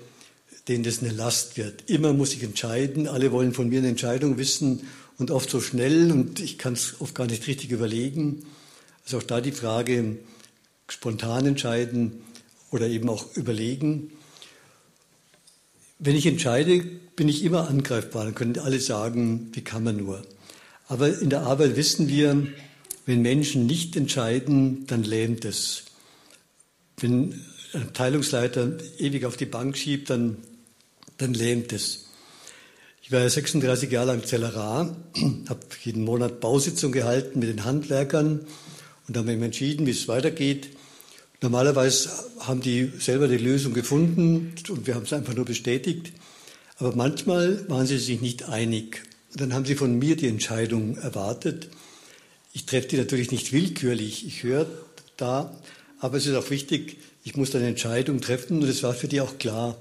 denen 0.69 0.85
das 0.85 1.03
eine 1.03 1.13
Last 1.13 1.57
wird. 1.57 1.89
Immer 1.89 2.13
muss 2.13 2.35
ich 2.35 2.43
entscheiden, 2.43 3.07
alle 3.09 3.33
wollen 3.33 3.53
von 3.53 3.69
mir 3.69 3.79
eine 3.79 3.89
Entscheidung 3.89 4.39
wissen 4.39 4.83
und 5.23 5.31
oft 5.31 5.49
so 5.49 5.61
schnell 5.61 6.11
und 6.11 6.41
ich 6.41 6.59
kann 6.59 6.73
es 6.73 7.01
oft 7.01 7.15
gar 7.15 7.29
nicht 7.29 7.47
richtig 7.47 7.71
überlegen. 7.71 8.45
Also 9.05 9.19
auch 9.19 9.23
da 9.23 9.41
die 9.41 9.53
Frage, 9.53 10.19
spontan 10.89 11.47
entscheiden 11.47 12.25
oder 12.73 12.89
eben 12.89 13.09
auch 13.09 13.37
überlegen. 13.37 14.11
Wenn 16.01 16.17
ich 16.17 16.27
entscheide, 16.27 16.81
bin 17.15 17.29
ich 17.29 17.45
immer 17.45 17.69
angreifbar. 17.69 18.25
Dann 18.25 18.35
können 18.35 18.59
alle 18.59 18.81
sagen, 18.81 19.51
wie 19.53 19.61
kann 19.61 19.85
man 19.85 19.99
nur. 19.99 20.23
Aber 20.89 21.17
in 21.21 21.31
der 21.31 21.43
Arbeit 21.43 21.77
wissen 21.77 22.09
wir, 22.09 22.49
wenn 23.07 23.23
Menschen 23.23 23.67
nicht 23.67 23.95
entscheiden, 23.95 24.89
dann 24.89 25.05
lähmt 25.05 25.45
es. 25.45 25.85
Wenn 26.97 27.41
ein 27.75 27.83
Abteilungsleiter 27.83 28.73
ewig 28.99 29.25
auf 29.25 29.37
die 29.37 29.47
Bank 29.47 29.77
schiebt, 29.77 30.11
dann, 30.11 30.39
dann 31.19 31.33
lähmt 31.33 31.73
es. 31.73 32.07
Ich 33.13 33.19
war 33.19 33.29
36 33.29 33.91
Jahre 33.91 34.07
lang 34.07 34.25
Zellerar, 34.25 34.97
habe 35.47 35.61
jeden 35.85 36.03
Monat 36.03 36.41
Bausitzung 36.41 36.93
gehalten 36.93 37.41
mit 37.41 37.51
den 37.51 37.67
Handwerkern 37.67 38.41
und 39.07 39.17
haben 39.19 39.29
eben 39.29 39.43
entschieden, 39.43 39.85
wie 39.85 39.91
es 39.91 40.09
weitergeht. 40.09 40.71
Normalerweise 41.43 42.09
haben 42.41 42.63
die 42.63 42.91
selber 42.99 43.29
die 43.29 43.37
Lösung 43.37 43.75
gefunden 43.75 44.55
und 44.67 44.87
wir 44.87 44.95
haben 44.95 45.03
es 45.03 45.13
einfach 45.13 45.35
nur 45.35 45.45
bestätigt. 45.45 46.11
Aber 46.79 46.97
manchmal 46.97 47.69
waren 47.69 47.85
sie 47.85 47.99
sich 47.99 48.23
nicht 48.23 48.49
einig. 48.49 49.03
Dann 49.35 49.53
haben 49.53 49.67
sie 49.67 49.75
von 49.75 49.99
mir 49.99 50.17
die 50.17 50.29
Entscheidung 50.29 50.97
erwartet. 50.97 51.69
Ich 52.55 52.65
treffe 52.65 52.89
die 52.89 52.97
natürlich 52.97 53.31
nicht 53.31 53.53
willkürlich. 53.53 54.27
Ich 54.27 54.43
höre 54.43 54.67
da, 55.19 55.55
aber 55.99 56.17
es 56.17 56.27
ist 56.27 56.35
auch 56.35 56.49
wichtig, 56.49 56.97
ich 57.25 57.37
muss 57.37 57.55
eine 57.55 57.67
Entscheidung 57.67 58.23
treffen 58.23 58.63
und 58.63 58.69
es 58.71 58.83
war 58.83 58.95
für 58.95 59.07
die 59.07 59.21
auch 59.21 59.37
klar, 59.37 59.77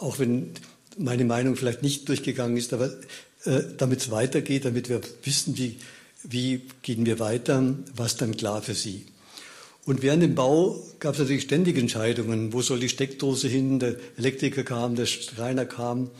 auch 0.00 0.18
wenn 0.18 0.54
meine 0.98 1.24
Meinung 1.24 1.56
vielleicht 1.56 1.82
nicht 1.82 2.08
durchgegangen 2.08 2.56
ist, 2.56 2.72
aber 2.72 2.90
äh, 3.44 3.62
damit 3.76 4.00
es 4.00 4.10
weitergeht, 4.10 4.64
damit 4.64 4.88
wir 4.88 5.00
wissen, 5.22 5.56
wie, 5.58 5.78
wie 6.22 6.62
gehen 6.82 7.06
wir 7.06 7.18
weiter, 7.18 7.74
was 7.94 8.16
dann 8.16 8.36
klar 8.36 8.62
für 8.62 8.74
sie. 8.74 9.06
Und 9.86 10.02
während 10.02 10.22
dem 10.22 10.34
Bau 10.34 10.82
gab 10.98 11.14
es 11.14 11.20
natürlich 11.20 11.42
ständig 11.42 11.76
Entscheidungen. 11.76 12.54
Wo 12.54 12.62
soll 12.62 12.80
die 12.80 12.88
Steckdose 12.88 13.48
hin? 13.48 13.78
Der 13.78 13.96
Elektriker 14.16 14.64
kam, 14.64 14.94
der 14.94 15.04
Schreiner 15.04 15.66
kam. 15.66 16.10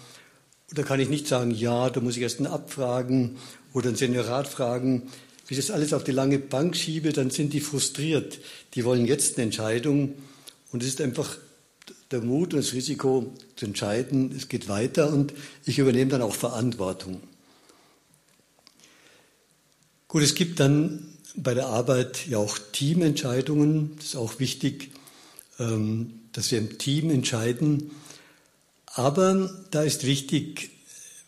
Und 0.68 0.79
da 0.79 0.83
kann 0.83 1.01
ich 1.01 1.09
nicht 1.09 1.27
sagen, 1.27 1.51
ja, 1.51 1.89
da 1.89 2.01
muss 2.01 2.16
ich 2.16 2.22
erst 2.22 2.39
einen 2.39 2.47
abfragen 2.47 3.37
oder 3.72 3.89
einen 3.89 3.97
Seniorat 3.97 4.49
fragen. 4.49 5.05
Wie 5.47 5.55
ich 5.55 5.61
das 5.61 5.70
alles 5.70 5.95
auf 5.95 6.05
die 6.05 6.12
lange 6.12 6.39
Bank 6.39 6.77
schiebe, 6.77 7.12
dann 7.12 7.31
sind 7.31 7.55
die 7.55 7.61
frustriert. 7.61 8.39
Die 8.75 8.85
wollen 8.85 9.07
jetzt 9.07 9.37
eine 9.37 9.45
Entscheidung. 9.45 10.14
Und 10.70 10.83
es 10.83 10.89
ist 10.89 11.01
einfach 11.01 11.39
der 12.14 12.22
Mut 12.22 12.54
und 12.54 12.60
das 12.60 12.72
Risiko 12.72 13.32
zu 13.56 13.66
entscheiden, 13.66 14.32
es 14.36 14.48
geht 14.48 14.68
weiter 14.68 15.12
und 15.12 15.34
ich 15.66 15.78
übernehme 15.78 16.10
dann 16.10 16.22
auch 16.22 16.34
Verantwortung. 16.34 17.20
Gut, 20.08 20.22
es 20.22 20.34
gibt 20.34 20.60
dann 20.60 21.08
bei 21.34 21.54
der 21.54 21.66
Arbeit 21.66 22.28
ja 22.28 22.38
auch 22.38 22.56
Teamentscheidungen. 22.72 23.96
Das 23.96 24.06
ist 24.06 24.16
auch 24.16 24.38
wichtig, 24.38 24.92
ähm, 25.58 26.20
dass 26.32 26.52
wir 26.52 26.58
im 26.58 26.78
Team 26.78 27.10
entscheiden. 27.10 27.90
Aber 28.86 29.50
da 29.72 29.82
ist 29.82 30.06
wichtig, 30.06 30.70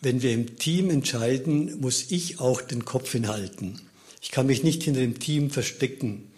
wenn 0.01 0.22
wir 0.22 0.32
im 0.32 0.57
Team 0.57 0.91
entscheiden, 0.91 1.80
muss 1.80 2.12
ich 2.12 2.39
auch 2.39 2.61
den 2.61 2.84
Kopf 2.84 3.11
hinhalten. 3.11 3.80
Ich 4.22 4.30
kann 4.30 4.47
mich 4.47 4.62
nicht 4.62 4.84
hinter 4.84 5.01
dem 5.01 5.18
Team 5.18 5.51
verstecken. 5.51 6.30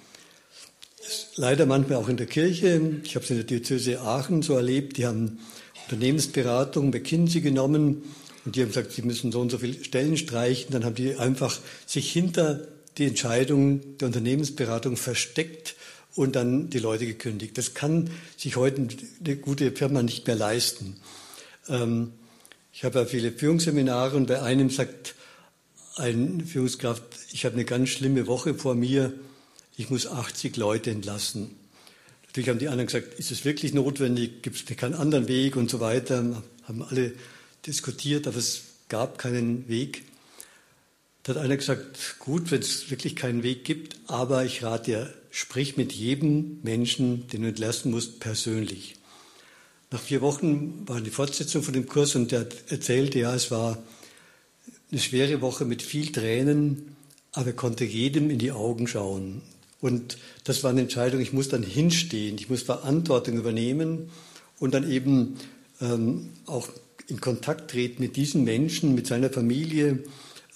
Leider 1.36 1.66
manchmal 1.66 1.98
auch 1.98 2.08
in 2.08 2.16
der 2.16 2.26
Kirche. 2.26 2.80
Ich 3.04 3.14
habe 3.14 3.24
es 3.24 3.30
in 3.30 3.36
der 3.36 3.46
Diözese 3.46 4.00
Aachen 4.00 4.42
so 4.42 4.54
erlebt. 4.54 4.96
Die 4.96 5.06
haben 5.06 5.38
Unternehmensberatung 5.86 6.90
McKinsey 6.90 7.40
genommen 7.40 8.02
und 8.44 8.56
die 8.56 8.62
haben 8.62 8.68
gesagt, 8.68 8.92
sie 8.92 9.02
müssen 9.02 9.32
so 9.32 9.40
und 9.40 9.50
so 9.50 9.58
viele 9.58 9.82
Stellen 9.84 10.16
streichen. 10.16 10.72
Dann 10.72 10.84
haben 10.84 10.94
die 10.94 11.16
einfach 11.16 11.58
sich 11.86 12.12
hinter 12.12 12.68
die 12.98 13.06
Entscheidung 13.06 13.98
der 13.98 14.08
Unternehmensberatung 14.08 14.96
versteckt 14.96 15.76
und 16.14 16.36
dann 16.36 16.68
die 16.68 16.78
Leute 16.78 17.06
gekündigt. 17.06 17.56
Das 17.56 17.74
kann 17.74 18.10
sich 18.36 18.56
heute 18.56 18.88
eine 19.24 19.36
gute 19.36 19.70
Firma 19.72 20.02
nicht 20.02 20.26
mehr 20.26 20.36
leisten. 20.36 20.96
Ähm, 21.68 22.12
ich 22.72 22.84
habe 22.84 22.98
ja 22.98 23.04
viele 23.06 23.32
Führungsseminare 23.32 24.16
und 24.16 24.26
bei 24.26 24.42
einem 24.42 24.68
sagt 24.68 25.14
ein 25.96 26.44
Führungskraft, 26.44 27.02
ich 27.32 27.44
habe 27.44 27.54
eine 27.54 27.64
ganz 27.64 27.88
schlimme 27.88 28.26
Woche 28.26 28.54
vor 28.54 28.74
mir, 28.74 29.12
ich 29.78 29.90
muss 29.90 30.08
80 30.08 30.56
Leute 30.56 30.90
entlassen. 30.90 31.54
Natürlich 32.26 32.50
haben 32.50 32.58
die 32.58 32.68
anderen 32.68 32.88
gesagt, 32.88 33.14
ist 33.14 33.30
es 33.30 33.44
wirklich 33.44 33.72
notwendig, 33.72 34.42
gibt 34.42 34.56
es 34.56 34.76
keinen 34.76 34.94
anderen 34.94 35.28
Weg 35.28 35.56
und 35.56 35.70
so 35.70 35.78
weiter, 35.80 36.42
haben 36.64 36.82
alle 36.82 37.12
diskutiert, 37.64 38.26
aber 38.26 38.36
es 38.36 38.62
gab 38.88 39.18
keinen 39.18 39.68
Weg. 39.68 40.02
Da 41.22 41.34
hat 41.34 41.42
einer 41.42 41.56
gesagt, 41.56 42.18
gut, 42.18 42.50
wenn 42.50 42.60
es 42.60 42.90
wirklich 42.90 43.14
keinen 43.14 43.44
Weg 43.44 43.64
gibt, 43.64 43.96
aber 44.08 44.44
ich 44.44 44.64
rate 44.64 44.84
dir, 44.84 45.14
sprich 45.30 45.76
mit 45.76 45.92
jedem 45.92 46.58
Menschen, 46.62 47.28
den 47.28 47.42
du 47.42 47.48
entlassen 47.48 47.92
musst, 47.92 48.18
persönlich. 48.18 48.96
Nach 49.92 50.00
vier 50.00 50.20
Wochen 50.22 50.88
war 50.88 51.00
die 51.00 51.10
Fortsetzung 51.10 51.62
von 51.62 51.72
dem 51.72 51.86
Kurs 51.86 52.16
und 52.16 52.32
der 52.32 52.48
erzählte, 52.68 53.20
ja, 53.20 53.32
es 53.32 53.52
war 53.52 53.80
eine 54.90 55.00
schwere 55.00 55.40
Woche 55.40 55.64
mit 55.64 55.82
viel 55.82 56.10
Tränen, 56.10 56.96
aber 57.30 57.48
er 57.48 57.52
konnte 57.52 57.84
jedem 57.84 58.28
in 58.28 58.40
die 58.40 58.50
Augen 58.50 58.88
schauen. 58.88 59.40
Und 59.80 60.18
das 60.44 60.64
war 60.64 60.70
eine 60.70 60.82
Entscheidung, 60.82 61.20
ich 61.20 61.32
muss 61.32 61.48
dann 61.48 61.62
hinstehen, 61.62 62.36
ich 62.38 62.50
muss 62.50 62.62
Verantwortung 62.62 63.36
übernehmen 63.36 64.10
und 64.58 64.74
dann 64.74 64.90
eben 64.90 65.36
ähm, 65.80 66.30
auch 66.46 66.68
in 67.06 67.20
Kontakt 67.20 67.70
treten 67.70 68.02
mit 68.02 68.16
diesen 68.16 68.44
Menschen, 68.44 68.94
mit 68.94 69.06
seiner 69.06 69.30
Familie, 69.30 70.04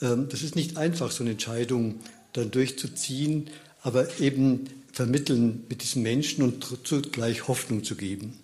ähm, 0.01 0.29
das 0.29 0.43
ist 0.43 0.57
nicht 0.57 0.77
einfach, 0.77 1.11
so 1.11 1.23
eine 1.23 1.33
Entscheidung 1.33 2.01
dann 2.33 2.51
durchzuziehen, 2.51 3.49
aber 3.83 4.21
eben 4.21 4.67
vermitteln 4.93 5.65
mit 5.69 5.83
diesen 5.83 6.03
Menschen 6.03 6.43
und 6.43 6.67
zugleich 6.85 7.49
Hoffnung 7.49 7.85
zu 7.85 7.95
geben. 7.95 8.35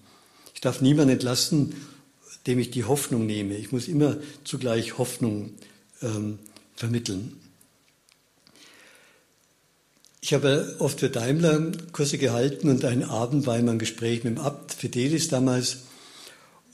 Ich 0.55 0.61
darf 0.61 0.81
niemanden 0.81 1.13
entlassen, 1.13 1.75
dem 2.47 2.59
ich 2.59 2.71
die 2.71 2.85
Hoffnung 2.85 3.27
nehme. 3.27 3.57
Ich 3.57 3.73
muss 3.73 3.89
immer 3.89 4.17
zugleich 4.45 4.97
Hoffnung 4.97 5.51
ähm, 6.03 6.39
vermitteln. 6.75 7.37
Ich 10.21 10.35
habe 10.35 10.75
oft 10.81 11.01
für 11.01 11.11
Daimler 11.11 11.73
Kurse 11.93 12.19
gehalten 12.19 12.69
und 12.69 12.85
einen 12.85 13.05
Abend 13.05 13.47
war 13.47 13.57
immer 13.57 13.73
ein 13.73 13.79
Gespräch 13.79 14.25
mit 14.25 14.37
dem 14.37 14.43
Abt 14.43 14.75
Fidelis 14.75 15.29
damals. 15.29 15.79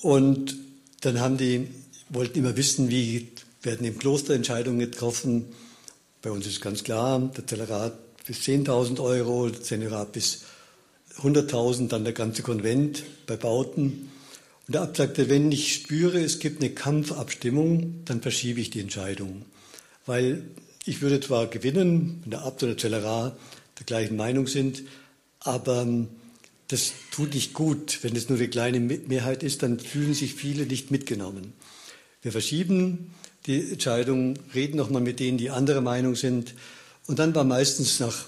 Und 0.00 0.56
dann 1.02 1.20
haben 1.20 1.36
die, 1.36 1.68
wollten 2.08 2.38
immer 2.38 2.56
wissen, 2.56 2.88
wie 2.88 3.28
werden 3.62 3.86
im 3.86 3.98
Kloster 3.98 4.34
Entscheidungen 4.34 4.78
getroffen. 4.78 5.46
Bei 6.22 6.30
uns 6.30 6.46
ist 6.46 6.62
ganz 6.62 6.84
klar, 6.84 7.20
der 7.36 7.46
Zellerat 7.46 7.92
bis 8.26 8.38
10.000 8.38 9.00
Euro, 9.02 9.50
der 9.50 9.62
Seniorat 9.62 10.12
bis 10.12 10.44
100.000, 11.18 11.88
dann 11.88 12.04
der 12.04 12.14
ganze 12.14 12.42
Konvent 12.42 13.02
bei 13.26 13.36
Bauten. 13.36 14.10
Und 14.66 14.74
der 14.74 14.82
Abt 14.82 14.96
sagte, 14.96 15.28
wenn 15.28 15.52
ich 15.52 15.74
spüre, 15.74 16.18
es 16.22 16.38
gibt 16.38 16.62
eine 16.62 16.70
Kampfabstimmung, 16.70 18.00
dann 18.06 18.22
verschiebe 18.22 18.60
ich 18.60 18.70
die 18.70 18.80
Entscheidung. 18.80 19.44
Weil 20.06 20.42
ich 20.84 21.00
würde 21.00 21.20
zwar 21.20 21.46
gewinnen, 21.46 22.20
wenn 22.22 22.30
der 22.30 22.42
Abt 22.42 22.62
oder 22.62 22.72
der 22.72 22.78
Zellerar 22.78 23.36
der 23.78 23.86
gleichen 23.86 24.16
Meinung 24.16 24.46
sind, 24.46 24.82
aber 25.40 25.82
ähm, 25.82 26.08
das 26.68 26.92
tut 27.10 27.34
nicht 27.34 27.52
gut. 27.52 27.98
Wenn 28.02 28.16
es 28.16 28.28
nur 28.28 28.38
eine 28.38 28.48
kleine 28.48 28.80
Mehrheit 28.80 29.42
ist, 29.42 29.62
dann 29.62 29.78
fühlen 29.78 30.14
sich 30.14 30.34
viele 30.34 30.66
nicht 30.66 30.90
mitgenommen. 30.90 31.52
Wir 32.22 32.32
verschieben 32.32 33.10
die 33.46 33.72
Entscheidung, 33.72 34.38
reden 34.54 34.76
nochmal 34.76 35.02
mit 35.02 35.20
denen, 35.20 35.36
die 35.36 35.50
anderer 35.50 35.82
Meinung 35.82 36.16
sind. 36.16 36.54
Und 37.06 37.18
dann 37.18 37.34
war 37.34 37.44
meistens 37.44 38.00
nach 38.00 38.24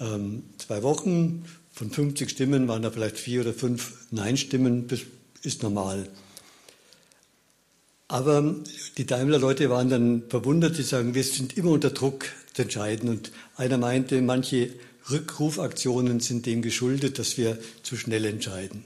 ähm, 0.00 0.44
zwei 0.58 0.82
Wochen 0.82 1.44
von 1.72 1.90
50 1.90 2.30
Stimmen 2.30 2.68
waren 2.68 2.80
da 2.80 2.90
vielleicht 2.90 3.18
vier 3.18 3.42
oder 3.42 3.52
fünf 3.52 4.06
Nein-Stimmen. 4.10 4.88
Das 4.88 5.00
ist 5.42 5.62
normal. 5.62 6.08
Aber 8.08 8.54
die 8.98 9.06
Daimler-Leute 9.06 9.68
waren 9.68 9.88
dann 9.90 10.22
verwundert, 10.28 10.76
sie 10.76 10.82
sagen, 10.82 11.14
wir 11.14 11.24
sind 11.24 11.56
immer 11.56 11.70
unter 11.70 11.90
Druck 11.90 12.26
zu 12.52 12.62
entscheiden. 12.62 13.08
Und 13.08 13.32
einer 13.56 13.78
meinte, 13.78 14.22
manche 14.22 14.70
Rückrufaktionen 15.10 16.20
sind 16.20 16.46
dem 16.46 16.62
geschuldet, 16.62 17.18
dass 17.18 17.36
wir 17.36 17.58
zu 17.82 17.96
schnell 17.96 18.24
entscheiden. 18.24 18.84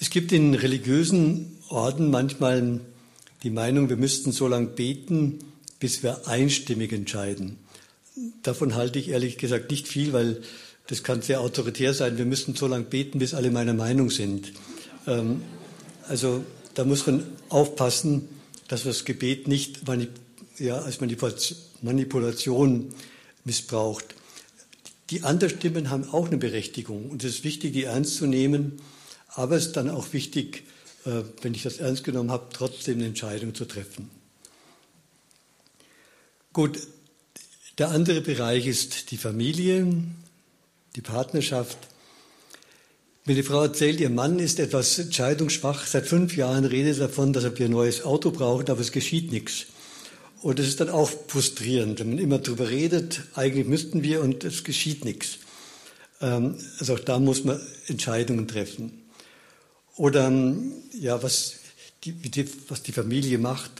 Es 0.00 0.10
gibt 0.10 0.32
in 0.32 0.54
religiösen 0.54 1.58
Orden 1.68 2.10
manchmal 2.10 2.80
die 3.42 3.50
Meinung, 3.50 3.88
wir 3.88 3.96
müssten 3.96 4.32
so 4.32 4.48
lange 4.48 4.68
beten, 4.68 5.38
bis 5.80 6.02
wir 6.02 6.28
einstimmig 6.28 6.92
entscheiden. 6.92 7.58
Davon 8.42 8.74
halte 8.74 8.98
ich 8.98 9.08
ehrlich 9.08 9.38
gesagt 9.38 9.70
nicht 9.70 9.88
viel, 9.88 10.12
weil 10.12 10.42
das 10.86 11.02
kann 11.02 11.22
sehr 11.22 11.40
autoritär 11.40 11.94
sein. 11.94 12.18
Wir 12.18 12.24
müssen 12.24 12.54
so 12.54 12.66
lange 12.66 12.84
beten, 12.84 13.18
bis 13.18 13.34
alle 13.34 13.50
meiner 13.50 13.74
Meinung 13.74 14.10
sind. 14.10 14.52
Ähm, 15.06 15.42
also 16.08 16.44
da 16.74 16.84
muss 16.84 17.06
man 17.06 17.24
aufpassen, 17.48 18.28
dass 18.68 18.84
man 18.84 18.94
das 18.94 19.04
Gebet 19.04 19.48
nicht 19.48 19.86
manip 19.86 20.10
ja, 20.58 20.78
als 20.78 21.00
Manipulation 21.00 22.94
missbraucht. 23.44 24.14
Die 25.10 25.22
anderen 25.22 25.56
Stimmen 25.56 25.90
haben 25.90 26.08
auch 26.10 26.26
eine 26.28 26.38
Berechtigung 26.38 27.10
und 27.10 27.24
es 27.24 27.36
ist 27.36 27.44
wichtig, 27.44 27.72
die 27.72 27.84
ernst 27.84 28.16
zu 28.16 28.26
nehmen, 28.26 28.80
aber 29.28 29.56
es 29.56 29.66
ist 29.66 29.76
dann 29.76 29.90
auch 29.90 30.12
wichtig, 30.12 30.64
äh, 31.04 31.22
wenn 31.40 31.54
ich 31.54 31.62
das 31.62 31.78
ernst 31.78 32.04
genommen 32.04 32.30
habe, 32.30 32.46
trotzdem 32.52 32.98
eine 32.98 33.06
Entscheidung 33.06 33.54
zu 33.54 33.64
treffen. 33.64 34.10
Gut, 36.52 36.78
der 37.78 37.88
andere 37.88 38.20
Bereich 38.20 38.66
ist 38.66 39.10
die 39.10 39.16
Familie, 39.16 39.86
die 40.94 41.00
Partnerschaft. 41.00 41.78
Meine 43.24 43.44
Frau 43.44 43.62
erzählt, 43.62 44.00
ihr 44.00 44.10
Mann 44.10 44.40
ist 44.40 44.58
etwas 44.58 44.98
entscheidungsschwach. 44.98 45.86
Seit 45.86 46.08
fünf 46.08 46.36
Jahren 46.36 46.64
redet 46.64 46.98
er 46.98 47.06
davon, 47.06 47.32
dass 47.32 47.44
er 47.44 47.52
ein 47.56 47.70
neues 47.70 48.04
Auto 48.04 48.32
braucht, 48.32 48.68
aber 48.68 48.80
es 48.80 48.90
geschieht 48.90 49.30
nichts. 49.30 49.66
Und 50.42 50.58
das 50.58 50.66
ist 50.66 50.80
dann 50.80 50.90
auch 50.90 51.08
frustrierend, 51.28 52.00
wenn 52.00 52.08
man 52.08 52.18
immer 52.18 52.38
darüber 52.38 52.68
redet, 52.68 53.22
eigentlich 53.34 53.68
müssten 53.68 54.02
wir 54.02 54.22
und 54.22 54.42
es 54.42 54.64
geschieht 54.64 55.04
nichts. 55.04 55.38
Ähm, 56.20 56.56
also 56.80 56.94
auch 56.94 56.98
da 56.98 57.20
muss 57.20 57.44
man 57.44 57.60
Entscheidungen 57.86 58.48
treffen. 58.48 59.04
Oder 59.96 60.32
ja, 60.98 61.22
was 61.22 61.60
die, 62.02 62.16
was 62.66 62.82
die 62.82 62.90
Familie 62.90 63.38
macht. 63.38 63.70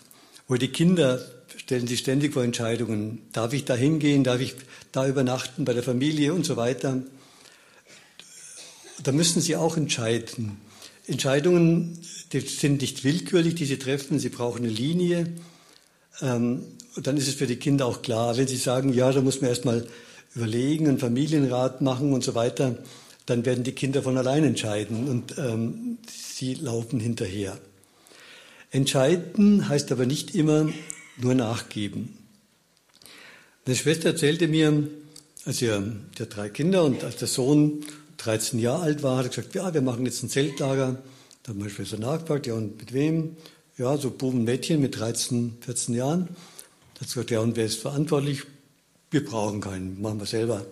Oder 0.46 0.60
die 0.60 0.68
Kinder 0.68 1.20
stellen 1.56 1.88
sich 1.88 1.98
ständig 1.98 2.32
vor 2.32 2.44
Entscheidungen. 2.44 3.22
Darf 3.32 3.52
ich 3.54 3.64
da 3.64 3.74
hingehen? 3.74 4.22
Darf 4.22 4.40
ich 4.40 4.54
da 4.92 5.08
übernachten 5.08 5.64
bei 5.64 5.74
der 5.74 5.82
Familie 5.82 6.32
und 6.32 6.46
so 6.46 6.56
weiter? 6.56 7.02
Da 9.02 9.12
müssen 9.12 9.40
sie 9.40 9.56
auch 9.56 9.76
entscheiden. 9.76 10.58
Entscheidungen 11.06 11.98
die 12.32 12.40
sind 12.40 12.80
nicht 12.80 13.04
willkürlich, 13.04 13.54
die 13.54 13.66
sie 13.66 13.78
treffen. 13.78 14.18
Sie 14.18 14.30
brauchen 14.30 14.64
eine 14.64 14.72
Linie. 14.72 15.26
Ähm, 16.20 16.64
und 16.96 17.06
dann 17.06 17.16
ist 17.16 17.28
es 17.28 17.34
für 17.34 17.46
die 17.46 17.56
Kinder 17.56 17.86
auch 17.86 18.02
klar, 18.02 18.36
wenn 18.36 18.46
sie 18.46 18.56
sagen, 18.56 18.92
ja, 18.92 19.12
da 19.12 19.20
muss 19.20 19.40
man 19.40 19.50
erstmal 19.50 19.86
überlegen, 20.34 20.88
einen 20.88 20.98
Familienrat 20.98 21.82
machen 21.82 22.12
und 22.12 22.24
so 22.24 22.34
weiter, 22.34 22.78
dann 23.26 23.44
werden 23.44 23.64
die 23.64 23.72
Kinder 23.72 24.02
von 24.02 24.16
allein 24.16 24.44
entscheiden 24.44 25.08
und 25.08 25.36
ähm, 25.38 25.98
sie 26.10 26.54
laufen 26.54 27.00
hinterher. 27.00 27.58
Entscheiden 28.70 29.68
heißt 29.68 29.92
aber 29.92 30.06
nicht 30.06 30.34
immer 30.34 30.70
nur 31.18 31.34
nachgeben. 31.34 32.16
Meine 33.66 33.76
Schwester 33.76 34.10
erzählte 34.10 34.48
mir, 34.48 34.88
als 35.44 35.60
ihr 35.60 35.94
der 36.18 36.26
drei 36.26 36.48
Kinder 36.48 36.84
und 36.84 37.04
als 37.04 37.16
der 37.16 37.28
Sohn 37.28 37.84
13 38.24 38.58
Jahre 38.58 38.82
alt 38.82 39.02
war, 39.02 39.18
hat 39.18 39.26
er 39.26 39.28
gesagt, 39.30 39.54
ja, 39.54 39.72
wir 39.72 39.82
machen 39.82 40.04
jetzt 40.06 40.22
ein 40.22 40.28
Zeltlager. 40.28 41.02
Da 41.42 41.50
hat 41.50 41.56
meine 41.56 41.70
Schwester 41.70 41.98
nachgefragt, 41.98 42.46
ja, 42.46 42.54
und 42.54 42.78
mit 42.78 42.92
wem? 42.92 43.36
ja, 43.78 43.96
so 43.96 44.10
Buben, 44.10 44.44
Mädchen 44.44 44.80
mit 44.80 44.98
13, 44.98 45.58
14 45.60 45.94
Jahren. 45.94 46.28
Da 46.94 47.00
hat 47.00 47.08
gesagt, 47.08 47.30
ja, 47.30 47.40
und 47.40 47.56
wer 47.56 47.64
ist 47.64 47.80
verantwortlich? 47.80 48.42
Wir 49.10 49.24
brauchen 49.24 49.60
keinen, 49.60 50.00
machen 50.00 50.20
wir 50.20 50.26
selber. 50.26 50.64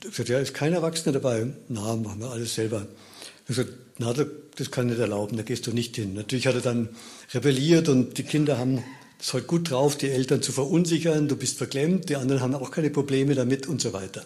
Da 0.00 0.08
gesagt, 0.08 0.28
ja, 0.28 0.38
ist 0.38 0.54
kein 0.54 0.72
Erwachsener 0.72 1.12
dabei? 1.12 1.48
Na, 1.68 1.96
machen 1.96 2.20
wir 2.20 2.30
alles 2.30 2.54
selber. 2.54 2.86
Er 2.86 3.46
gesagt, 3.46 3.72
na, 3.98 4.12
das 4.12 4.70
kann 4.70 4.86
ich 4.86 4.92
nicht 4.92 5.00
erlauben, 5.00 5.36
da 5.36 5.42
gehst 5.42 5.66
du 5.66 5.72
nicht 5.72 5.96
hin. 5.96 6.14
Natürlich 6.14 6.46
hat 6.46 6.54
er 6.54 6.60
dann 6.60 6.88
rebelliert 7.32 7.88
und 7.88 8.18
die 8.18 8.22
Kinder 8.22 8.58
haben 8.58 8.84
es 9.20 9.32
halt 9.32 9.46
gut 9.46 9.70
drauf, 9.70 9.96
die 9.96 10.10
Eltern 10.10 10.42
zu 10.42 10.52
verunsichern, 10.52 11.26
du 11.26 11.36
bist 11.36 11.58
verklemmt, 11.58 12.08
die 12.08 12.16
anderen 12.16 12.40
haben 12.40 12.54
auch 12.54 12.70
keine 12.70 12.90
Probleme 12.90 13.34
damit 13.34 13.66
und 13.66 13.80
so 13.80 13.92
weiter. 13.92 14.24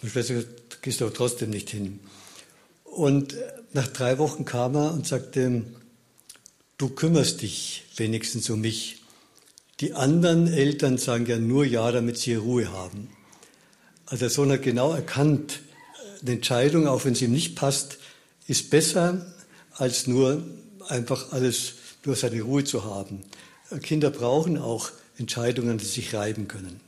Meine 0.00 0.10
Schwester 0.10 0.34
gesagt, 0.34 0.67
gehst 0.82 1.00
du 1.00 1.06
aber 1.06 1.14
trotzdem 1.14 1.50
nicht 1.50 1.70
hin. 1.70 2.00
Und 2.84 3.36
nach 3.72 3.88
drei 3.88 4.18
Wochen 4.18 4.44
kam 4.44 4.74
er 4.74 4.92
und 4.92 5.06
sagte, 5.06 5.64
du 6.78 6.88
kümmerst 6.88 7.42
dich 7.42 7.84
wenigstens 7.96 8.48
um 8.50 8.60
mich. 8.60 9.02
Die 9.80 9.94
anderen 9.94 10.48
Eltern 10.48 10.98
sagen 10.98 11.26
ja 11.26 11.38
nur 11.38 11.64
ja, 11.64 11.92
damit 11.92 12.18
sie 12.18 12.34
Ruhe 12.34 12.72
haben. 12.72 13.10
Also 14.06 14.20
der 14.20 14.30
Sohn 14.30 14.50
hat 14.50 14.62
genau 14.62 14.92
erkannt, 14.92 15.60
eine 16.22 16.32
Entscheidung, 16.32 16.88
auch 16.88 17.04
wenn 17.04 17.14
sie 17.14 17.26
ihm 17.26 17.32
nicht 17.32 17.54
passt, 17.54 17.98
ist 18.46 18.70
besser, 18.70 19.34
als 19.72 20.06
nur 20.06 20.42
einfach 20.88 21.32
alles, 21.32 21.74
nur 22.04 22.16
seine 22.16 22.40
Ruhe 22.42 22.64
zu 22.64 22.84
haben. 22.84 23.22
Kinder 23.82 24.10
brauchen 24.10 24.58
auch 24.58 24.90
Entscheidungen, 25.18 25.78
die 25.78 25.84
sich 25.84 26.14
reiben 26.14 26.48
können. 26.48 26.80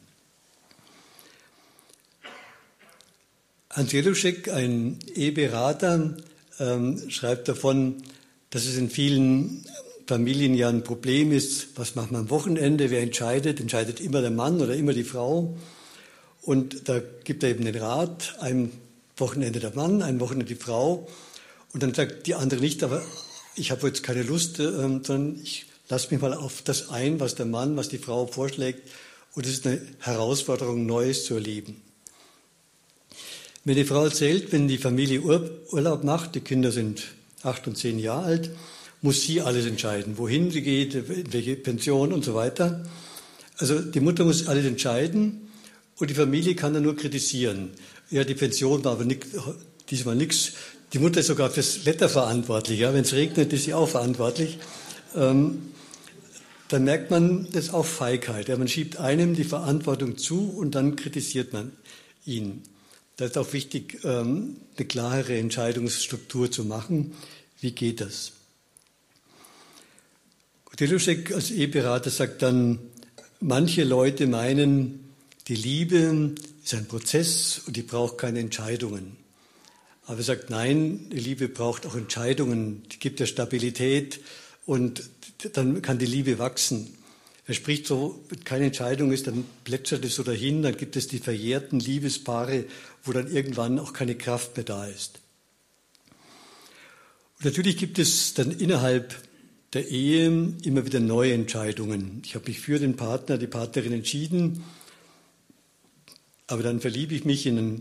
Hans 3.73 3.93
Jeluschek, 3.93 4.49
ein 4.49 4.99
E-Berater, 5.15 6.17
ähm, 6.59 7.09
schreibt 7.09 7.47
davon, 7.47 8.03
dass 8.51 8.65
es 8.65 8.77
in 8.77 8.91
vielen 8.91 9.65
Familien 10.09 10.55
ja 10.55 10.69
ein 10.69 10.83
Problem 10.83 11.31
ist, 11.31 11.69
was 11.77 11.95
macht 11.95 12.11
man 12.11 12.23
am 12.23 12.31
Wochenende, 12.31 12.91
wer 12.91 13.01
entscheidet, 13.01 13.61
entscheidet 13.61 14.01
immer 14.01 14.23
der 14.23 14.33
Mann 14.33 14.61
oder 14.61 14.75
immer 14.75 14.93
die 14.93 15.05
Frau. 15.05 15.57
Und 16.43 16.89
da 16.89 17.01
gibt 17.23 17.45
er 17.45 17.51
eben 17.51 17.65
den 17.65 17.77
Rat, 17.77 18.35
ein 18.41 18.73
Wochenende 19.17 19.61
der 19.61 19.73
Mann, 19.77 20.03
ein 20.03 20.19
Wochenende 20.19 20.47
die 20.47 20.61
Frau. 20.61 21.07
Und 21.73 21.85
dann 21.85 21.95
sagt 21.95 22.27
die 22.27 22.35
andere 22.35 22.61
nicht, 22.61 22.83
aber 22.83 23.01
ich 23.55 23.71
habe 23.71 23.87
jetzt 23.87 24.03
keine 24.03 24.25
Lust, 24.25 24.59
äh, 24.59 24.65
sondern 24.73 25.39
ich 25.45 25.67
lasse 25.89 26.09
mich 26.11 26.21
mal 26.21 26.35
auf 26.35 26.63
das 26.63 26.91
ein, 26.91 27.21
was 27.21 27.37
der 27.37 27.47
Mann, 27.47 27.77
was 27.77 27.89
die 27.89 27.99
Frau 27.99 28.27
vorschlägt. 28.27 28.91
Und 29.35 29.47
es 29.47 29.53
ist 29.53 29.67
eine 29.69 29.81
Herausforderung, 30.01 30.87
Neues 30.87 31.25
zu 31.25 31.35
erleben. 31.35 31.81
Wenn 33.71 33.77
die 33.77 33.85
Frau 33.85 34.03
erzählt, 34.03 34.51
wenn 34.51 34.67
die 34.67 34.79
Familie 34.79 35.21
Urlaub 35.21 36.03
macht, 36.03 36.35
die 36.35 36.41
Kinder 36.41 36.73
sind 36.73 37.05
acht 37.45 37.69
und 37.69 37.79
zehn 37.79 38.01
Jahre 38.01 38.25
alt, 38.25 38.51
muss 39.01 39.23
sie 39.23 39.43
alles 39.43 39.65
entscheiden, 39.65 40.19
wohin 40.19 40.51
sie 40.51 40.63
geht, 40.63 41.33
welche 41.33 41.55
Pension 41.55 42.13
und 42.13 42.25
so 42.25 42.35
weiter. 42.35 42.83
Also 43.59 43.79
die 43.79 44.01
Mutter 44.01 44.25
muss 44.25 44.49
alles 44.49 44.67
entscheiden 44.67 45.53
und 46.01 46.11
die 46.11 46.15
Familie 46.15 46.57
kann 46.57 46.75
dann 46.75 46.83
nur 46.83 46.97
kritisieren. 46.97 47.71
Ja, 48.11 48.25
die 48.25 48.35
Pension 48.35 48.85
war 48.85 48.91
aber 48.91 49.05
nicht, 49.05 49.27
diesmal 49.89 50.17
nichts. 50.17 50.55
Die 50.93 50.99
Mutter 50.99 51.21
ist 51.21 51.29
sogar 51.29 51.49
fürs 51.49 51.87
Wetter 51.87 52.09
verantwortlich. 52.09 52.81
Ja, 52.81 52.93
wenn 52.93 53.03
es 53.03 53.13
regnet, 53.13 53.53
ist 53.53 53.67
sie 53.67 53.75
auch 53.75 53.89
verantwortlich. 53.89 54.59
Ähm, 55.15 55.71
dann 56.67 56.83
merkt 56.83 57.13
man, 57.13 57.47
das 57.53 57.73
auch 57.73 57.87
Feigheit. 57.87 58.49
Ja, 58.49 58.57
man 58.57 58.67
schiebt 58.67 58.97
einem 58.97 59.37
die 59.37 59.45
Verantwortung 59.45 60.19
zu 60.19 60.51
und 60.51 60.75
dann 60.75 60.97
kritisiert 60.97 61.53
man 61.53 61.71
ihn. 62.27 62.65
Da 63.21 63.27
ist 63.27 63.37
auch 63.37 63.53
wichtig, 63.53 63.99
ähm, 64.03 64.57
eine 64.79 64.87
klarere 64.87 65.37
Entscheidungsstruktur 65.37 66.51
zu 66.51 66.65
machen. 66.65 67.13
Wie 67.61 67.73
geht 67.73 68.01
das? 68.01 68.33
Deluschek 70.79 71.31
als 71.35 71.51
E-Berater 71.51 72.09
sagt 72.09 72.41
dann, 72.41 72.79
manche 73.41 73.85
Leute 73.85 74.27
meinen, 74.27 75.11
die 75.49 75.55
Liebe 75.55 76.35
ist 76.65 76.73
ein 76.73 76.89
Prozess 76.89 77.61
und 77.67 77.77
die 77.77 77.83
braucht 77.83 78.17
keine 78.17 78.39
Entscheidungen. 78.39 79.19
Aber 80.07 80.17
er 80.17 80.25
sagt, 80.25 80.49
nein, 80.49 81.11
die 81.11 81.21
Liebe 81.21 81.49
braucht 81.49 81.85
auch 81.85 81.97
Entscheidungen, 81.97 82.85
die 82.91 82.99
gibt 83.01 83.21
ja 83.21 83.27
Stabilität 83.27 84.21
und 84.65 85.03
dann 85.53 85.83
kann 85.83 85.99
die 85.99 86.07
Liebe 86.07 86.39
wachsen. 86.39 86.95
Er 87.51 87.55
spricht 87.55 87.85
so, 87.85 88.25
wenn 88.29 88.45
keine 88.45 88.67
Entscheidung 88.67 89.11
ist, 89.11 89.27
dann 89.27 89.45
plätschert 89.65 90.05
es 90.05 90.15
so 90.15 90.23
dahin, 90.23 90.63
dann 90.63 90.77
gibt 90.77 90.95
es 90.95 91.09
die 91.09 91.19
verjährten 91.19 91.81
Liebespaare, 91.81 92.65
wo 93.03 93.11
dann 93.11 93.27
irgendwann 93.27 93.81
auch 93.81 93.93
keine 93.93 94.15
Kraft 94.15 94.57
mehr 94.57 94.63
da 94.63 94.87
ist. 94.87 95.19
Und 97.39 97.47
natürlich 97.47 97.77
gibt 97.77 97.99
es 97.99 98.35
dann 98.35 98.53
innerhalb 98.53 99.21
der 99.73 99.89
Ehe 99.89 100.55
immer 100.63 100.87
wieder 100.87 101.01
neue 101.01 101.33
Entscheidungen. 101.33 102.23
Ich 102.25 102.37
habe 102.37 102.47
mich 102.47 102.61
für 102.61 102.79
den 102.79 102.95
Partner, 102.95 103.37
die 103.37 103.49
Partnerin 103.49 103.95
entschieden, 103.95 104.63
aber 106.47 106.63
dann 106.63 106.81
verliebe 106.81 107.17
ich 107.17 107.25
mich 107.25 107.47
in 107.47 107.59
eine 107.59 107.81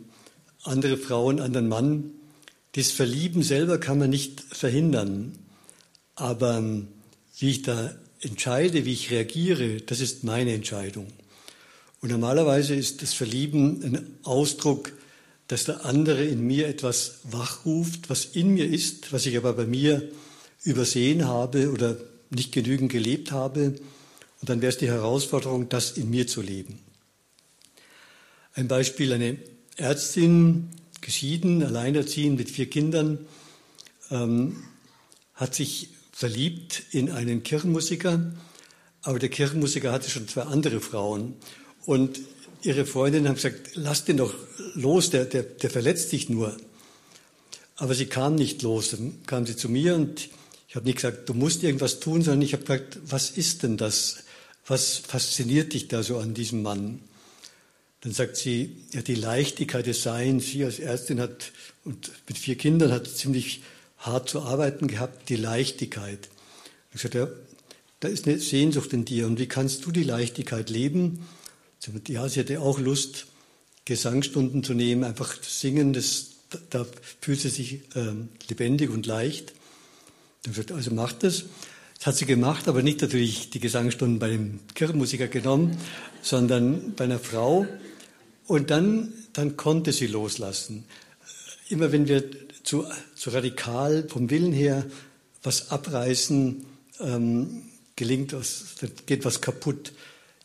andere 0.63 0.97
Frau, 0.97 1.29
einen 1.29 1.41
anderen 1.41 1.67
Mann. 1.67 2.11
Das 2.71 2.89
Verlieben 2.89 3.43
selber 3.43 3.77
kann 3.77 3.99
man 3.99 4.09
nicht 4.09 4.41
verhindern, 4.41 5.37
aber 6.15 6.63
wie 7.37 7.51
ich 7.51 7.61
da 7.61 7.93
entscheide, 8.21 8.85
wie 8.85 8.93
ich 8.93 9.11
reagiere, 9.11 9.81
das 9.81 9.99
ist 9.99 10.23
meine 10.23 10.53
Entscheidung. 10.53 11.07
Und 12.01 12.09
normalerweise 12.09 12.75
ist 12.75 13.01
das 13.01 13.13
Verlieben 13.13 13.83
ein 13.83 14.17
Ausdruck, 14.23 14.93
dass 15.47 15.65
der 15.65 15.85
andere 15.85 16.23
in 16.23 16.41
mir 16.41 16.67
etwas 16.67 17.19
wachruft, 17.23 18.09
was 18.09 18.25
in 18.25 18.53
mir 18.53 18.67
ist, 18.69 19.11
was 19.11 19.25
ich 19.25 19.35
aber 19.35 19.53
bei 19.53 19.65
mir 19.65 20.09
übersehen 20.63 21.25
habe 21.25 21.71
oder 21.71 21.97
nicht 22.29 22.51
genügend 22.51 22.91
gelebt 22.91 23.31
habe. 23.31 23.75
Und 24.41 24.49
dann 24.49 24.61
wäre 24.61 24.71
es 24.71 24.77
die 24.77 24.87
Herausforderung, 24.87 25.67
das 25.69 25.91
in 25.91 26.09
mir 26.09 26.27
zu 26.27 26.41
leben. 26.41 26.79
Ein 28.53 28.67
Beispiel, 28.67 29.11
eine 29.11 29.37
Ärztin, 29.75 30.69
geschieden, 31.01 31.63
alleinerziehend 31.63 32.37
mit 32.37 32.49
vier 32.49 32.69
Kindern, 32.69 33.19
ähm, 34.11 34.63
hat 35.33 35.55
sich 35.55 35.89
verliebt 36.19 36.83
in 36.91 37.11
einen 37.11 37.43
Kirchenmusiker, 37.43 38.19
aber 39.03 39.19
der 39.19 39.29
Kirchenmusiker 39.29 39.93
hatte 39.93 40.09
schon 40.09 40.27
zwei 40.27 40.41
andere 40.41 40.81
Frauen. 40.81 41.35
Und 41.85 42.19
ihre 42.61 42.85
Freundin 42.85 43.25
haben 43.25 43.35
gesagt, 43.35 43.71
lass 43.75 44.03
den 44.03 44.17
doch 44.17 44.33
los, 44.73 45.11
der, 45.11 45.23
der, 45.23 45.43
der 45.43 45.69
verletzt 45.69 46.11
dich 46.11 46.27
nur. 46.27 46.57
Aber 47.77 47.95
sie 47.95 48.07
kam 48.07 48.35
nicht 48.35 48.63
los. 48.63 48.89
Dann 48.89 49.23
kam 49.27 49.45
sie 49.45 49.55
zu 49.55 49.69
mir 49.69 49.95
und 49.95 50.27
ich 50.67 50.75
habe 50.75 50.85
nicht 50.85 50.97
gesagt, 50.97 51.29
du 51.29 51.33
musst 51.33 51.63
irgendwas 51.63 52.01
tun, 52.01 52.21
sondern 52.21 52.41
ich 52.41 52.51
habe 52.51 52.65
gesagt, 52.65 52.99
was 53.05 53.29
ist 53.29 53.63
denn 53.63 53.77
das? 53.77 54.25
Was 54.67 54.97
fasziniert 54.97 55.71
dich 55.71 55.87
da 55.87 56.03
so 56.03 56.17
an 56.17 56.33
diesem 56.33 56.61
Mann? 56.61 56.99
Dann 58.01 58.11
sagt 58.11 58.35
sie, 58.35 58.75
ja, 58.91 59.01
die 59.01 59.15
Leichtigkeit 59.15 59.87
des 59.87 60.03
Seins. 60.03 60.47
Sie 60.47 60.65
als 60.65 60.79
Ärztin 60.79 61.21
hat 61.21 61.53
und 61.85 62.11
mit 62.27 62.37
vier 62.37 62.57
Kindern 62.57 62.91
hat 62.91 63.07
ziemlich 63.07 63.61
hart 63.99 64.29
zu 64.29 64.41
arbeiten 64.41 64.87
gehabt, 64.87 65.29
die 65.29 65.35
Leichtigkeit. 65.35 66.29
Ich 66.93 67.01
sagte, 67.01 67.17
ja, 67.17 67.27
da 67.99 68.07
ist 68.07 68.27
eine 68.27 68.39
Sehnsucht 68.39 68.93
in 68.93 69.05
dir 69.05 69.27
und 69.27 69.39
wie 69.39 69.47
kannst 69.47 69.85
du 69.85 69.91
die 69.91 70.03
Leichtigkeit 70.03 70.69
leben? 70.69 71.25
Ja, 72.07 72.27
sie 72.27 72.39
hatte 72.39 72.61
auch 72.61 72.79
Lust, 72.79 73.27
Gesangsstunden 73.85 74.63
zu 74.63 74.73
nehmen, 74.73 75.03
einfach 75.03 75.41
singen, 75.43 75.93
das, 75.93 76.27
da 76.69 76.85
fühlt 77.21 77.39
sie 77.39 77.49
sich 77.49 77.73
äh, 77.95 78.13
lebendig 78.47 78.89
und 78.89 79.05
leicht. 79.05 79.53
Dann 80.43 80.53
sagt 80.53 80.71
also 80.71 80.91
macht 80.91 81.23
das. 81.23 81.45
Das 81.97 82.07
hat 82.07 82.15
sie 82.15 82.25
gemacht, 82.25 82.67
aber 82.67 82.81
nicht 82.81 83.01
natürlich 83.01 83.49
die 83.49 83.59
Gesangsstunden 83.59 84.19
bei 84.19 84.29
dem 84.29 84.59
Kirchenmusiker 84.73 85.27
genommen, 85.27 85.77
sondern 86.21 86.93
bei 86.95 87.03
einer 87.05 87.19
Frau. 87.19 87.67
Und 88.47 88.69
dann, 88.69 89.13
dann 89.33 89.57
konnte 89.57 89.91
sie 89.91 90.07
loslassen. 90.07 90.85
Immer 91.67 91.91
wenn 91.91 92.07
wir 92.07 92.23
zu, 92.69 92.85
zu 93.15 93.31
radikal 93.31 94.07
vom 94.07 94.29
Willen 94.29 94.53
her 94.53 94.85
was 95.41 95.71
abreißen, 95.71 96.65
ähm, 96.99 97.63
gelingt 97.95 98.33
was, 98.33 98.75
geht 99.07 99.25
was 99.25 99.41
kaputt. 99.41 99.91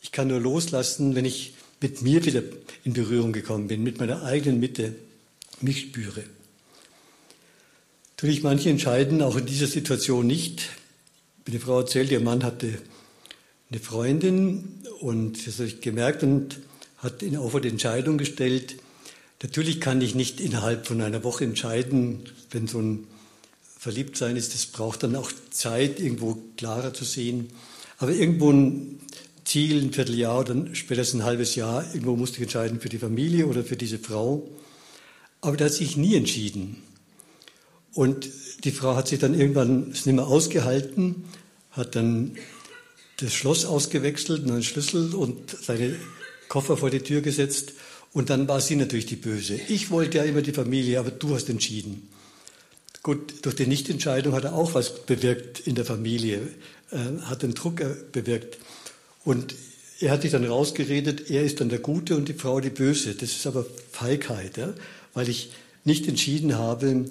Ich 0.01 0.11
kann 0.11 0.29
nur 0.29 0.41
loslassen, 0.41 1.15
wenn 1.17 1.27
ich 1.27 1.53
mit 1.83 2.01
mir 2.01 2.25
wieder 2.25 2.43
in 2.83 2.95
Berührung 2.95 3.35
gekommen 3.35 3.69
bin, 3.69 3.83
mit 3.83 3.99
meiner 3.99 4.23
eigenen 4.23 4.59
Mitte 4.59 4.95
mich 5.61 5.83
spüre. 5.83 6.25
Natürlich, 8.17 8.43
manche 8.43 8.71
entscheiden 8.71 9.21
auch 9.21 9.37
in 9.37 9.45
dieser 9.45 9.67
Situation 9.67 10.27
nicht. 10.27 10.71
Eine 11.47 11.61
Frau 11.61 11.81
erzählt, 11.81 12.11
ihr 12.11 12.21
Mann 12.21 12.43
hatte 12.43 12.79
eine 13.71 13.81
Freundin 13.81 14.81
und 15.01 15.47
das 15.47 15.57
habe 15.57 15.69
ich 15.69 15.83
gemerkt 15.83 16.23
und 16.23 16.59
hat 16.99 17.21
ihn 17.21 17.35
vor 17.35 17.61
die 17.61 17.69
Entscheidung 17.69 18.17
gestellt. 18.17 18.77
Natürlich 19.45 19.79
kann 19.79 20.01
ich 20.01 20.15
nicht 20.15 20.41
innerhalb 20.41 20.87
von 20.87 21.03
einer 21.03 21.23
Woche 21.23 21.45
entscheiden, 21.45 22.21
wenn 22.51 22.67
so 22.67 22.81
ein 22.81 23.07
Verliebtsein 23.79 24.37
ist, 24.37 24.55
das 24.55 24.65
braucht 24.65 25.03
dann 25.03 25.15
auch 25.17 25.31
Zeit, 25.51 26.01
irgendwo 26.01 26.39
klarer 26.57 26.95
zu 26.95 27.05
sehen. 27.05 27.51
Aber 27.99 28.13
irgendwo 28.13 28.51
ein 28.51 29.01
Ziel, 29.45 29.83
ein 29.83 29.93
Vierteljahr 29.93 30.41
oder 30.41 30.75
spätestens 30.75 31.21
ein 31.21 31.27
halbes 31.27 31.57
Jahr, 31.57 31.85
irgendwo 31.93 32.17
musste 32.17 32.39
ich 32.39 32.45
entscheiden 32.45 32.81
für 32.81 32.89
die 32.89 32.97
Familie 32.97 33.47
oder 33.47 33.65
für 33.65 33.77
diese 33.77 33.99
Frau. 33.99 34.49
Aber 35.43 35.59
der 35.59 35.67
hat 35.67 35.75
sich 35.75 35.99
nie 35.99 36.17
entschieden. 36.17 36.83
Und 37.93 38.31
die 38.65 38.73
Frau 38.73 38.97
hat 38.97 39.09
sich 39.09 39.19
dann 39.19 39.39
irgendwann 39.39 39.91
es 39.91 40.07
nicht 40.07 40.15
mehr 40.15 40.27
ausgehalten, 40.27 41.25
hat 41.71 41.97
dann 41.97 42.39
das 43.19 43.35
Schloss 43.35 43.67
ausgewechselt, 43.67 44.45
einen 44.45 44.63
Schlüssel 44.63 45.15
und 45.15 45.51
seine 45.51 45.97
Koffer 46.49 46.79
vor 46.79 46.89
die 46.89 47.01
Tür 47.01 47.21
gesetzt. 47.21 47.75
Und 48.15 48.31
dann 48.31 48.49
war 48.49 48.61
sie 48.61 48.77
natürlich 48.77 49.07
die 49.07 49.17
Böse. 49.17 49.61
Ich 49.69 49.91
wollte 49.91 50.19
ja 50.19 50.25
immer 50.25 50.41
die 50.41 50.53
Familie, 50.53 51.01
aber 51.01 51.11
du 51.11 51.35
hast 51.35 51.51
entschieden. 51.51 52.09
Gut, 53.03 53.45
durch 53.45 53.57
die 53.57 53.67
Nichtentscheidung 53.67 54.33
hat 54.33 54.45
er 54.45 54.55
auch 54.55 54.73
was 54.73 55.05
bewirkt 55.05 55.61
in 55.61 55.75
der 55.75 55.85
Familie, 55.85 56.41
äh, 56.91 57.21
hat 57.25 57.43
den 57.43 57.55
Druck 57.55 57.83
bewirkt. 58.13 58.59
Und 59.25 59.55
er 60.01 60.13
hat 60.13 60.23
sich 60.23 60.31
dann 60.31 60.45
rausgeredet, 60.45 61.29
er 61.29 61.43
ist 61.43 61.61
dann 61.61 61.69
der 61.69 61.81
Gute 61.81 62.17
und 62.17 62.29
die 62.29 62.35
Frau 62.35 62.61
die 62.61 62.71
Böse. 62.71 63.15
Das 63.15 63.31
ist 63.31 63.47
aber 63.47 63.67
Feigheit, 63.91 64.57
ja? 64.57 64.73
weil 65.13 65.29
ich 65.29 65.51
nicht 65.85 66.07
entschieden 66.09 66.57
habe, 66.57 67.11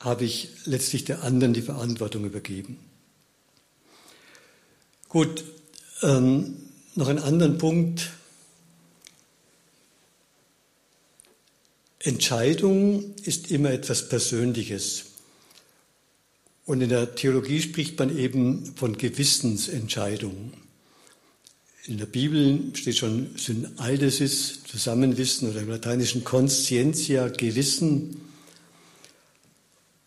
habe 0.00 0.24
ich 0.24 0.50
letztlich 0.64 1.04
der 1.04 1.22
anderen 1.22 1.54
die 1.54 1.62
Verantwortung 1.62 2.24
übergeben. 2.24 2.76
Gut, 5.08 5.44
ähm, 6.02 6.56
noch 6.96 7.08
einen 7.08 7.18
anderen 7.20 7.58
Punkt. 7.58 8.10
Entscheidung 12.02 13.14
ist 13.24 13.50
immer 13.50 13.70
etwas 13.70 14.08
Persönliches. 14.08 15.04
Und 16.64 16.80
in 16.80 16.88
der 16.88 17.14
Theologie 17.14 17.60
spricht 17.60 17.98
man 17.98 18.16
eben 18.16 18.72
von 18.76 18.96
Gewissensentscheidungen. 18.96 20.54
In 21.86 21.98
der 21.98 22.06
Bibel 22.06 22.74
steht 22.74 22.96
schon 22.96 23.36
Syneidesis, 23.36 24.64
Zusammenwissen 24.64 25.50
oder 25.50 25.60
im 25.60 25.68
lateinischen 25.68 26.24
Conscientia, 26.24 27.28
Gewissen. 27.28 28.20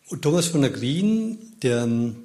Und 0.08 0.22
Thomas 0.22 0.46
von 0.46 0.64
Aquin, 0.64 1.38
der 1.62 1.84
ähm, 1.84 2.16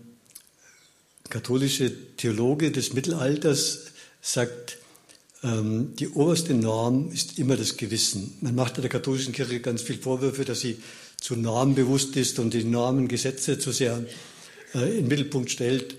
katholische 1.30 2.16
Theologe 2.16 2.72
des 2.72 2.94
Mittelalters, 2.94 3.88
sagt, 4.22 4.79
die 5.42 6.10
oberste 6.10 6.54
Norm 6.54 7.12
ist 7.14 7.40
immer 7.40 7.56
das 7.56 7.78
Gewissen. 7.78 8.34
Man 8.42 8.56
macht 8.56 8.78
der 8.78 8.90
katholischen 8.90 9.32
Kirche 9.32 9.62
ganz 9.62 9.82
viel 9.82 9.98
Vorwürfe, 9.98 10.44
dass 10.44 10.60
sie 10.60 10.78
zu 11.22 11.36
normbewusst 11.36 12.16
ist 12.18 12.40
und 12.40 12.54
die 12.54 12.66
Normen, 12.66 13.08
Gesetze 13.08 13.58
zu 13.58 13.72
sehr 13.72 14.04
äh, 14.74 14.90
in 14.90 15.04
den 15.04 15.08
Mittelpunkt 15.08 15.50
stellt. 15.50 15.96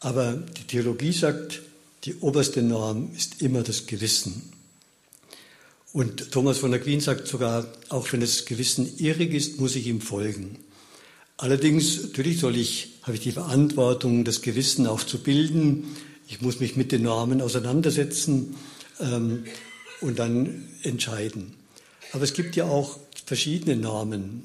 Aber 0.00 0.34
die 0.34 0.64
Theologie 0.64 1.12
sagt, 1.12 1.62
die 2.04 2.14
oberste 2.16 2.62
Norm 2.62 3.10
ist 3.16 3.42
immer 3.42 3.62
das 3.62 3.86
Gewissen. 3.86 4.52
Und 5.92 6.30
Thomas 6.30 6.58
von 6.58 6.74
Aquin 6.74 7.00
sagt 7.00 7.26
sogar, 7.26 7.66
auch 7.88 8.12
wenn 8.12 8.20
das 8.20 8.44
Gewissen 8.44 8.98
irrig 8.98 9.32
ist, 9.32 9.58
muss 9.58 9.76
ich 9.76 9.86
ihm 9.86 10.00
folgen. 10.00 10.58
Allerdings, 11.38 12.02
natürlich 12.02 12.38
soll 12.38 12.56
ich, 12.56 12.98
habe 13.02 13.14
ich 13.14 13.22
die 13.22 13.32
Verantwortung, 13.32 14.24
das 14.24 14.42
Gewissen 14.42 14.86
auch 14.86 15.02
zu 15.02 15.18
bilden. 15.18 15.96
Ich 16.28 16.40
muss 16.40 16.60
mich 16.60 16.76
mit 16.76 16.92
den 16.92 17.02
Normen 17.02 17.40
auseinandersetzen 17.40 18.54
ähm, 19.00 19.44
und 20.00 20.18
dann 20.18 20.68
entscheiden. 20.82 21.54
Aber 22.12 22.24
es 22.24 22.34
gibt 22.34 22.56
ja 22.56 22.64
auch 22.64 22.98
verschiedene 23.24 23.76
Normen. 23.76 24.44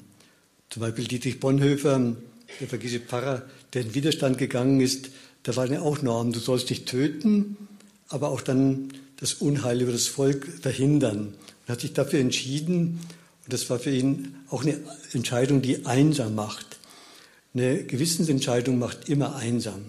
Zum 0.70 0.80
Beispiel 0.80 1.06
Dietrich 1.06 1.40
Bonhoeffer, 1.40 2.16
der 2.60 2.68
vergisse 2.68 3.00
Pfarrer, 3.00 3.42
der 3.72 3.82
in 3.82 3.94
Widerstand 3.94 4.38
gegangen 4.38 4.80
ist, 4.80 5.10
da 5.42 5.56
waren 5.56 5.72
ja 5.72 5.80
auch 5.80 6.02
Normen. 6.02 6.32
Du 6.32 6.40
sollst 6.40 6.70
dich 6.70 6.84
töten, 6.84 7.56
aber 8.08 8.30
auch 8.30 8.40
dann 8.40 8.92
das 9.16 9.34
Unheil 9.34 9.80
über 9.80 9.92
das 9.92 10.06
Volk 10.06 10.46
verhindern. 10.60 11.34
Er 11.66 11.72
hat 11.72 11.80
sich 11.80 11.92
dafür 11.92 12.20
entschieden 12.20 13.00
und 13.44 13.52
das 13.52 13.68
war 13.70 13.78
für 13.78 13.90
ihn 13.90 14.34
auch 14.48 14.62
eine 14.62 14.80
Entscheidung, 15.12 15.62
die 15.62 15.86
einsam 15.86 16.34
macht. 16.34 16.78
Eine 17.54 17.84
Gewissensentscheidung 17.84 18.78
macht 18.78 19.08
immer 19.08 19.36
einsam. 19.36 19.84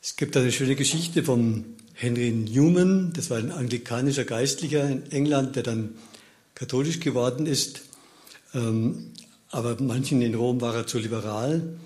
Es 0.00 0.16
gibt 0.16 0.36
eine 0.36 0.52
schöne 0.52 0.76
Geschichte 0.76 1.22
von 1.24 1.64
Henry 2.00 2.30
Newman, 2.30 3.12
das 3.12 3.28
war 3.28 3.38
ein 3.38 3.50
anglikanischer 3.50 4.22
Geistlicher 4.24 4.88
in 4.88 5.10
England, 5.10 5.56
der 5.56 5.64
dann 5.64 5.94
katholisch 6.54 7.00
geworden 7.00 7.46
ist. 7.46 7.80
Ähm, 8.54 9.10
aber 9.50 9.76
manchen 9.80 10.22
in 10.22 10.36
Rom 10.36 10.60
war 10.60 10.76
er 10.76 10.86
zu 10.86 10.98
liberal. 10.98 11.76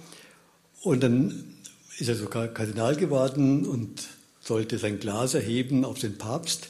Und 0.83 1.03
dann 1.03 1.55
ist 1.99 2.11
er 2.11 2.17
sogar 2.17 2.49
Kardinal 2.49 2.97
geworden 2.97 3.65
und 3.65 4.03
sollte 4.43 4.77
sein 4.77 4.99
Glas 4.99 5.33
erheben 5.33 5.83
auf 5.83 5.99
den 5.99 6.19
Papst. 6.19 6.69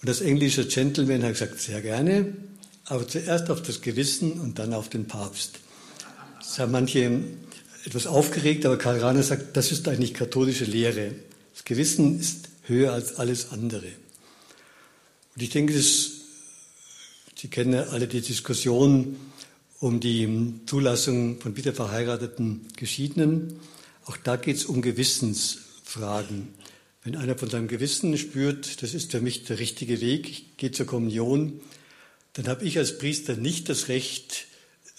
Und 0.00 0.08
das 0.08 0.22
englische 0.22 0.66
Gentleman 0.66 1.22
hat 1.22 1.32
gesagt, 1.32 1.60
sehr 1.60 1.82
gerne, 1.82 2.34
aber 2.86 3.06
zuerst 3.06 3.50
auf 3.50 3.60
das 3.60 3.82
Gewissen 3.82 4.40
und 4.40 4.58
dann 4.58 4.72
auf 4.72 4.88
den 4.88 5.06
Papst. 5.06 5.58
Das 6.38 6.58
haben 6.58 6.72
manche 6.72 7.24
etwas 7.84 8.06
aufgeregt, 8.06 8.64
aber 8.64 8.78
Karl 8.78 9.00
Rahner 9.00 9.22
sagt, 9.22 9.54
das 9.54 9.70
ist 9.70 9.86
eigentlich 9.86 10.14
katholische 10.14 10.64
Lehre. 10.64 11.12
Das 11.52 11.64
Gewissen 11.64 12.18
ist 12.18 12.53
höher 12.64 12.92
als 12.92 13.16
alles 13.16 13.50
andere. 13.50 13.86
Und 15.34 15.42
ich 15.42 15.50
denke, 15.50 15.74
das, 15.74 16.10
Sie 17.36 17.48
kennen 17.48 17.74
alle 17.74 18.06
die 18.06 18.20
Diskussion 18.20 19.16
um 19.80 20.00
die 20.00 20.54
Zulassung 20.66 21.40
von 21.40 21.56
wieder 21.56 21.74
verheirateten 21.74 22.68
Geschiedenen. 22.76 23.60
Auch 24.06 24.16
da 24.16 24.36
geht 24.36 24.56
es 24.56 24.64
um 24.64 24.80
Gewissensfragen. 24.80 26.48
Wenn 27.02 27.16
einer 27.16 27.36
von 27.36 27.50
seinem 27.50 27.68
Gewissen 27.68 28.16
spürt, 28.16 28.82
das 28.82 28.94
ist 28.94 29.10
für 29.10 29.20
mich 29.20 29.44
der 29.44 29.58
richtige 29.58 30.00
Weg, 30.00 30.30
ich 30.30 30.56
gehe 30.56 30.70
zur 30.70 30.86
Kommunion, 30.86 31.60
dann 32.32 32.48
habe 32.48 32.64
ich 32.64 32.78
als 32.78 32.96
Priester 32.96 33.36
nicht 33.36 33.68
das 33.68 33.88
Recht, 33.88 34.46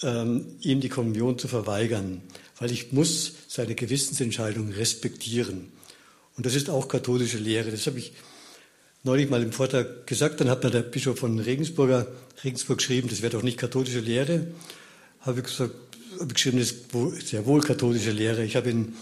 ähm, 0.03 0.45
ihm 0.61 0.81
die 0.81 0.89
Kommunion 0.89 1.39
zu 1.39 1.47
verweigern, 1.47 2.21
weil 2.59 2.71
ich 2.71 2.91
muss 2.91 3.33
seine 3.47 3.73
Gewissensentscheidung 3.73 4.71
respektieren. 4.71 5.71
Und 6.37 6.45
das 6.45 6.55
ist 6.55 6.69
auch 6.69 6.87
katholische 6.87 7.37
Lehre. 7.37 7.71
Das 7.71 7.87
habe 7.87 7.99
ich 7.99 8.13
neulich 9.03 9.29
mal 9.29 9.41
im 9.41 9.51
Vortrag 9.51 10.05
gesagt. 10.07 10.41
Dann 10.41 10.49
hat 10.49 10.63
mir 10.63 10.71
der 10.71 10.81
Bischof 10.81 11.19
von 11.19 11.39
Regensburger, 11.39 12.07
Regensburg 12.43 12.79
geschrieben, 12.79 13.07
das 13.09 13.21
wäre 13.21 13.31
doch 13.31 13.43
nicht 13.43 13.57
katholische 13.57 13.99
Lehre. 13.99 14.47
Habe 15.21 15.39
ich 15.39 15.45
gesagt, 15.45 15.73
habe 16.19 16.27
ich 16.27 16.33
geschrieben, 16.33 16.59
das 16.59 16.71
ist 16.71 17.27
sehr 17.27 17.45
wohl 17.45 17.61
katholische 17.61 18.11
Lehre. 18.11 18.43
Ich 18.43 18.55
habe 18.55 18.69
in 18.69 18.93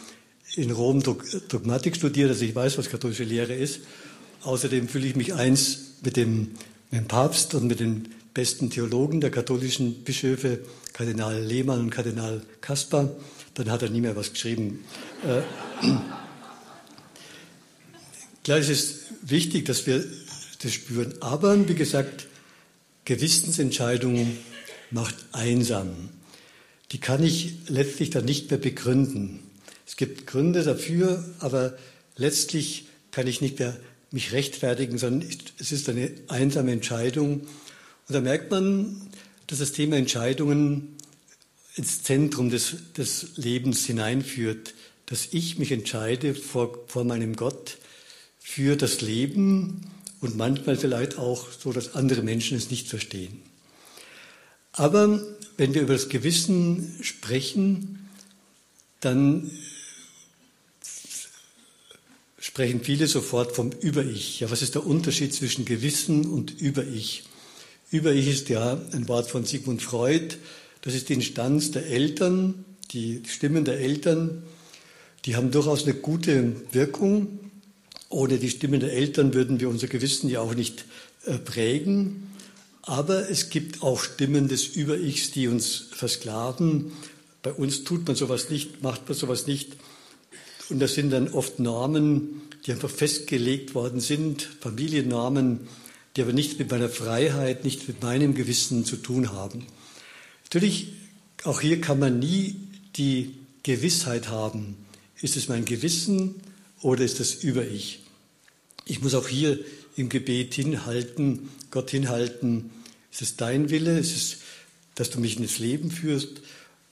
in 0.56 0.72
Rom 0.72 1.02
Dogmatik 1.02 1.96
studiert, 1.96 2.30
also 2.30 2.46
ich 2.46 2.56
weiß, 2.56 2.78
was 2.78 2.90
katholische 2.90 3.24
Lehre 3.24 3.54
ist. 3.54 3.82
Außerdem 4.44 4.88
fühle 4.88 5.08
ich 5.08 5.16
mich 5.16 5.34
eins 5.34 5.94
mit 6.04 6.18
dem, 6.18 6.52
mit 6.92 7.02
dem 7.02 7.08
Papst 7.08 7.56
und 7.56 7.68
mit 7.68 7.80
den 7.80 8.10
besten 8.34 8.70
Theologen 8.70 9.22
der 9.22 9.32
katholischen 9.32 10.04
Bischöfe, 10.04 10.60
Kardinal 10.92 11.42
Lehmann 11.42 11.80
und 11.80 11.90
Kardinal 11.90 12.42
Kaspar. 12.62 13.10
Dann 13.56 13.72
hat 13.72 13.84
er 13.84 13.90
nie 13.90 14.02
mehr 14.02 14.16
was 14.16 14.34
geschrieben. 14.34 14.84
Klar, 18.44 18.58
es 18.58 18.68
ist 18.68 19.06
wichtig, 19.22 19.66
dass 19.66 19.88
wir 19.88 20.04
das 20.62 20.74
spüren. 20.74 21.14
Aber, 21.22 21.68
wie 21.70 21.76
gesagt, 21.76 22.28
Gewissensentscheidungen 23.06 24.38
macht 24.92 25.16
einsam. 25.32 26.10
Die 26.92 27.00
kann 27.00 27.24
ich 27.24 27.56
letztlich 27.68 28.10
dann 28.10 28.26
nicht 28.26 28.50
mehr 28.52 28.60
begründen. 28.60 29.40
Es 29.88 29.96
gibt 29.96 30.28
Gründe 30.28 30.64
dafür, 30.64 31.24
aber 31.40 31.78
letztlich 32.18 32.88
kann 33.12 33.28
ich 33.28 33.40
nicht 33.40 33.60
mehr 33.60 33.80
mich 34.12 34.34
rechtfertigen, 34.34 34.98
sondern 34.98 35.30
es 35.58 35.72
ist 35.72 35.88
eine 35.88 36.12
einsame 36.28 36.72
Entscheidung. 36.74 37.42
Und 37.42 38.14
da 38.14 38.20
merkt 38.20 38.52
man, 38.52 39.10
dass 39.48 39.60
das 39.60 39.72
Thema 39.72 39.96
Entscheidungen 39.96 40.98
ins 41.76 42.04
Zentrum 42.04 42.50
des, 42.50 42.76
des 42.98 43.38
Lebens 43.38 43.86
hineinführt, 43.86 44.74
dass 45.06 45.30
ich 45.32 45.58
mich 45.58 45.72
entscheide 45.72 46.36
vor, 46.36 46.78
vor 46.88 47.06
meinem 47.06 47.36
Gott 47.38 47.78
für 48.44 48.76
das 48.76 49.02
Leben 49.02 49.82
und 50.20 50.38
manchmal 50.38 50.76
vielleicht 50.78 51.18
auch 51.18 51.48
so, 51.50 51.72
dass 51.72 51.96
andere 51.96 52.22
Menschen 52.22 52.58
es 52.58 52.70
nicht 52.70 52.88
verstehen. 52.88 53.42
Aber 54.74 55.22
wenn 55.58 55.74
wir 55.74 55.82
über 55.82 55.94
das 55.94 56.10
Gewissen 56.10 57.00
sprechen, 57.02 58.10
dann 59.00 59.50
sprechen 62.38 62.82
viele 62.84 63.08
sofort 63.08 63.56
vom 63.56 63.72
Über-Ich. 63.72 64.42
Ja, 64.42 64.52
was 64.52 64.62
ist 64.62 64.76
der 64.76 64.86
Unterschied 64.86 65.34
zwischen 65.34 65.66
Gewissen 65.66 66.26
und 66.26 66.60
Über-Ich? 66.60 67.24
Über-Ich 67.92 68.28
ist 68.28 68.50
ja 68.50 68.80
ein 68.92 69.08
Wort 69.08 69.32
von 69.32 69.46
Sigmund 69.46 69.82
Freud. 69.82 70.36
Das 70.82 70.94
ist 70.94 71.10
die 71.10 71.14
Instanz 71.14 71.72
der 71.72 71.88
Eltern, 71.88 72.66
die 72.92 73.24
Stimmen 73.26 73.64
der 73.64 73.80
Eltern. 73.80 74.44
Die 75.26 75.36
haben 75.36 75.52
durchaus 75.52 75.84
eine 75.84 75.94
gute 75.94 76.62
Wirkung. 76.74 77.40
Ohne 78.14 78.38
die 78.38 78.52
Stimmen 78.52 78.80
der 78.80 78.94
Eltern 78.94 79.34
würden 79.34 79.60
wir 79.60 79.70
unser 79.70 79.88
Gewissen 79.88 80.30
ja 80.30 80.40
auch 80.40 80.54
nicht 80.54 80.86
äh, 81.26 81.40
prägen. 81.40 82.30
Aber 82.84 83.28
es 83.28 83.50
gibt 83.50 83.82
auch 83.82 84.04
Stimmen 84.04 84.48
des 84.48 84.68
Über-Ichs, 84.68 85.32
die 85.32 85.48
uns 85.48 85.88
versklaven. 85.92 86.92
Bei 87.42 87.52
uns 87.52 87.84
tut 87.84 88.06
man 88.06 88.16
sowas 88.16 88.52
nicht, 88.52 88.84
macht 88.84 89.10
man 89.10 89.18
sowas 89.18 89.48
nicht. 89.48 89.78
Und 90.70 90.80
das 90.80 90.94
sind 90.94 91.10
dann 91.10 91.30
oft 91.30 91.60
Normen, 91.60 92.44
die 92.68 92.74
einfach 92.74 92.90
festgelegt 92.90 93.74
worden 93.74 94.00
sind, 94.00 94.48
Familiennormen, 94.60 95.62
die 96.16 96.22
aber 96.22 96.34
nichts 96.34 96.60
mit 96.60 96.70
meiner 96.70 96.90
Freiheit, 96.90 97.64
nichts 97.64 97.88
mit 97.88 98.04
meinem 98.04 98.36
Gewissen 98.36 98.86
zu 98.86 98.98
tun 98.98 99.32
haben. 99.32 99.66
Natürlich, 100.44 100.90
auch 101.46 101.62
hier 101.62 101.82
kann 101.82 101.98
man 101.98 102.20
nie 102.20 102.58
die 102.96 103.34
Gewissheit 103.64 104.30
haben, 104.30 104.76
ist 105.20 105.36
es 105.36 105.50
mein 105.50 105.66
Gewissen 105.66 106.36
oder 106.82 107.04
ist 107.04 107.20
das 107.20 107.34
über 107.34 107.66
ich? 108.86 109.02
Muss 109.02 109.14
auch 109.14 109.28
hier 109.28 109.60
im 109.96 110.10
Gebet 110.10 110.54
hinhalten, 110.54 111.50
Gott 111.72 111.92
hinhalten, 111.92 112.72
ist 113.12 113.22
es 113.22 113.36
dein 113.36 113.70
Wille, 113.70 114.00
ist 114.00 114.16
es, 114.16 114.38
dass 114.96 115.10
du 115.10 115.20
mich 115.20 115.38
ins 115.38 115.60
Leben 115.60 115.92
führst 115.92 116.42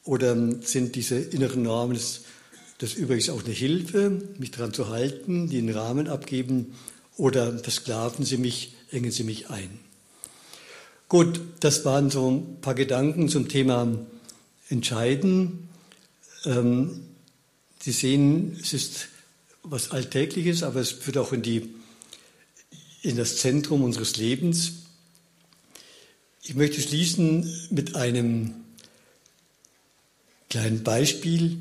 oder 0.04 0.36
sind 0.62 0.96
diese 0.96 1.18
inneren 1.18 1.64
Normen 1.64 2.00
das 2.82 2.94
ist 2.94 2.98
übrigens 2.98 3.30
auch 3.30 3.44
eine 3.44 3.54
Hilfe, 3.54 4.10
mich 4.40 4.50
daran 4.50 4.74
zu 4.74 4.90
halten, 4.90 5.48
die 5.48 5.60
einen 5.60 5.70
Rahmen 5.70 6.08
abgeben 6.08 6.74
oder 7.16 7.60
versklaven 7.60 8.26
Sie 8.26 8.38
mich, 8.38 8.74
engen 8.90 9.12
Sie 9.12 9.24
mich 9.24 9.52
ein. 9.52 9.70
Gut, 11.08 11.40
das 11.60 11.86
waren 11.86 12.10
so 12.10 12.32
ein 12.32 12.60
paar 12.60 12.74
Gedanken 12.74 13.30
zum 13.30 13.50
Thema 13.50 13.88
Entscheiden. 14.68 15.70
Ähm, 16.44 17.02
Sie 17.80 17.92
sehen, 17.92 18.58
es 18.60 18.74
ist 18.74 19.10
was 19.62 19.92
Alltägliches, 19.92 20.64
aber 20.64 20.80
es 20.80 20.90
führt 20.90 21.20
auch 21.20 21.34
in, 21.34 21.44
die, 21.44 21.76
in 23.02 23.18
das 23.18 23.38
Zentrum 23.38 23.84
unseres 23.84 24.18
Lebens. 24.18 24.74
Ich 26.44 26.56
möchte 26.56 26.82
schließen 26.82 27.68
mit 27.70 27.96
einem 27.96 28.54
kleinen 30.50 30.84
Beispiel. 30.84 31.58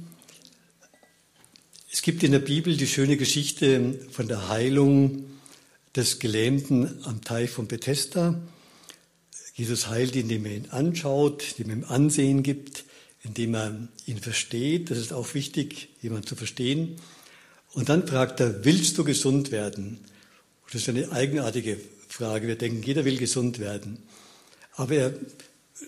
Es 1.93 2.03
gibt 2.03 2.22
in 2.22 2.32
der 2.32 2.41
Bibel 2.41 2.76
die 2.76 2.86
schöne 2.86 3.16
Geschichte 3.16 3.99
von 4.11 4.28
der 4.28 4.49
Heilung 4.49 5.24
des 5.97 6.18
Gelähmten 6.18 7.05
am 7.05 7.22
Teich 7.22 7.51
von 7.51 7.66
Bethesda. 7.66 8.41
Jesus 9.55 9.88
heilt, 9.88 10.16
indem 10.16 10.47
er 10.47 10.57
ihn 10.57 10.70
anschaut, 10.70 11.45
indem 11.57 11.70
er 11.70 11.76
ihm 11.76 11.84
Ansehen 11.84 12.43
gibt, 12.43 12.84
indem 13.22 13.55
er 13.55 13.88
ihn 14.07 14.18
versteht. 14.18 14.91
Das 14.91 14.99
ist 14.99 15.12
auch 15.12 15.34
wichtig, 15.34 15.88
jemanden 16.01 16.26
zu 16.26 16.36
verstehen. 16.36 16.97
Und 17.72 17.88
dann 17.88 18.07
fragt 18.07 18.41
er, 18.41 18.64
willst 18.64 18.99
du 18.99 19.05
gesund 19.05 19.51
werden? 19.51 20.01
Das 20.73 20.83
ist 20.83 20.89
eine 20.89 21.11
eigenartige 21.12 21.79
Frage. 22.09 22.47
Wir 22.47 22.57
denken, 22.57 22.83
jeder 22.83 23.05
will 23.05 23.18
gesund 23.18 23.59
werden. 23.59 23.99
Aber 24.75 24.95
er 24.95 25.14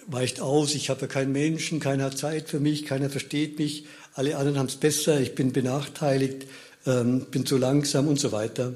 weicht 0.06 0.40
aus, 0.40 0.74
ich 0.74 0.90
habe 0.90 1.06
keinen 1.06 1.32
Menschen, 1.32 1.80
keiner 1.80 2.04
hat 2.04 2.18
Zeit 2.18 2.48
für 2.48 2.60
mich, 2.60 2.84
keiner 2.84 3.10
versteht 3.10 3.58
mich 3.58 3.84
alle 4.14 4.36
anderen 4.36 4.58
haben 4.58 4.66
es 4.66 4.76
besser, 4.76 5.20
ich 5.20 5.34
bin 5.34 5.52
benachteiligt, 5.52 6.46
ähm, 6.86 7.26
bin 7.30 7.46
zu 7.46 7.56
langsam 7.56 8.08
und 8.08 8.20
so 8.20 8.32
weiter. 8.32 8.74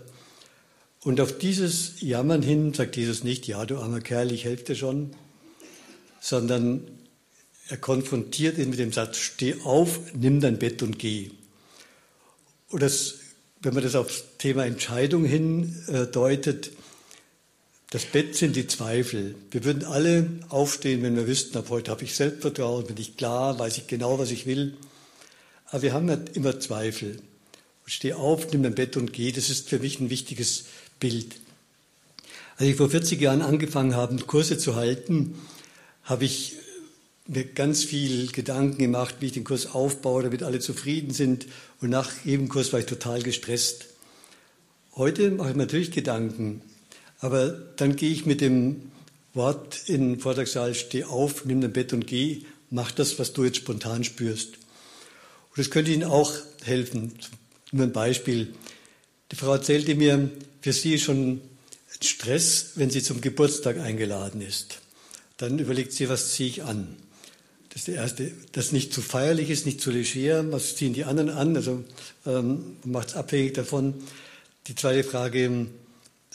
Und 1.02 1.20
auf 1.20 1.38
dieses 1.38 2.00
Jammern 2.00 2.42
hin 2.42 2.72
sagt 2.74 2.96
Jesus 2.96 3.22
nicht, 3.22 3.46
ja, 3.46 3.64
du 3.64 3.78
armer 3.78 4.00
Kerl, 4.00 4.32
ich 4.32 4.44
helfe 4.44 4.64
dir 4.64 4.74
schon, 4.74 5.10
sondern 6.20 6.82
er 7.68 7.76
konfrontiert 7.76 8.58
ihn 8.58 8.70
mit 8.70 8.78
dem 8.78 8.92
Satz, 8.92 9.18
steh 9.18 9.56
auf, 9.64 10.00
nimm 10.14 10.40
dein 10.40 10.58
Bett 10.58 10.82
und 10.82 10.98
geh. 10.98 11.30
Und 12.68 12.82
das, 12.82 13.16
wenn 13.66 13.74
man 13.74 13.82
das 13.82 13.96
aufs 13.96 14.22
Thema 14.38 14.64
Entscheidung 14.64 15.24
hin 15.24 15.74
äh, 15.88 16.06
das 17.90 18.04
Bett 18.04 18.36
sind 18.36 18.54
die 18.54 18.68
Zweifel. 18.68 19.34
Wir 19.50 19.64
würden 19.64 19.84
alle 19.84 20.30
aufstehen, 20.50 21.02
wenn 21.02 21.16
wir 21.16 21.26
wüssten, 21.26 21.58
ab 21.58 21.66
heute 21.68 21.90
habe 21.90 22.04
ich 22.04 22.14
Selbstvertrauen, 22.14 22.86
bin 22.86 22.96
ich 22.96 23.16
klar, 23.16 23.58
weiß 23.58 23.78
ich 23.78 23.88
genau, 23.88 24.20
was 24.20 24.30
ich 24.30 24.46
will. 24.46 24.76
Aber 25.66 25.82
wir 25.82 25.92
haben 25.92 26.08
ja 26.08 26.16
immer 26.34 26.60
Zweifel. 26.60 27.18
Steh 27.86 28.12
auf, 28.12 28.52
nimm 28.52 28.62
dein 28.62 28.76
Bett 28.76 28.96
und 28.96 29.12
geh. 29.12 29.32
Das 29.32 29.50
ist 29.50 29.68
für 29.68 29.80
mich 29.80 29.98
ein 29.98 30.10
wichtiges 30.10 30.66
Bild. 31.00 31.34
Als 32.58 32.68
ich 32.68 32.76
vor 32.76 32.88
40 32.88 33.20
Jahren 33.20 33.42
angefangen 33.42 33.96
habe, 33.96 34.16
Kurse 34.18 34.58
zu 34.58 34.76
halten, 34.76 35.34
habe 36.04 36.24
ich 36.24 36.54
mir 37.28 37.44
ganz 37.44 37.84
viel 37.84 38.28
Gedanken 38.28 38.78
gemacht, 38.78 39.16
wie 39.20 39.26
ich 39.26 39.32
den 39.32 39.44
Kurs 39.44 39.66
aufbaue, 39.74 40.22
damit 40.22 40.42
alle 40.42 40.60
zufrieden 40.60 41.12
sind. 41.12 41.46
Und 41.80 41.90
nach 41.90 42.10
jedem 42.24 42.48
Kurs 42.48 42.72
war 42.72 42.80
ich 42.80 42.86
total 42.86 43.22
gestresst. 43.22 43.86
Heute 44.94 45.30
mache 45.30 45.50
ich 45.50 45.56
mir 45.56 45.64
natürlich 45.64 45.90
Gedanken, 45.90 46.62
aber 47.18 47.50
dann 47.50 47.96
gehe 47.96 48.10
ich 48.10 48.24
mit 48.24 48.40
dem 48.40 48.90
Wort 49.34 49.88
in 49.88 50.12
den 50.12 50.20
Vortragssaal, 50.20 50.74
steh 50.74 51.04
auf, 51.04 51.44
nimm 51.44 51.60
dein 51.60 51.72
Bett 51.72 51.92
und 51.92 52.06
geh, 52.06 52.42
mach 52.70 52.90
das, 52.92 53.18
was 53.18 53.32
du 53.32 53.44
jetzt 53.44 53.58
spontan 53.58 54.04
spürst. 54.04 54.54
Und 54.54 55.58
das 55.58 55.70
könnte 55.70 55.90
Ihnen 55.90 56.04
auch 56.04 56.32
helfen. 56.64 57.12
Nur 57.72 57.84
ein 57.86 57.92
Beispiel. 57.92 58.54
Die 59.30 59.36
Frau 59.36 59.52
erzählte 59.52 59.94
mir, 59.94 60.30
für 60.62 60.72
sie 60.72 60.94
ist 60.94 61.02
schon 61.02 61.40
Stress, 62.00 62.72
wenn 62.76 62.90
sie 62.90 63.02
zum 63.02 63.20
Geburtstag 63.20 63.78
eingeladen 63.78 64.40
ist. 64.40 64.78
Dann 65.36 65.58
überlegt 65.58 65.92
sie, 65.92 66.08
was 66.08 66.32
ziehe 66.32 66.48
ich 66.48 66.62
an. 66.62 66.96
Das 67.76 67.82
ist 67.82 67.88
der 67.88 67.96
erste. 67.96 68.32
Das 68.52 68.72
nicht 68.72 68.94
zu 68.94 69.02
feierlich 69.02 69.50
ist, 69.50 69.66
nicht 69.66 69.82
zu 69.82 69.90
leger. 69.90 70.50
Was 70.50 70.76
ziehen 70.76 70.94
die 70.94 71.04
anderen 71.04 71.28
an? 71.28 71.54
Also 71.56 71.84
ähm, 72.24 72.78
macht 72.84 73.08
es 73.08 73.16
abhängig 73.16 73.52
davon. 73.52 73.92
Die 74.66 74.74
zweite 74.74 75.04
Frage, 75.04 75.44
äh, 75.44 75.66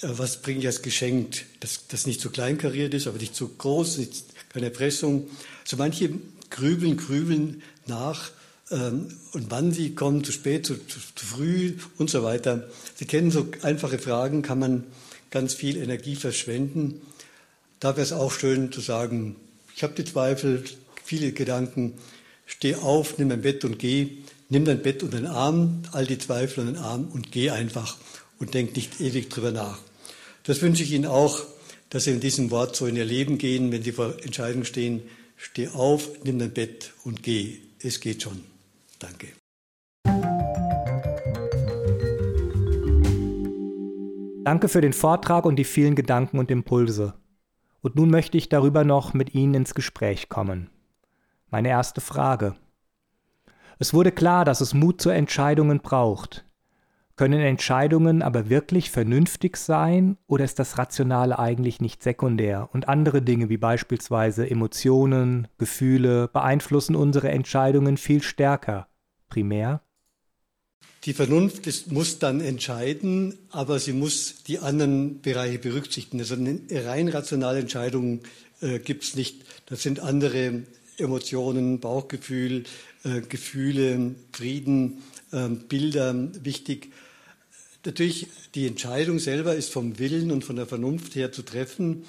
was 0.02 0.44
bringe 0.44 0.60
ich 0.60 0.68
als 0.68 0.84
Geschenk? 0.84 1.48
Das, 1.60 1.88
das 1.88 2.06
nicht 2.06 2.22
zu 2.22 2.30
kleinkariert 2.30 2.94
ist, 2.94 3.08
aber 3.08 3.18
nicht 3.18 3.36
zu 3.36 3.48
groß, 3.48 3.98
nicht, 3.98 4.24
keine 4.50 4.68
Erpressung. 4.68 5.30
Also 5.64 5.78
manche 5.78 6.12
grübeln, 6.52 6.96
grübeln 6.96 7.64
nach 7.88 8.30
ähm, 8.70 9.08
und 9.32 9.50
wann 9.50 9.72
sie 9.72 9.96
kommen, 9.96 10.24
zu 10.24 10.32
spät, 10.32 10.68
zu, 10.68 10.76
zu, 10.76 11.00
zu 11.16 11.26
früh 11.26 11.74
und 11.98 12.12
so 12.12 12.22
weiter. 12.22 12.70
Sie 12.94 13.06
kennen 13.06 13.32
so 13.32 13.48
einfache 13.64 13.98
Fragen, 13.98 14.44
kann 14.44 14.60
man 14.60 14.84
ganz 15.32 15.56
viel 15.56 15.78
Energie 15.78 16.16
verschwenden. 16.16 17.02
Da 17.80 17.96
wäre 17.96 18.04
es 18.04 18.14
auch 18.14 18.32
schön 18.32 18.72
zu 18.72 18.80
sagen, 18.80 19.38
ich 19.76 19.82
habe 19.82 19.96
die 19.96 20.06
Zweifel, 20.06 20.64
viele 21.12 21.34
Gedanken. 21.34 21.96
Steh 22.46 22.76
auf, 22.76 23.18
nimm 23.18 23.28
dein 23.28 23.42
Bett 23.42 23.66
und 23.66 23.78
geh. 23.80 24.12
Nimm 24.48 24.64
dein 24.64 24.82
Bett 24.82 25.04
und 25.04 25.14
den 25.14 25.26
Arm, 25.26 25.82
all 25.92 26.06
die 26.06 26.18
Zweifel 26.18 26.62
und 26.62 26.68
den 26.68 26.82
Arm 26.82 27.10
und 27.12 27.34
geh 27.34 27.50
einfach 27.50 27.98
und 28.40 28.54
denk 28.54 28.78
nicht 28.78 29.02
ewig 29.02 29.30
drüber 29.30 29.52
nach. 29.52 29.80
Das 30.44 30.62
wünsche 30.62 30.84
ich 30.84 30.94
Ihnen 30.94 31.06
auch, 31.06 31.44
dass 31.90 32.06
Sie 32.06 32.12
in 32.12 32.22
diesem 32.22 32.50
Wort 32.50 32.78
so 32.78 32.86
in 32.86 32.96
Ihr 32.96 33.04
Leben 33.04 33.38
gehen, 33.38 33.74
wenn 33.74 33.84
Sie 33.84 33.92
vor 33.92 34.16
Entscheidungen 34.24 34.64
stehen. 34.64 35.02
Steh 35.36 35.68
auf, 35.68 36.24
nimm 36.24 36.40
dein 36.40 36.54
Bett 36.54 36.94
und 37.04 37.24
geh. 37.24 37.58
Es 37.84 38.00
geht 38.00 38.24
schon. 38.24 38.46
Danke. 39.00 39.28
Danke 44.46 44.70
für 44.70 44.80
den 44.80 44.94
Vortrag 44.94 45.44
und 45.44 45.58
die 45.58 45.66
vielen 45.66 45.96
Gedanken 45.96 46.40
und 46.40 46.50
Impulse. 46.50 47.16
Und 47.82 47.98
nun 47.98 48.10
möchte 48.10 48.38
ich 48.38 48.48
darüber 48.48 48.86
noch 48.86 49.14
mit 49.14 49.36
Ihnen 49.36 49.56
ins 49.56 49.76
Gespräch 49.76 50.30
kommen. 50.30 50.70
Meine 51.52 51.68
erste 51.68 52.00
Frage. 52.00 52.56
Es 53.78 53.94
wurde 53.94 54.14
klar, 54.14 54.46
dass 54.46 54.62
es 54.62 54.74
Mut 54.74 55.02
zu 55.02 55.10
Entscheidungen 55.10 55.82
braucht. 55.82 56.46
Können 57.18 57.42
Entscheidungen 57.42 58.22
aber 58.22 58.50
wirklich 58.50 58.90
vernünftig 58.90 59.58
sein 59.58 60.18
oder 60.28 60.46
ist 60.46 60.60
das 60.60 60.78
Rationale 60.78 61.38
eigentlich 61.38 61.82
nicht 61.82 62.02
sekundär 62.02 62.70
und 62.72 62.88
andere 62.88 63.22
Dinge 63.22 63.50
wie 63.50 63.58
beispielsweise 63.58 64.50
Emotionen, 64.50 65.50
Gefühle 65.58 66.30
beeinflussen 66.30 66.96
unsere 66.96 67.30
Entscheidungen 67.30 67.98
viel 67.98 68.24
stärker, 68.24 68.88
primär? 69.28 69.82
Die 71.04 71.14
Vernunft 71.14 71.68
ist, 71.68 71.92
muss 71.92 72.18
dann 72.18 72.40
entscheiden, 72.40 73.38
aber 73.50 73.78
sie 73.80 73.94
muss 73.94 74.44
die 74.44 74.60
anderen 74.60 75.22
Bereiche 75.22 75.60
berücksichtigen. 75.60 76.20
Also 76.20 76.36
eine 76.36 76.62
rein 76.72 77.10
rationale 77.10 77.60
Entscheidung 77.60 78.22
äh, 78.62 78.80
gibt 78.80 79.04
es 79.04 79.16
nicht. 79.16 79.44
Das 79.66 79.82
sind 79.84 80.00
andere 80.00 80.64
Emotionen, 81.02 81.80
Bauchgefühl, 81.80 82.64
äh, 83.04 83.22
Gefühle, 83.22 84.16
Frieden, 84.32 85.02
äh, 85.32 85.50
Bilder 85.50 86.16
wichtig. 86.44 86.92
Natürlich, 87.84 88.28
die 88.54 88.68
Entscheidung 88.68 89.20
selber 89.20 89.56
ist 89.56 89.72
vom 89.72 89.98
Willen 89.98 90.32
und 90.32 90.44
von 90.46 90.56
der 90.56 90.68
Vernunft 90.68 91.16
her 91.16 91.32
zu 91.32 91.42
treffen, 91.42 92.06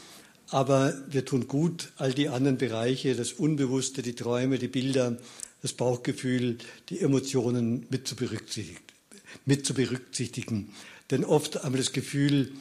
aber 0.48 0.94
wir 1.08 1.24
tun 1.24 1.48
gut, 1.48 1.92
all 1.96 2.12
die 2.12 2.28
anderen 2.28 2.58
Bereiche, 2.58 3.14
das 3.14 3.32
Unbewusste, 3.32 4.02
die 4.02 4.14
Träume, 4.14 4.58
die 4.58 4.68
Bilder, 4.68 5.16
das 5.62 5.72
Bauchgefühl, 5.72 6.58
die 6.90 7.00
Emotionen 7.00 7.86
mit 7.88 8.06
zu 8.06 8.16
berücksichtigen. 8.16 8.80
Mit 9.46 9.64
zu 9.64 9.72
berücksichtigen. 9.72 10.68
Denn 11.10 11.24
oft 11.24 11.62
haben 11.62 11.72
wir 11.72 11.78
das 11.78 11.92
Gefühl, 11.92 12.52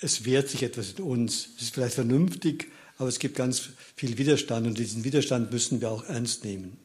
es 0.00 0.24
wehrt 0.24 0.48
sich 0.48 0.62
etwas 0.62 0.94
in 0.98 1.04
uns. 1.04 1.50
Es 1.56 1.64
ist 1.64 1.74
vielleicht 1.74 1.94
vernünftig, 1.94 2.68
aber 2.98 3.08
es 3.08 3.18
gibt 3.18 3.36
ganz 3.36 3.70
viel 3.94 4.18
Widerstand 4.18 4.66
und 4.66 4.78
diesen 4.78 5.04
Widerstand 5.04 5.52
müssen 5.52 5.80
wir 5.80 5.90
auch 5.90 6.04
ernst 6.04 6.44
nehmen. 6.44 6.78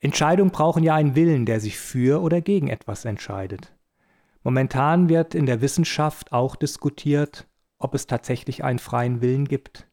Entscheidungen 0.00 0.50
brauchen 0.50 0.84
ja 0.84 0.94
einen 0.94 1.14
Willen, 1.16 1.44
der 1.44 1.60
sich 1.60 1.76
für 1.78 2.22
oder 2.22 2.40
gegen 2.40 2.68
etwas 2.68 3.04
entscheidet. 3.04 3.72
Momentan 4.44 5.08
wird 5.08 5.34
in 5.34 5.46
der 5.46 5.60
Wissenschaft 5.60 6.32
auch 6.32 6.56
diskutiert, 6.56 7.46
ob 7.78 7.94
es 7.94 8.06
tatsächlich 8.06 8.64
einen 8.64 8.78
freien 8.78 9.20
Willen 9.20 9.46
gibt. 9.46 9.86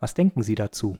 Was 0.00 0.14
denken 0.14 0.42
Sie 0.42 0.54
dazu? 0.54 0.98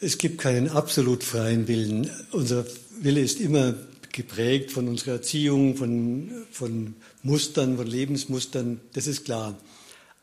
Es 0.00 0.18
gibt 0.18 0.38
keinen 0.38 0.68
absolut 0.68 1.24
freien 1.24 1.66
Willen. 1.68 2.10
Unser 2.32 2.64
Wille 3.00 3.20
ist 3.20 3.40
immer 3.40 3.74
geprägt 4.12 4.72
von 4.72 4.88
unserer 4.88 5.12
Erziehung, 5.14 5.76
von, 5.76 6.30
von 6.50 6.96
Mustern, 7.22 7.76
von 7.76 7.86
Lebensmustern, 7.86 8.80
das 8.92 9.06
ist 9.06 9.24
klar. 9.24 9.56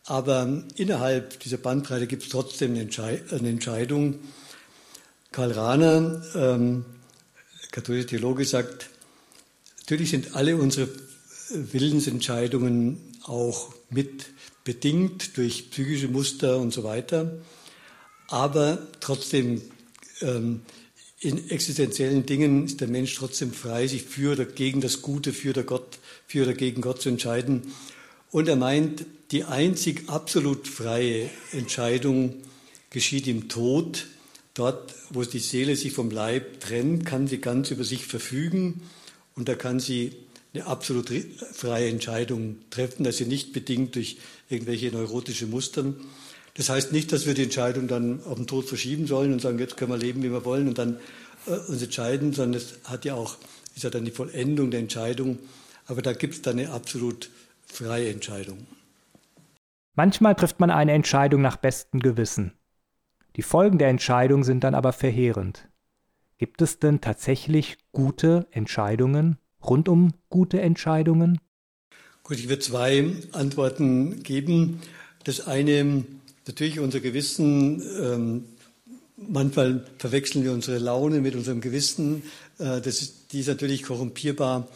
Aber 0.05 0.63
innerhalb 0.75 1.39
dieser 1.39 1.57
Bandbreite 1.57 2.05
gibt 2.05 2.23
es 2.23 2.29
trotzdem 2.29 2.71
eine, 2.71 3.49
Entscheidung. 3.49 4.19
Karl 5.31 5.51
Rahner, 5.51 6.23
ähm, 6.35 6.85
katholischer 7.71 8.07
Theologe, 8.07 8.45
sagt, 8.45 8.89
natürlich 9.79 10.11
sind 10.11 10.35
alle 10.35 10.57
unsere 10.57 10.87
Willensentscheidungen 11.49 12.99
auch 13.23 13.73
mit 13.89 14.27
bedingt 14.63 15.37
durch 15.37 15.71
psychische 15.71 16.07
Muster 16.07 16.59
und 16.59 16.71
so 16.71 16.83
weiter. 16.83 17.39
Aber 18.27 18.87
trotzdem, 18.99 19.61
ähm, 20.21 20.61
in 21.19 21.49
existenziellen 21.49 22.25
Dingen 22.25 22.65
ist 22.65 22.81
der 22.81 22.87
Mensch 22.87 23.15
trotzdem 23.15 23.51
frei, 23.53 23.87
sich 23.87 24.03
für 24.03 24.33
oder 24.33 24.45
gegen 24.45 24.81
das 24.81 25.01
Gute, 25.01 25.33
für 25.33 25.49
oder, 25.49 25.63
Gott, 25.63 25.97
für 26.27 26.43
oder 26.43 26.53
gegen 26.53 26.81
Gott 26.81 27.01
zu 27.01 27.09
entscheiden. 27.09 27.73
Und 28.31 28.47
er 28.47 28.55
meint, 28.55 29.05
die 29.31 29.43
einzig 29.43 30.07
absolut 30.07 30.67
freie 30.67 31.29
Entscheidung 31.51 32.35
geschieht 32.89 33.27
im 33.27 33.47
Tod. 33.49 34.07
Dort, 34.53 34.93
wo 35.09 35.23
die 35.23 35.39
Seele 35.39 35.75
sich 35.75 35.93
vom 35.93 36.11
Leib 36.11 36.61
trennt, 36.61 37.05
kann 37.05 37.27
sie 37.27 37.39
ganz 37.39 37.71
über 37.71 37.83
sich 37.83 38.05
verfügen 38.05 38.81
und 39.35 39.49
da 39.49 39.55
kann 39.55 39.79
sie 39.79 40.13
eine 40.53 40.65
absolut 40.65 41.11
freie 41.51 41.89
Entscheidung 41.89 42.57
treffen, 42.69 43.03
dass 43.03 43.17
sie 43.17 43.25
nicht 43.25 43.51
bedingt 43.51 43.95
durch 43.95 44.17
irgendwelche 44.49 44.91
neurotische 44.91 45.47
Mustern. 45.47 45.95
Das 46.53 46.69
heißt 46.69 46.93
nicht, 46.93 47.11
dass 47.11 47.25
wir 47.25 47.33
die 47.33 47.43
Entscheidung 47.43 47.89
dann 47.89 48.23
auf 48.23 48.37
den 48.37 48.47
Tod 48.47 48.65
verschieben 48.65 49.07
sollen 49.07 49.33
und 49.33 49.41
sagen, 49.41 49.59
jetzt 49.59 49.75
können 49.75 49.91
wir 49.91 49.97
leben, 49.97 50.23
wie 50.23 50.31
wir 50.31 50.45
wollen 50.45 50.69
und 50.69 50.77
dann 50.77 50.99
äh, 51.47 51.51
uns 51.51 51.81
entscheiden, 51.81 52.31
sondern 52.31 52.61
es 52.61 52.75
hat 52.85 53.03
ja 53.03 53.15
auch, 53.15 53.37
ist 53.75 53.83
ja 53.83 53.89
dann 53.89 54.05
die 54.05 54.11
Vollendung 54.11 54.71
der 54.71 54.79
Entscheidung. 54.79 55.39
Aber 55.87 56.01
da 56.01 56.13
gibt 56.13 56.35
es 56.35 56.41
dann 56.41 56.57
eine 56.57 56.71
absolut 56.71 57.29
freie 57.67 58.09
Entscheidung. 58.09 58.65
Manchmal 59.95 60.35
trifft 60.35 60.59
man 60.59 60.71
eine 60.71 60.91
Entscheidung 60.91 61.41
nach 61.41 61.55
bestem 61.55 62.01
Gewissen. 62.01 62.53
Die 63.37 63.41
Folgen 63.41 63.77
der 63.77 63.89
Entscheidung 63.89 64.43
sind 64.43 64.63
dann 64.63 64.75
aber 64.75 64.93
verheerend. 64.93 65.69
Gibt 66.37 66.61
es 66.61 66.79
denn 66.79 66.99
tatsächlich 66.99 67.77
gute 67.93 68.45
Entscheidungen, 68.51 69.37
rund 69.63 69.87
um 69.87 70.11
gute 70.29 70.61
Entscheidungen? 70.61 71.39
Gut, 72.23 72.39
ich 72.39 72.49
würde 72.49 72.61
zwei 72.61 73.13
Antworten 73.31 74.21
geben. 74.23 74.81
Das 75.23 75.47
eine, 75.47 76.03
natürlich 76.45 76.79
unser 76.79 76.99
Gewissen, 76.99 77.81
ähm, 78.01 78.43
manchmal 79.15 79.85
verwechseln 79.97 80.43
wir 80.43 80.51
unsere 80.51 80.77
Laune 80.77 81.21
mit 81.21 81.35
unserem 81.35 81.61
Gewissen. 81.61 82.23
Äh, 82.57 82.81
das 82.81 83.01
ist, 83.01 83.31
die 83.31 83.39
ist 83.39 83.47
natürlich 83.47 83.83
korrumpierbar. 83.83 84.67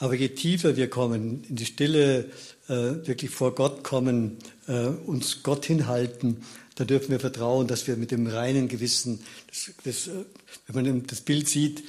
Aber 0.00 0.14
je 0.14 0.30
tiefer 0.30 0.76
wir 0.76 0.88
kommen, 0.88 1.44
in 1.46 1.56
die 1.56 1.66
Stille, 1.66 2.30
äh, 2.68 2.72
wirklich 3.06 3.30
vor 3.30 3.54
Gott 3.54 3.84
kommen, 3.84 4.38
äh, 4.66 4.86
uns 4.86 5.42
Gott 5.42 5.66
hinhalten, 5.66 6.38
da 6.74 6.84
dürfen 6.84 7.10
wir 7.10 7.20
vertrauen, 7.20 7.66
dass 7.66 7.86
wir 7.86 7.96
mit 7.96 8.10
dem 8.10 8.26
reinen 8.26 8.68
Gewissen, 8.68 9.20
das, 9.48 9.70
das, 9.84 10.06
äh, 10.08 10.24
wenn 10.66 10.86
man 10.86 11.06
das 11.06 11.20
Bild 11.20 11.48
sieht, 11.48 11.84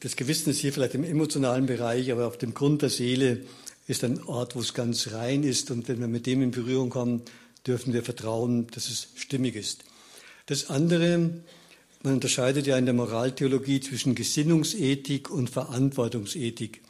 das 0.00 0.16
Gewissen 0.16 0.50
ist 0.50 0.58
hier 0.58 0.72
vielleicht 0.72 0.94
im 0.94 1.04
emotionalen 1.04 1.66
Bereich, 1.66 2.10
aber 2.10 2.26
auf 2.26 2.38
dem 2.38 2.54
Grund 2.54 2.80
der 2.80 2.90
Seele 2.90 3.42
ist 3.86 4.02
ein 4.02 4.24
Ort, 4.24 4.56
wo 4.56 4.60
es 4.60 4.74
ganz 4.74 5.12
rein 5.12 5.44
ist. 5.44 5.70
Und 5.70 5.88
wenn 5.88 6.00
wir 6.00 6.08
mit 6.08 6.26
dem 6.26 6.42
in 6.42 6.50
Berührung 6.50 6.90
kommen, 6.90 7.22
dürfen 7.66 7.92
wir 7.92 8.02
vertrauen, 8.02 8.66
dass 8.68 8.88
es 8.88 9.08
stimmig 9.14 9.54
ist. 9.54 9.84
Das 10.46 10.70
andere, 10.70 11.30
man 12.02 12.14
unterscheidet 12.14 12.66
ja 12.66 12.76
in 12.76 12.86
der 12.86 12.94
Moraltheologie 12.94 13.80
zwischen 13.80 14.16
Gesinnungsethik 14.16 15.30
und 15.30 15.50
Verantwortungsethik. 15.50 16.80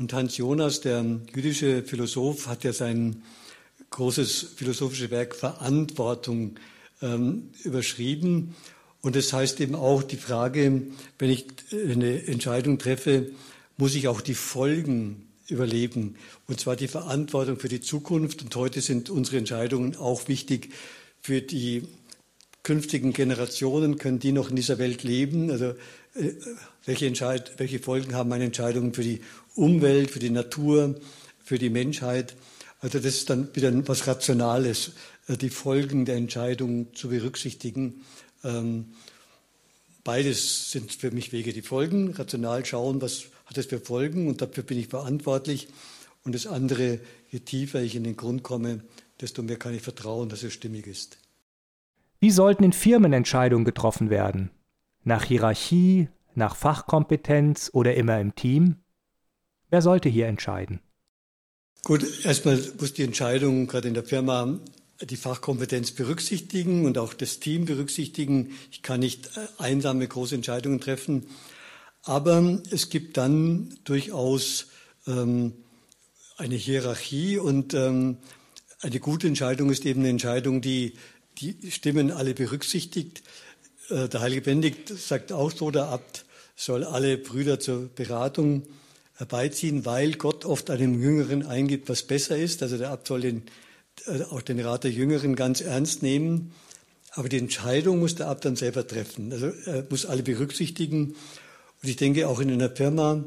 Und 0.00 0.14
Hans 0.14 0.38
Jonas, 0.38 0.80
der 0.80 1.04
jüdische 1.34 1.82
Philosoph, 1.82 2.46
hat 2.46 2.64
ja 2.64 2.72
sein 2.72 3.22
großes 3.90 4.54
philosophisches 4.56 5.10
Werk 5.10 5.34
Verantwortung 5.34 6.54
ähm, 7.02 7.50
überschrieben. 7.64 8.54
Und 9.02 9.14
das 9.14 9.34
heißt 9.34 9.60
eben 9.60 9.74
auch 9.74 10.02
die 10.02 10.16
Frage, 10.16 10.84
wenn 11.18 11.28
ich 11.28 11.48
eine 11.70 12.26
Entscheidung 12.26 12.78
treffe, 12.78 13.30
muss 13.76 13.94
ich 13.94 14.08
auch 14.08 14.22
die 14.22 14.32
Folgen 14.32 15.28
überleben. 15.48 16.16
Und 16.46 16.58
zwar 16.58 16.76
die 16.76 16.88
Verantwortung 16.88 17.58
für 17.58 17.68
die 17.68 17.82
Zukunft. 17.82 18.40
Und 18.40 18.56
heute 18.56 18.80
sind 18.80 19.10
unsere 19.10 19.36
Entscheidungen 19.36 19.96
auch 19.96 20.28
wichtig 20.28 20.70
für 21.20 21.42
die 21.42 21.82
künftigen 22.62 23.12
Generationen. 23.12 23.98
Können 23.98 24.18
die 24.18 24.32
noch 24.32 24.48
in 24.48 24.56
dieser 24.56 24.78
Welt 24.78 25.02
leben? 25.02 25.50
Also 25.50 25.74
äh, 26.14 26.32
welche, 26.86 27.12
welche 27.58 27.78
Folgen 27.78 28.14
haben 28.14 28.30
meine 28.30 28.44
Entscheidungen 28.44 28.94
für 28.94 29.02
die 29.02 29.20
Umwelt, 29.54 30.10
für 30.10 30.18
die 30.18 30.30
Natur, 30.30 30.94
für 31.42 31.58
die 31.58 31.70
Menschheit? 31.70 32.36
Also 32.80 32.98
das 32.98 33.14
ist 33.14 33.30
dann 33.30 33.54
wieder 33.54 33.72
was 33.88 34.06
Rationales, 34.06 34.92
äh, 35.28 35.36
die 35.36 35.50
Folgen 35.50 36.04
der 36.04 36.16
Entscheidung 36.16 36.94
zu 36.94 37.08
berücksichtigen. 37.08 38.02
Ähm, 38.42 38.92
beides 40.04 40.70
sind 40.70 40.92
für 40.92 41.10
mich 41.10 41.32
Wege, 41.32 41.52
die 41.52 41.62
folgen. 41.62 42.12
Rational 42.12 42.64
schauen, 42.64 43.02
was 43.02 43.24
hat 43.46 43.58
es 43.58 43.66
für 43.66 43.80
Folgen 43.80 44.28
und 44.28 44.40
dafür 44.40 44.62
bin 44.62 44.78
ich 44.78 44.88
verantwortlich. 44.88 45.68
Und 46.24 46.34
das 46.34 46.46
andere, 46.46 47.00
je 47.30 47.40
tiefer 47.40 47.80
ich 47.80 47.96
in 47.96 48.04
den 48.04 48.16
Grund 48.16 48.42
komme, 48.42 48.80
desto 49.20 49.42
mehr 49.42 49.56
kann 49.56 49.74
ich 49.74 49.82
vertrauen, 49.82 50.28
dass 50.28 50.42
es 50.42 50.52
stimmig 50.52 50.86
ist. 50.86 51.18
Wie 52.20 52.30
sollten 52.30 52.64
in 52.64 52.72
Firmen 52.72 53.12
Entscheidungen 53.12 53.64
getroffen 53.64 54.10
werden? 54.10 54.50
Nach 55.04 55.24
Hierarchie, 55.24 56.08
nach 56.34 56.54
Fachkompetenz 56.54 57.70
oder 57.72 57.94
immer 57.94 58.20
im 58.20 58.34
Team? 58.34 58.76
Wer 59.70 59.82
sollte 59.82 60.08
hier 60.08 60.26
entscheiden? 60.26 60.80
Gut, 61.84 62.04
erstmal 62.24 62.60
muss 62.78 62.92
die 62.92 63.04
Entscheidung 63.04 63.66
gerade 63.66 63.88
in 63.88 63.94
der 63.94 64.04
Firma 64.04 64.58
die 65.00 65.16
Fachkompetenz 65.16 65.92
berücksichtigen 65.92 66.84
und 66.84 66.98
auch 66.98 67.14
das 67.14 67.40
Team 67.40 67.64
berücksichtigen. 67.64 68.52
Ich 68.70 68.82
kann 68.82 69.00
nicht 69.00 69.36
äh, 69.36 69.46
einsame 69.56 70.06
große 70.06 70.34
Entscheidungen 70.34 70.80
treffen, 70.80 71.26
aber 72.02 72.60
es 72.70 72.90
gibt 72.90 73.16
dann 73.16 73.78
durchaus 73.84 74.66
ähm, 75.06 75.54
eine 76.36 76.56
Hierarchie 76.56 77.38
und 77.38 77.72
ähm, 77.72 78.18
eine 78.80 79.00
gute 79.00 79.26
Entscheidung 79.26 79.70
ist 79.70 79.86
eben 79.86 80.00
eine 80.00 80.10
Entscheidung, 80.10 80.60
die 80.60 80.94
die 81.38 81.70
Stimmen 81.70 82.10
alle 82.10 82.34
berücksichtigt. 82.34 83.22
Äh, 83.88 84.08
der 84.08 84.20
Heilige 84.20 84.42
Benedikt 84.42 84.88
sagt 84.88 85.32
auch 85.32 85.50
so, 85.50 85.70
der 85.70 85.86
Abt 85.86 86.26
soll 86.56 86.84
alle 86.84 87.16
Brüder 87.16 87.58
zur 87.58 87.88
Beratung 87.88 88.64
herbeiziehen, 89.20 89.84
weil 89.84 90.14
Gott 90.14 90.46
oft 90.46 90.70
einem 90.70 91.00
Jüngeren 91.00 91.46
eingibt, 91.46 91.88
was 91.90 92.02
besser 92.02 92.36
ist. 92.36 92.62
Also 92.62 92.78
der 92.78 92.90
Abt 92.90 93.06
soll 93.06 93.20
den, 93.20 93.42
äh, 94.06 94.22
auch 94.22 94.42
den 94.42 94.58
Rat 94.58 94.84
der 94.84 94.90
Jüngeren 94.90 95.36
ganz 95.36 95.60
ernst 95.60 96.02
nehmen. 96.02 96.52
Aber 97.12 97.28
die 97.28 97.36
Entscheidung 97.38 98.00
muss 98.00 98.14
der 98.14 98.28
Abt 98.28 98.46
dann 98.46 98.56
selber 98.56 98.86
treffen. 98.86 99.30
Also 99.32 99.52
er 99.66 99.86
muss 99.90 100.06
alle 100.06 100.22
berücksichtigen. 100.22 101.14
Und 101.82 101.88
ich 101.88 101.96
denke 101.96 102.28
auch 102.28 102.40
in 102.40 102.50
einer 102.50 102.70
Firma, 102.70 103.22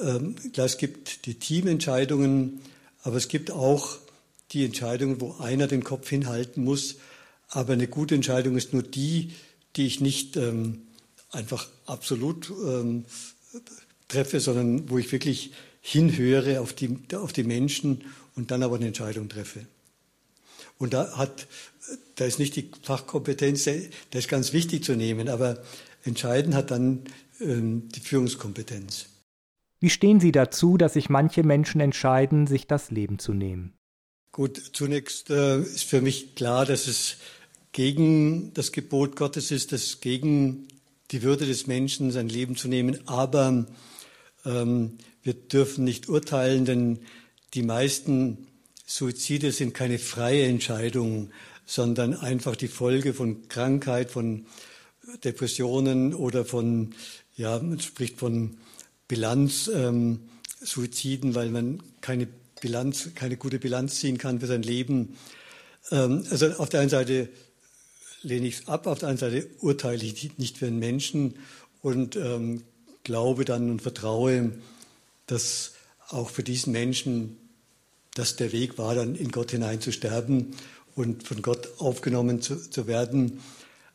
ähm, 0.00 0.36
klar, 0.52 0.66
es 0.66 0.76
gibt 0.76 1.24
die 1.24 1.38
Teamentscheidungen, 1.38 2.60
aber 3.02 3.16
es 3.16 3.28
gibt 3.28 3.50
auch 3.50 3.96
die 4.52 4.66
Entscheidungen, 4.66 5.20
wo 5.20 5.36
einer 5.38 5.66
den 5.66 5.82
Kopf 5.82 6.10
hinhalten 6.10 6.62
muss. 6.62 6.96
Aber 7.48 7.72
eine 7.72 7.88
gute 7.88 8.14
Entscheidung 8.14 8.56
ist 8.56 8.74
nur 8.74 8.82
die, 8.82 9.32
die 9.76 9.86
ich 9.86 10.00
nicht 10.00 10.36
ähm, 10.36 10.82
einfach 11.30 11.68
absolut 11.86 12.50
ähm, 12.50 13.06
treffe, 14.08 14.40
sondern 14.40 14.88
wo 14.90 14.98
ich 14.98 15.10
wirklich 15.12 15.52
hinhöre 15.80 16.60
auf 16.60 16.72
die, 16.72 16.98
auf 17.14 17.32
die 17.32 17.44
Menschen 17.44 18.04
und 18.34 18.50
dann 18.50 18.62
aber 18.62 18.76
eine 18.76 18.88
Entscheidung 18.88 19.28
treffe. 19.28 19.66
Und 20.78 20.92
da 20.94 21.16
hat, 21.16 21.46
da 22.16 22.24
ist 22.24 22.38
nicht 22.38 22.56
die 22.56 22.70
Fachkompetenz, 22.82 23.64
das 23.64 23.84
ist 24.12 24.28
ganz 24.28 24.52
wichtig 24.52 24.84
zu 24.84 24.94
nehmen, 24.94 25.28
aber 25.28 25.62
entscheidend 26.04 26.54
hat 26.54 26.70
dann 26.70 27.04
ähm, 27.40 27.88
die 27.94 28.00
Führungskompetenz. 28.00 29.06
Wie 29.80 29.90
stehen 29.90 30.20
Sie 30.20 30.32
dazu, 30.32 30.76
dass 30.76 30.94
sich 30.94 31.08
manche 31.08 31.42
Menschen 31.42 31.80
entscheiden, 31.80 32.46
sich 32.46 32.66
das 32.66 32.90
Leben 32.90 33.18
zu 33.18 33.32
nehmen? 33.32 33.74
Gut, 34.32 34.60
zunächst 34.72 35.30
äh, 35.30 35.60
ist 35.60 35.84
für 35.84 36.00
mich 36.00 36.34
klar, 36.34 36.66
dass 36.66 36.88
es 36.88 37.16
gegen 37.72 38.52
das 38.54 38.72
Gebot 38.72 39.16
Gottes 39.16 39.50
ist, 39.50 39.72
dass 39.72 40.00
gegen 40.00 40.68
die 41.10 41.22
Würde 41.22 41.46
des 41.46 41.66
Menschen 41.66 42.10
sein 42.10 42.28
Leben 42.28 42.56
zu 42.56 42.68
nehmen. 42.68 43.06
Aber 43.06 43.66
wir 44.46 45.34
dürfen 45.34 45.84
nicht 45.84 46.08
urteilen, 46.08 46.64
denn 46.64 47.00
die 47.54 47.62
meisten 47.62 48.46
Suizide 48.86 49.50
sind 49.50 49.74
keine 49.74 49.98
freie 49.98 50.46
Entscheidung, 50.46 51.30
sondern 51.64 52.14
einfach 52.14 52.54
die 52.54 52.68
Folge 52.68 53.12
von 53.12 53.48
Krankheit, 53.48 54.12
von 54.12 54.46
Depressionen 55.24 56.14
oder 56.14 56.44
von, 56.44 56.94
ja, 57.36 57.58
man 57.58 57.80
spricht 57.80 58.18
von 58.18 58.56
Bilanzsuiziden, 59.08 61.30
ähm, 61.30 61.34
weil 61.34 61.50
man 61.50 61.82
keine 62.00 62.28
Bilanz, 62.60 63.10
keine 63.14 63.36
gute 63.36 63.58
Bilanz 63.58 64.00
ziehen 64.00 64.18
kann 64.18 64.40
für 64.40 64.46
sein 64.46 64.62
Leben. 64.62 65.16
Ähm, 65.90 66.24
also 66.30 66.52
auf 66.52 66.68
der 66.68 66.80
einen 66.80 66.90
Seite 66.90 67.28
lehne 68.22 68.46
ich 68.46 68.60
es 68.60 68.68
ab, 68.68 68.86
auf 68.86 69.00
der 69.00 69.08
anderen 69.08 69.32
Seite 69.32 69.48
urteile 69.60 70.04
ich 70.04 70.38
nicht 70.38 70.58
für 70.58 70.66
einen 70.66 70.78
Menschen 70.78 71.34
und 71.82 72.16
ähm, 72.16 72.62
glaube 73.06 73.44
dann 73.44 73.70
und 73.70 73.80
vertraue, 73.80 74.52
dass 75.26 75.72
auch 76.08 76.28
für 76.28 76.42
diesen 76.42 76.72
Menschen 76.72 77.36
das 78.14 78.36
der 78.36 78.52
Weg 78.52 78.78
war, 78.78 78.94
dann 78.94 79.14
in 79.14 79.30
Gott 79.30 79.52
hinein 79.52 79.80
zu 79.80 79.92
sterben 79.92 80.50
und 80.94 81.22
von 81.22 81.40
Gott 81.40 81.68
aufgenommen 81.78 82.42
zu, 82.42 82.56
zu 82.68 82.86
werden. 82.86 83.40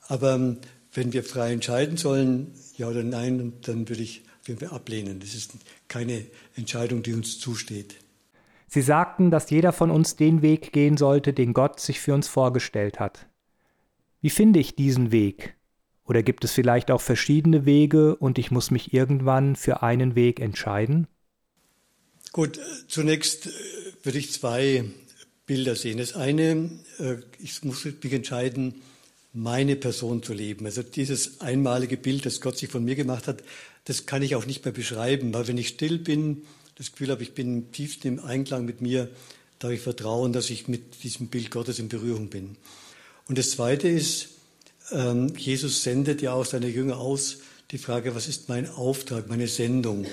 Aber 0.08 0.36
ähm, 0.36 0.58
wenn 0.94 1.14
wir 1.14 1.24
frei 1.24 1.54
entscheiden 1.54 1.98
sollen, 1.98 2.54
ja 2.78 2.88
oder 2.88 3.04
nein, 3.04 3.54
dann 3.62 3.90
würde 3.90 4.02
ich 4.02 4.24
wir 4.46 4.74
ablehnen. 4.74 5.20
Das 5.20 5.34
ist 5.34 5.54
keine 5.88 6.26
Entscheidung, 6.56 7.04
die 7.04 7.14
uns 7.14 7.40
zusteht. 7.40 7.96
Sie 8.68 8.82
sagten, 8.82 9.32
dass 9.32 9.50
jeder 9.50 9.72
von 9.72 9.92
uns 9.92 10.16
den 10.16 10.42
Weg 10.42 10.72
gehen 10.72 10.98
sollte, 10.98 11.34
den 11.34 11.54
Gott 11.54 11.80
sich 11.80 12.00
für 12.00 12.14
uns 12.14 12.28
vorgestellt 12.28 13.00
hat. 13.00 13.28
Wie 14.22 14.30
finde 14.30 14.60
ich 14.60 14.76
diesen 14.76 15.12
Weg? 15.12 15.56
Oder 16.06 16.24
gibt 16.24 16.44
es 16.44 16.52
vielleicht 16.52 16.92
auch 16.92 17.02
verschiedene 17.02 17.66
Wege 17.66 18.16
und 18.16 18.38
ich 18.38 18.52
muss 18.52 18.72
mich 18.72 18.94
irgendwann 18.94 19.56
für 19.56 19.84
einen 19.84 20.16
Weg 20.16 20.40
entscheiden? 20.40 21.08
Gut, 22.34 22.60
zunächst 22.88 23.48
äh, 23.48 23.52
würde 24.04 24.18
ich 24.18 24.32
zwei 24.32 24.86
Bilder 25.46 25.76
sehen. 25.76 25.98
Das 25.98 26.16
eine, 26.16 26.70
äh, 27.00 27.18
ich 27.40 27.64
muss 27.64 27.86
mich 27.86 28.14
entscheiden, 28.14 28.82
meine 29.34 29.76
Person 29.76 30.24
zu 30.24 30.34
leben. 30.34 30.66
Also 30.66 30.84
dieses 30.84 31.42
einmalige 31.42 31.98
Bild, 31.98 32.26
das 32.26 32.42
Gott 32.42 32.58
sich 32.58 32.70
von 32.70 32.84
mir 32.84 32.96
gemacht 32.96 33.28
hat, 33.28 33.44
das 33.86 34.06
kann 34.06 34.22
ich 34.22 34.36
auch 34.36 34.46
nicht 34.46 34.64
mehr 34.64 34.74
beschreiben, 34.74 35.34
weil 35.34 35.48
wenn 35.48 35.58
ich 35.58 35.70
still 35.70 35.98
bin, 35.98 36.44
das 36.76 36.92
Gefühl 36.92 37.10
habe, 37.10 37.24
ich 37.24 37.34
bin 37.34 37.72
tiefst 37.72 38.06
im 38.06 38.20
Einklang 38.20 38.66
mit 38.66 38.82
mir, 38.82 39.10
darf 39.60 39.72
ich 39.72 39.82
vertrauen, 39.82 40.34
dass 40.34 40.50
ich 40.50 40.68
mit 40.68 41.04
diesem 41.04 41.28
Bild 41.28 41.52
Gottes 41.52 41.80
in 41.80 41.90
Berührung 41.90 42.30
bin. 42.30 42.58
Und 43.28 43.38
das 43.38 43.52
Zweite 43.52 43.88
ist, 43.88 44.30
ähm, 44.92 45.34
Jesus 45.36 45.84
sendet 45.84 46.22
ja 46.22 46.34
auch 46.34 46.46
seine 46.46 46.68
Jünger 46.68 46.98
aus, 46.98 47.38
die 47.72 47.78
Frage, 47.78 48.16
was 48.16 48.28
ist 48.28 48.50
mein 48.50 48.70
Auftrag, 48.70 49.30
meine 49.30 49.48
Sendung? 49.48 50.06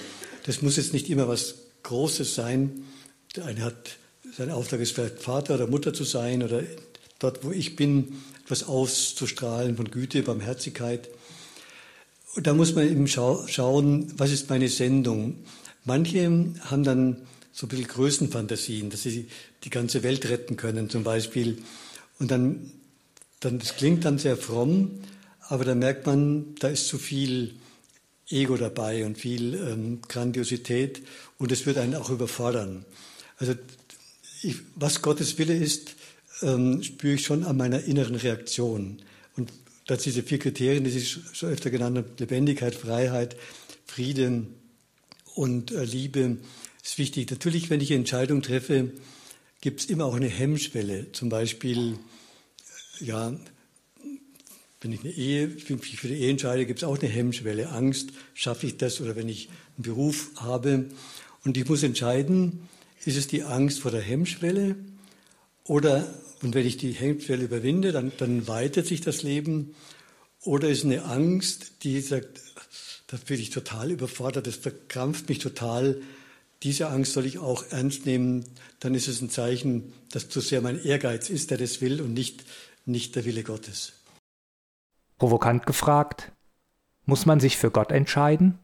Das 0.44 0.62
muss 0.62 0.76
jetzt 0.76 0.92
nicht 0.92 1.10
immer 1.10 1.28
was 1.28 1.56
Großes 1.82 2.34
sein. 2.34 2.84
Der 3.36 3.46
eine 3.46 3.62
hat, 3.62 3.96
sein 4.36 4.50
Auftrag 4.50 4.80
ist 4.80 4.92
vielleicht 4.92 5.20
Vater 5.20 5.54
oder 5.54 5.66
Mutter 5.66 5.92
zu 5.92 6.04
sein 6.04 6.42
oder 6.42 6.62
dort, 7.18 7.44
wo 7.44 7.50
ich 7.50 7.76
bin, 7.76 8.20
etwas 8.44 8.64
auszustrahlen 8.64 9.76
von 9.76 9.90
Güte, 9.90 10.22
Barmherzigkeit. 10.22 11.08
Und 12.34 12.46
da 12.46 12.54
muss 12.54 12.74
man 12.74 12.88
eben 12.88 13.08
schau 13.08 13.46
schauen, 13.46 14.12
was 14.16 14.30
ist 14.30 14.48
meine 14.48 14.68
Sendung? 14.68 15.40
Manche 15.84 16.24
haben 16.60 16.84
dann 16.84 17.16
so 17.52 17.66
ein 17.66 17.70
bisschen 17.70 17.88
Größenfantasien, 17.88 18.90
dass 18.90 19.02
sie 19.02 19.26
die 19.64 19.70
ganze 19.70 20.02
Welt 20.02 20.28
retten 20.28 20.56
können 20.56 20.88
zum 20.88 21.02
Beispiel. 21.02 21.58
Und 22.18 22.30
dann 22.30 22.70
dann, 23.40 23.58
das 23.58 23.76
klingt 23.76 24.04
dann 24.04 24.18
sehr 24.18 24.36
fromm, 24.36 25.00
aber 25.40 25.64
da 25.64 25.74
merkt 25.74 26.06
man, 26.06 26.54
da 26.56 26.68
ist 26.68 26.88
zu 26.88 26.98
viel 26.98 27.54
Ego 28.28 28.56
dabei 28.56 29.06
und 29.06 29.16
viel 29.16 29.54
ähm, 29.54 30.02
Grandiosität 30.06 31.02
und 31.38 31.52
es 31.52 31.64
wird 31.64 31.78
einen 31.78 31.94
auch 31.94 32.10
überfordern. 32.10 32.84
Also 33.38 33.54
ich, 34.42 34.56
was 34.74 35.02
Gottes 35.02 35.38
Wille 35.38 35.54
ist, 35.54 35.94
ähm, 36.42 36.82
spüre 36.82 37.14
ich 37.14 37.24
schon 37.24 37.44
an 37.44 37.56
meiner 37.56 37.82
inneren 37.84 38.16
Reaktion. 38.16 38.98
Und 39.36 39.52
dass 39.86 40.02
diese 40.02 40.22
vier 40.22 40.38
Kriterien, 40.38 40.84
die 40.84 40.90
ich 40.90 41.18
schon 41.32 41.50
öfter 41.50 41.70
genannt 41.70 41.96
habe, 41.96 42.10
Lebendigkeit, 42.18 42.74
Freiheit, 42.74 43.36
Frieden 43.86 44.54
und 45.34 45.72
äh, 45.72 45.84
Liebe, 45.84 46.38
ist 46.84 46.98
wichtig. 46.98 47.30
Natürlich, 47.30 47.70
wenn 47.70 47.80
ich 47.80 47.90
eine 47.90 48.00
Entscheidung 48.00 48.42
treffe, 48.42 48.92
gibt 49.60 49.80
es 49.80 49.86
immer 49.86 50.04
auch 50.04 50.14
eine 50.14 50.28
Hemmschwelle. 50.28 51.12
Zum 51.12 51.28
Beispiel 51.28 51.98
ja, 53.00 53.34
wenn 54.80 54.92
ich 54.92 55.00
eine 55.00 55.10
Ehe, 55.10 55.48
mich 55.48 56.00
für 56.00 56.08
die 56.08 56.14
Ehe 56.14 56.30
entscheide, 56.30 56.66
gibt 56.66 56.80
es 56.80 56.84
auch 56.84 56.98
eine 56.98 57.08
Hemmschwelle, 57.08 57.70
Angst, 57.70 58.10
schaffe 58.34 58.66
ich 58.66 58.76
das 58.76 59.00
oder 59.00 59.16
wenn 59.16 59.28
ich 59.28 59.48
einen 59.76 59.84
Beruf 59.84 60.30
habe. 60.36 60.86
Und 61.44 61.56
ich 61.56 61.68
muss 61.68 61.82
entscheiden, 61.82 62.68
ist 63.04 63.16
es 63.16 63.26
die 63.26 63.42
Angst 63.42 63.80
vor 63.80 63.90
der 63.90 64.02
Hemmschwelle 64.02 64.76
oder, 65.64 66.12
und 66.42 66.54
wenn 66.54 66.66
ich 66.66 66.76
die 66.76 66.92
Hemmschwelle 66.92 67.44
überwinde, 67.44 67.92
dann, 67.92 68.12
dann 68.18 68.46
weitet 68.46 68.86
sich 68.86 69.00
das 69.00 69.22
Leben 69.22 69.74
oder 70.42 70.68
ist 70.68 70.78
es 70.78 70.84
eine 70.84 71.04
Angst, 71.04 71.72
die 71.82 72.00
sagt, 72.00 72.40
das 73.08 73.20
bin 73.20 73.40
ich 73.40 73.50
total 73.50 73.90
überfordert, 73.90 74.46
das 74.46 74.56
verkrampft 74.56 75.28
mich 75.28 75.38
total. 75.38 76.00
Diese 76.62 76.88
Angst 76.88 77.14
soll 77.14 77.26
ich 77.26 77.38
auch 77.38 77.64
ernst 77.70 78.06
nehmen. 78.06 78.44
Dann 78.80 78.94
ist 78.94 79.08
es 79.08 79.20
ein 79.20 79.30
Zeichen, 79.30 79.92
dass 80.10 80.28
zu 80.28 80.40
sehr 80.40 80.60
mein 80.60 80.82
Ehrgeiz 80.82 81.30
ist, 81.30 81.50
der 81.50 81.58
das 81.58 81.80
will 81.80 82.00
und 82.00 82.14
nicht 82.14 82.44
nicht 82.88 83.16
der 83.16 83.24
Wille 83.24 83.42
Gottes. 83.42 83.92
Provokant 85.18 85.66
gefragt, 85.66 86.32
muss 87.04 87.26
man 87.26 87.40
sich 87.40 87.56
für 87.56 87.70
Gott 87.70 87.90
entscheiden? 87.90 88.58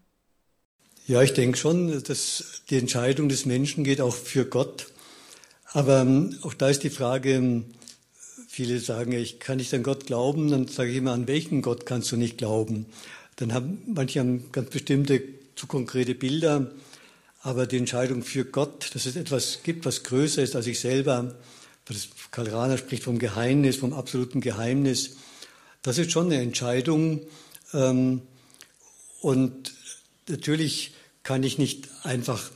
Ja, 1.07 1.23
ich 1.23 1.35
denke 1.35 1.59
schon, 1.59 2.03
dass 2.05 2.63
die 2.71 2.79
Entscheidung 2.79 3.29
des 3.29 3.45
Menschen 3.45 3.85
geht 3.85 4.01
auch 4.01 4.15
für 4.15 4.47
Gott. 4.47 4.87
Aber 5.73 6.01
ähm, 6.01 6.39
auch 6.43 6.55
da 6.55 6.69
ist 6.69 6.83
die 6.83 6.91
Frage, 6.91 7.35
ähm, 7.35 7.65
viele 8.49 8.79
sagen, 8.79 9.13
ich 9.13 9.41
kann 9.41 9.59
nicht 9.59 9.75
an 9.75 9.83
Gott 9.83 10.07
glauben, 10.07 10.51
dann 10.51 10.69
sage 10.69 10.91
ich 10.91 10.97
immer, 10.97 11.13
an 11.13 11.27
welchen 11.27 11.61
Gott 11.61 11.87
kannst 11.87 12.13
du 12.13 12.17
nicht 12.17 12.39
glauben? 12.39 12.87
Dann 13.37 13.53
haben 13.53 13.83
manche 13.87 14.21
haben 14.21 14.53
ganz 14.53 14.71
bestimmte 14.71 15.21
zu 15.57 15.67
konkrete 15.67 16.15
Bilder, 16.15 16.71
aber 17.43 17.67
die 17.67 17.79
Entscheidung 17.79 18.23
für 18.23 18.45
Gott, 18.45 18.95
dass 18.95 19.07
es 19.07 19.17
etwas 19.17 19.61
gibt, 19.65 19.85
was 19.85 20.05
größer 20.05 20.43
ist 20.43 20.57
als 20.57 20.67
ich 20.67 20.79
selber, 20.79 21.35
das 21.87 22.09
Karl 22.31 22.49
Rahner 22.49 22.79
spricht 22.79 23.03
vom 23.03 23.19
Geheimnis, 23.19 23.77
vom 23.77 23.93
absoluten 23.93 24.41
Geheimnis, 24.41 25.17
das 25.83 25.99
ist 25.99 26.13
schon 26.13 26.27
eine 26.27 26.41
Entscheidung. 26.41 27.21
Ähm, 27.73 28.23
und 29.21 29.75
natürlich 30.29 30.95
kann 31.23 31.43
ich 31.43 31.59
nicht 31.59 31.89
einfach 32.03 32.51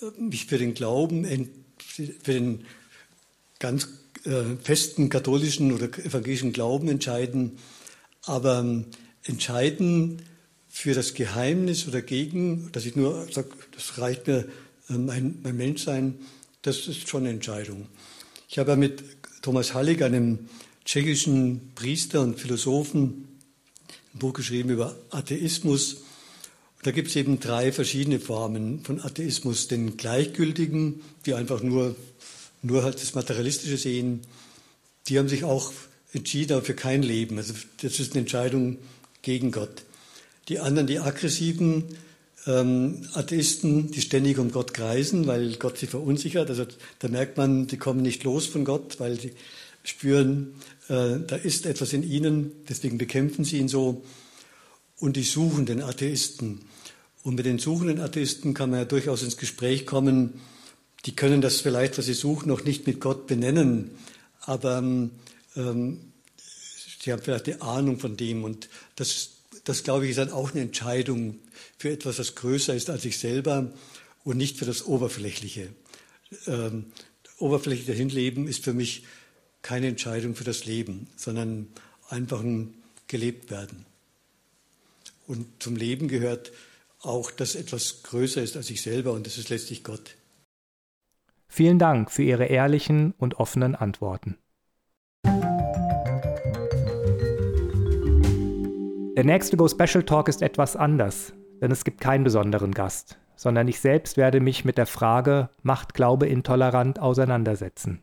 äh, 0.00 0.20
mich 0.20 0.46
für 0.46 0.58
den 0.58 0.74
Glauben, 0.74 1.24
für 1.78 2.32
den 2.32 2.64
ganz 3.58 3.88
äh, 4.24 4.56
festen 4.62 5.08
katholischen 5.08 5.72
oder 5.72 5.86
evangelischen 5.98 6.52
Glauben 6.52 6.88
entscheiden, 6.88 7.58
aber 8.22 8.60
ähm, 8.60 8.86
entscheiden 9.24 10.22
für 10.68 10.94
das 10.94 11.14
Geheimnis 11.14 11.86
oder 11.86 12.02
gegen, 12.02 12.72
dass 12.72 12.86
ich 12.86 12.96
nur 12.96 13.28
sage, 13.30 13.50
das 13.72 13.98
reicht 13.98 14.26
mir, 14.26 14.48
äh, 14.88 14.94
mein, 14.94 15.38
Menschsein, 15.42 16.18
das 16.62 16.88
ist 16.88 17.08
schon 17.08 17.22
eine 17.22 17.30
Entscheidung. 17.30 17.88
Ich 18.52 18.58
habe 18.58 18.72
ja 18.72 18.76
mit 18.76 19.02
Thomas 19.40 19.72
Hallig, 19.72 20.02
einem 20.02 20.40
tschechischen 20.84 21.72
Priester 21.74 22.20
und 22.20 22.38
Philosophen, 22.38 23.38
ein 24.12 24.18
Buch 24.18 24.34
geschrieben 24.34 24.68
über 24.68 24.94
Atheismus. 25.08 26.02
Da 26.82 26.90
gibt 26.90 27.08
es 27.08 27.16
eben 27.16 27.40
drei 27.40 27.72
verschiedene 27.72 28.20
Formen 28.20 28.84
von 28.84 29.00
Atheismus. 29.00 29.68
Den 29.68 29.96
gleichgültigen, 29.96 31.00
die 31.24 31.32
einfach 31.32 31.62
nur, 31.62 31.96
nur 32.60 32.82
halt 32.82 33.00
das 33.00 33.14
Materialistische 33.14 33.78
sehen, 33.78 34.20
die 35.08 35.18
haben 35.18 35.30
sich 35.30 35.44
auch 35.44 35.72
entschieden 36.12 36.60
für 36.60 36.74
kein 36.74 37.02
Leben. 37.02 37.38
Also 37.38 37.54
das 37.80 38.00
ist 38.00 38.12
eine 38.12 38.20
Entscheidung 38.20 38.76
gegen 39.22 39.50
Gott. 39.50 39.84
Die 40.50 40.58
anderen, 40.58 40.86
die 40.86 40.98
aggressiven 40.98 41.84
ähm, 42.46 43.06
Atheisten, 43.14 43.90
die 43.90 44.00
ständig 44.00 44.38
um 44.38 44.50
Gott 44.50 44.74
kreisen, 44.74 45.26
weil 45.26 45.54
Gott 45.56 45.78
sie 45.78 45.86
verunsichert. 45.86 46.50
Also 46.50 46.66
da 46.98 47.08
merkt 47.08 47.36
man, 47.36 47.66
die 47.66 47.76
kommen 47.76 48.02
nicht 48.02 48.24
los 48.24 48.46
von 48.46 48.64
Gott, 48.64 48.98
weil 49.00 49.20
sie 49.20 49.32
spüren, 49.84 50.54
äh, 50.88 51.18
da 51.26 51.36
ist 51.36 51.66
etwas 51.66 51.92
in 51.92 52.02
ihnen, 52.02 52.52
deswegen 52.68 52.98
bekämpfen 52.98 53.44
sie 53.44 53.58
ihn 53.58 53.68
so. 53.68 54.04
Und 54.98 55.16
die 55.16 55.24
suchenden 55.24 55.82
Atheisten, 55.82 56.60
und 57.22 57.36
mit 57.36 57.46
den 57.46 57.58
suchenden 57.58 58.00
Atheisten 58.00 58.54
kann 58.54 58.70
man 58.70 58.80
ja 58.80 58.84
durchaus 58.84 59.22
ins 59.22 59.36
Gespräch 59.36 59.86
kommen. 59.86 60.40
Die 61.06 61.14
können 61.14 61.40
das 61.40 61.60
vielleicht, 61.60 61.98
was 61.98 62.06
sie 62.06 62.14
suchen, 62.14 62.48
noch 62.48 62.64
nicht 62.64 62.86
mit 62.86 63.00
Gott 63.00 63.26
benennen, 63.26 63.92
aber 64.40 64.78
ähm, 65.56 66.00
sie 67.00 67.12
haben 67.12 67.22
vielleicht 67.22 67.48
eine 67.48 67.62
Ahnung 67.62 67.98
von 67.98 68.16
dem. 68.16 68.44
Und 68.44 68.68
das, 68.96 69.30
das, 69.64 69.84
glaube 69.84 70.04
ich, 70.04 70.10
ist 70.10 70.18
dann 70.18 70.30
auch 70.30 70.52
eine 70.52 70.60
Entscheidung 70.60 71.38
für 71.78 71.90
etwas, 71.90 72.16
das 72.16 72.34
größer 72.34 72.74
ist 72.74 72.90
als 72.90 73.04
ich 73.04 73.18
selber 73.18 73.72
und 74.24 74.36
nicht 74.36 74.58
für 74.58 74.64
das 74.64 74.84
Oberflächliche. 74.84 75.68
Ähm, 76.46 76.86
oberflächlich 77.38 77.86
dahinleben 77.86 78.46
ist 78.48 78.64
für 78.64 78.72
mich 78.72 79.04
keine 79.62 79.88
Entscheidung 79.88 80.34
für 80.34 80.44
das 80.44 80.64
Leben, 80.64 81.08
sondern 81.16 81.68
einfach 82.08 82.40
ein 82.40 82.74
gelebt 83.12 83.50
werden. 83.50 83.84
Und 85.26 85.46
zum 85.62 85.76
Leben 85.76 86.08
gehört 86.08 86.50
auch, 87.00 87.30
dass 87.30 87.54
etwas 87.54 88.02
größer 88.02 88.42
ist 88.42 88.56
als 88.56 88.70
ich 88.70 88.80
selber 88.80 89.12
und 89.12 89.26
das 89.26 89.38
ist 89.38 89.50
letztlich 89.50 89.84
Gott. 89.84 90.16
Vielen 91.46 91.78
Dank 91.78 92.10
für 92.10 92.22
Ihre 92.22 92.46
ehrlichen 92.46 93.12
und 93.18 93.34
offenen 93.34 93.74
Antworten. 93.74 94.38
Der 99.22 99.32
nächste 99.32 99.56
Go 99.56 99.68
Special 99.68 100.02
Talk 100.02 100.26
ist 100.26 100.42
etwas 100.42 100.74
anders, 100.74 101.32
denn 101.60 101.70
es 101.70 101.84
gibt 101.84 102.00
keinen 102.00 102.24
besonderen 102.24 102.72
Gast, 102.72 103.20
sondern 103.36 103.68
ich 103.68 103.78
selbst 103.78 104.16
werde 104.16 104.40
mich 104.40 104.64
mit 104.64 104.78
der 104.78 104.86
Frage 104.86 105.48
Macht 105.62 105.94
Glaube 105.94 106.26
intolerant 106.26 106.98
auseinandersetzen. 106.98 108.02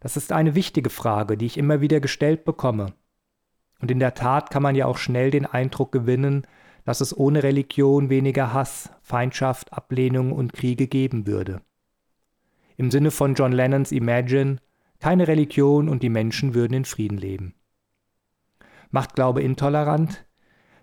Das 0.00 0.16
ist 0.16 0.32
eine 0.32 0.56
wichtige 0.56 0.90
Frage, 0.90 1.36
die 1.36 1.46
ich 1.46 1.56
immer 1.56 1.80
wieder 1.80 2.00
gestellt 2.00 2.44
bekomme. 2.44 2.94
Und 3.80 3.92
in 3.92 4.00
der 4.00 4.14
Tat 4.14 4.50
kann 4.50 4.64
man 4.64 4.74
ja 4.74 4.86
auch 4.86 4.98
schnell 4.98 5.30
den 5.30 5.46
Eindruck 5.46 5.92
gewinnen, 5.92 6.44
dass 6.84 7.00
es 7.00 7.16
ohne 7.16 7.44
Religion 7.44 8.10
weniger 8.10 8.52
Hass, 8.52 8.90
Feindschaft, 9.02 9.72
Ablehnung 9.72 10.32
und 10.32 10.52
Kriege 10.52 10.88
geben 10.88 11.28
würde. 11.28 11.60
Im 12.76 12.90
Sinne 12.90 13.12
von 13.12 13.34
John 13.34 13.52
Lennons 13.52 13.92
Imagine, 13.92 14.56
keine 14.98 15.28
Religion 15.28 15.88
und 15.88 16.02
die 16.02 16.10
Menschen 16.10 16.52
würden 16.52 16.74
in 16.74 16.84
Frieden 16.84 17.16
leben. 17.16 17.54
Macht 18.90 19.14
Glaube 19.14 19.42
intolerant? 19.42 20.26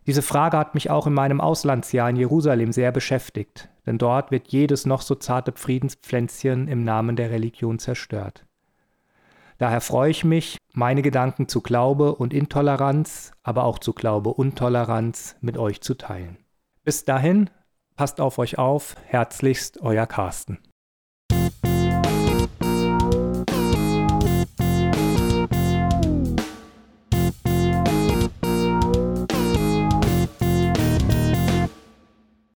Diese 0.05 0.21
Frage 0.21 0.57
hat 0.57 0.73
mich 0.73 0.89
auch 0.89 1.07
in 1.07 1.13
meinem 1.13 1.39
Auslandsjahr 1.39 2.09
in 2.09 2.17
Jerusalem 2.17 2.73
sehr 2.73 2.91
beschäftigt, 2.91 3.69
denn 3.85 3.97
dort 3.97 4.31
wird 4.31 4.49
jedes 4.49 4.85
noch 4.85 5.01
so 5.01 5.15
zarte 5.15 5.53
Friedenspflänzchen 5.55 6.67
im 6.67 6.83
Namen 6.83 7.15
der 7.15 7.31
Religion 7.31 7.79
zerstört. 7.79 8.45
Daher 9.57 9.81
freue 9.81 10.11
ich 10.11 10.25
mich, 10.25 10.57
meine 10.73 11.01
Gedanken 11.01 11.47
zu 11.47 11.61
Glaube 11.61 12.15
und 12.15 12.33
Intoleranz, 12.33 13.31
aber 13.43 13.63
auch 13.63 13.79
zu 13.79 13.93
Glaube 13.93 14.33
und 14.33 14.57
Toleranz 14.57 15.37
mit 15.39 15.57
euch 15.57 15.81
zu 15.81 15.93
teilen. 15.93 16.37
Bis 16.83 17.05
dahin, 17.05 17.49
passt 17.95 18.19
auf 18.19 18.39
euch 18.39 18.57
auf, 18.57 18.95
herzlichst 19.05 19.81
euer 19.81 20.05
Carsten. 20.05 20.59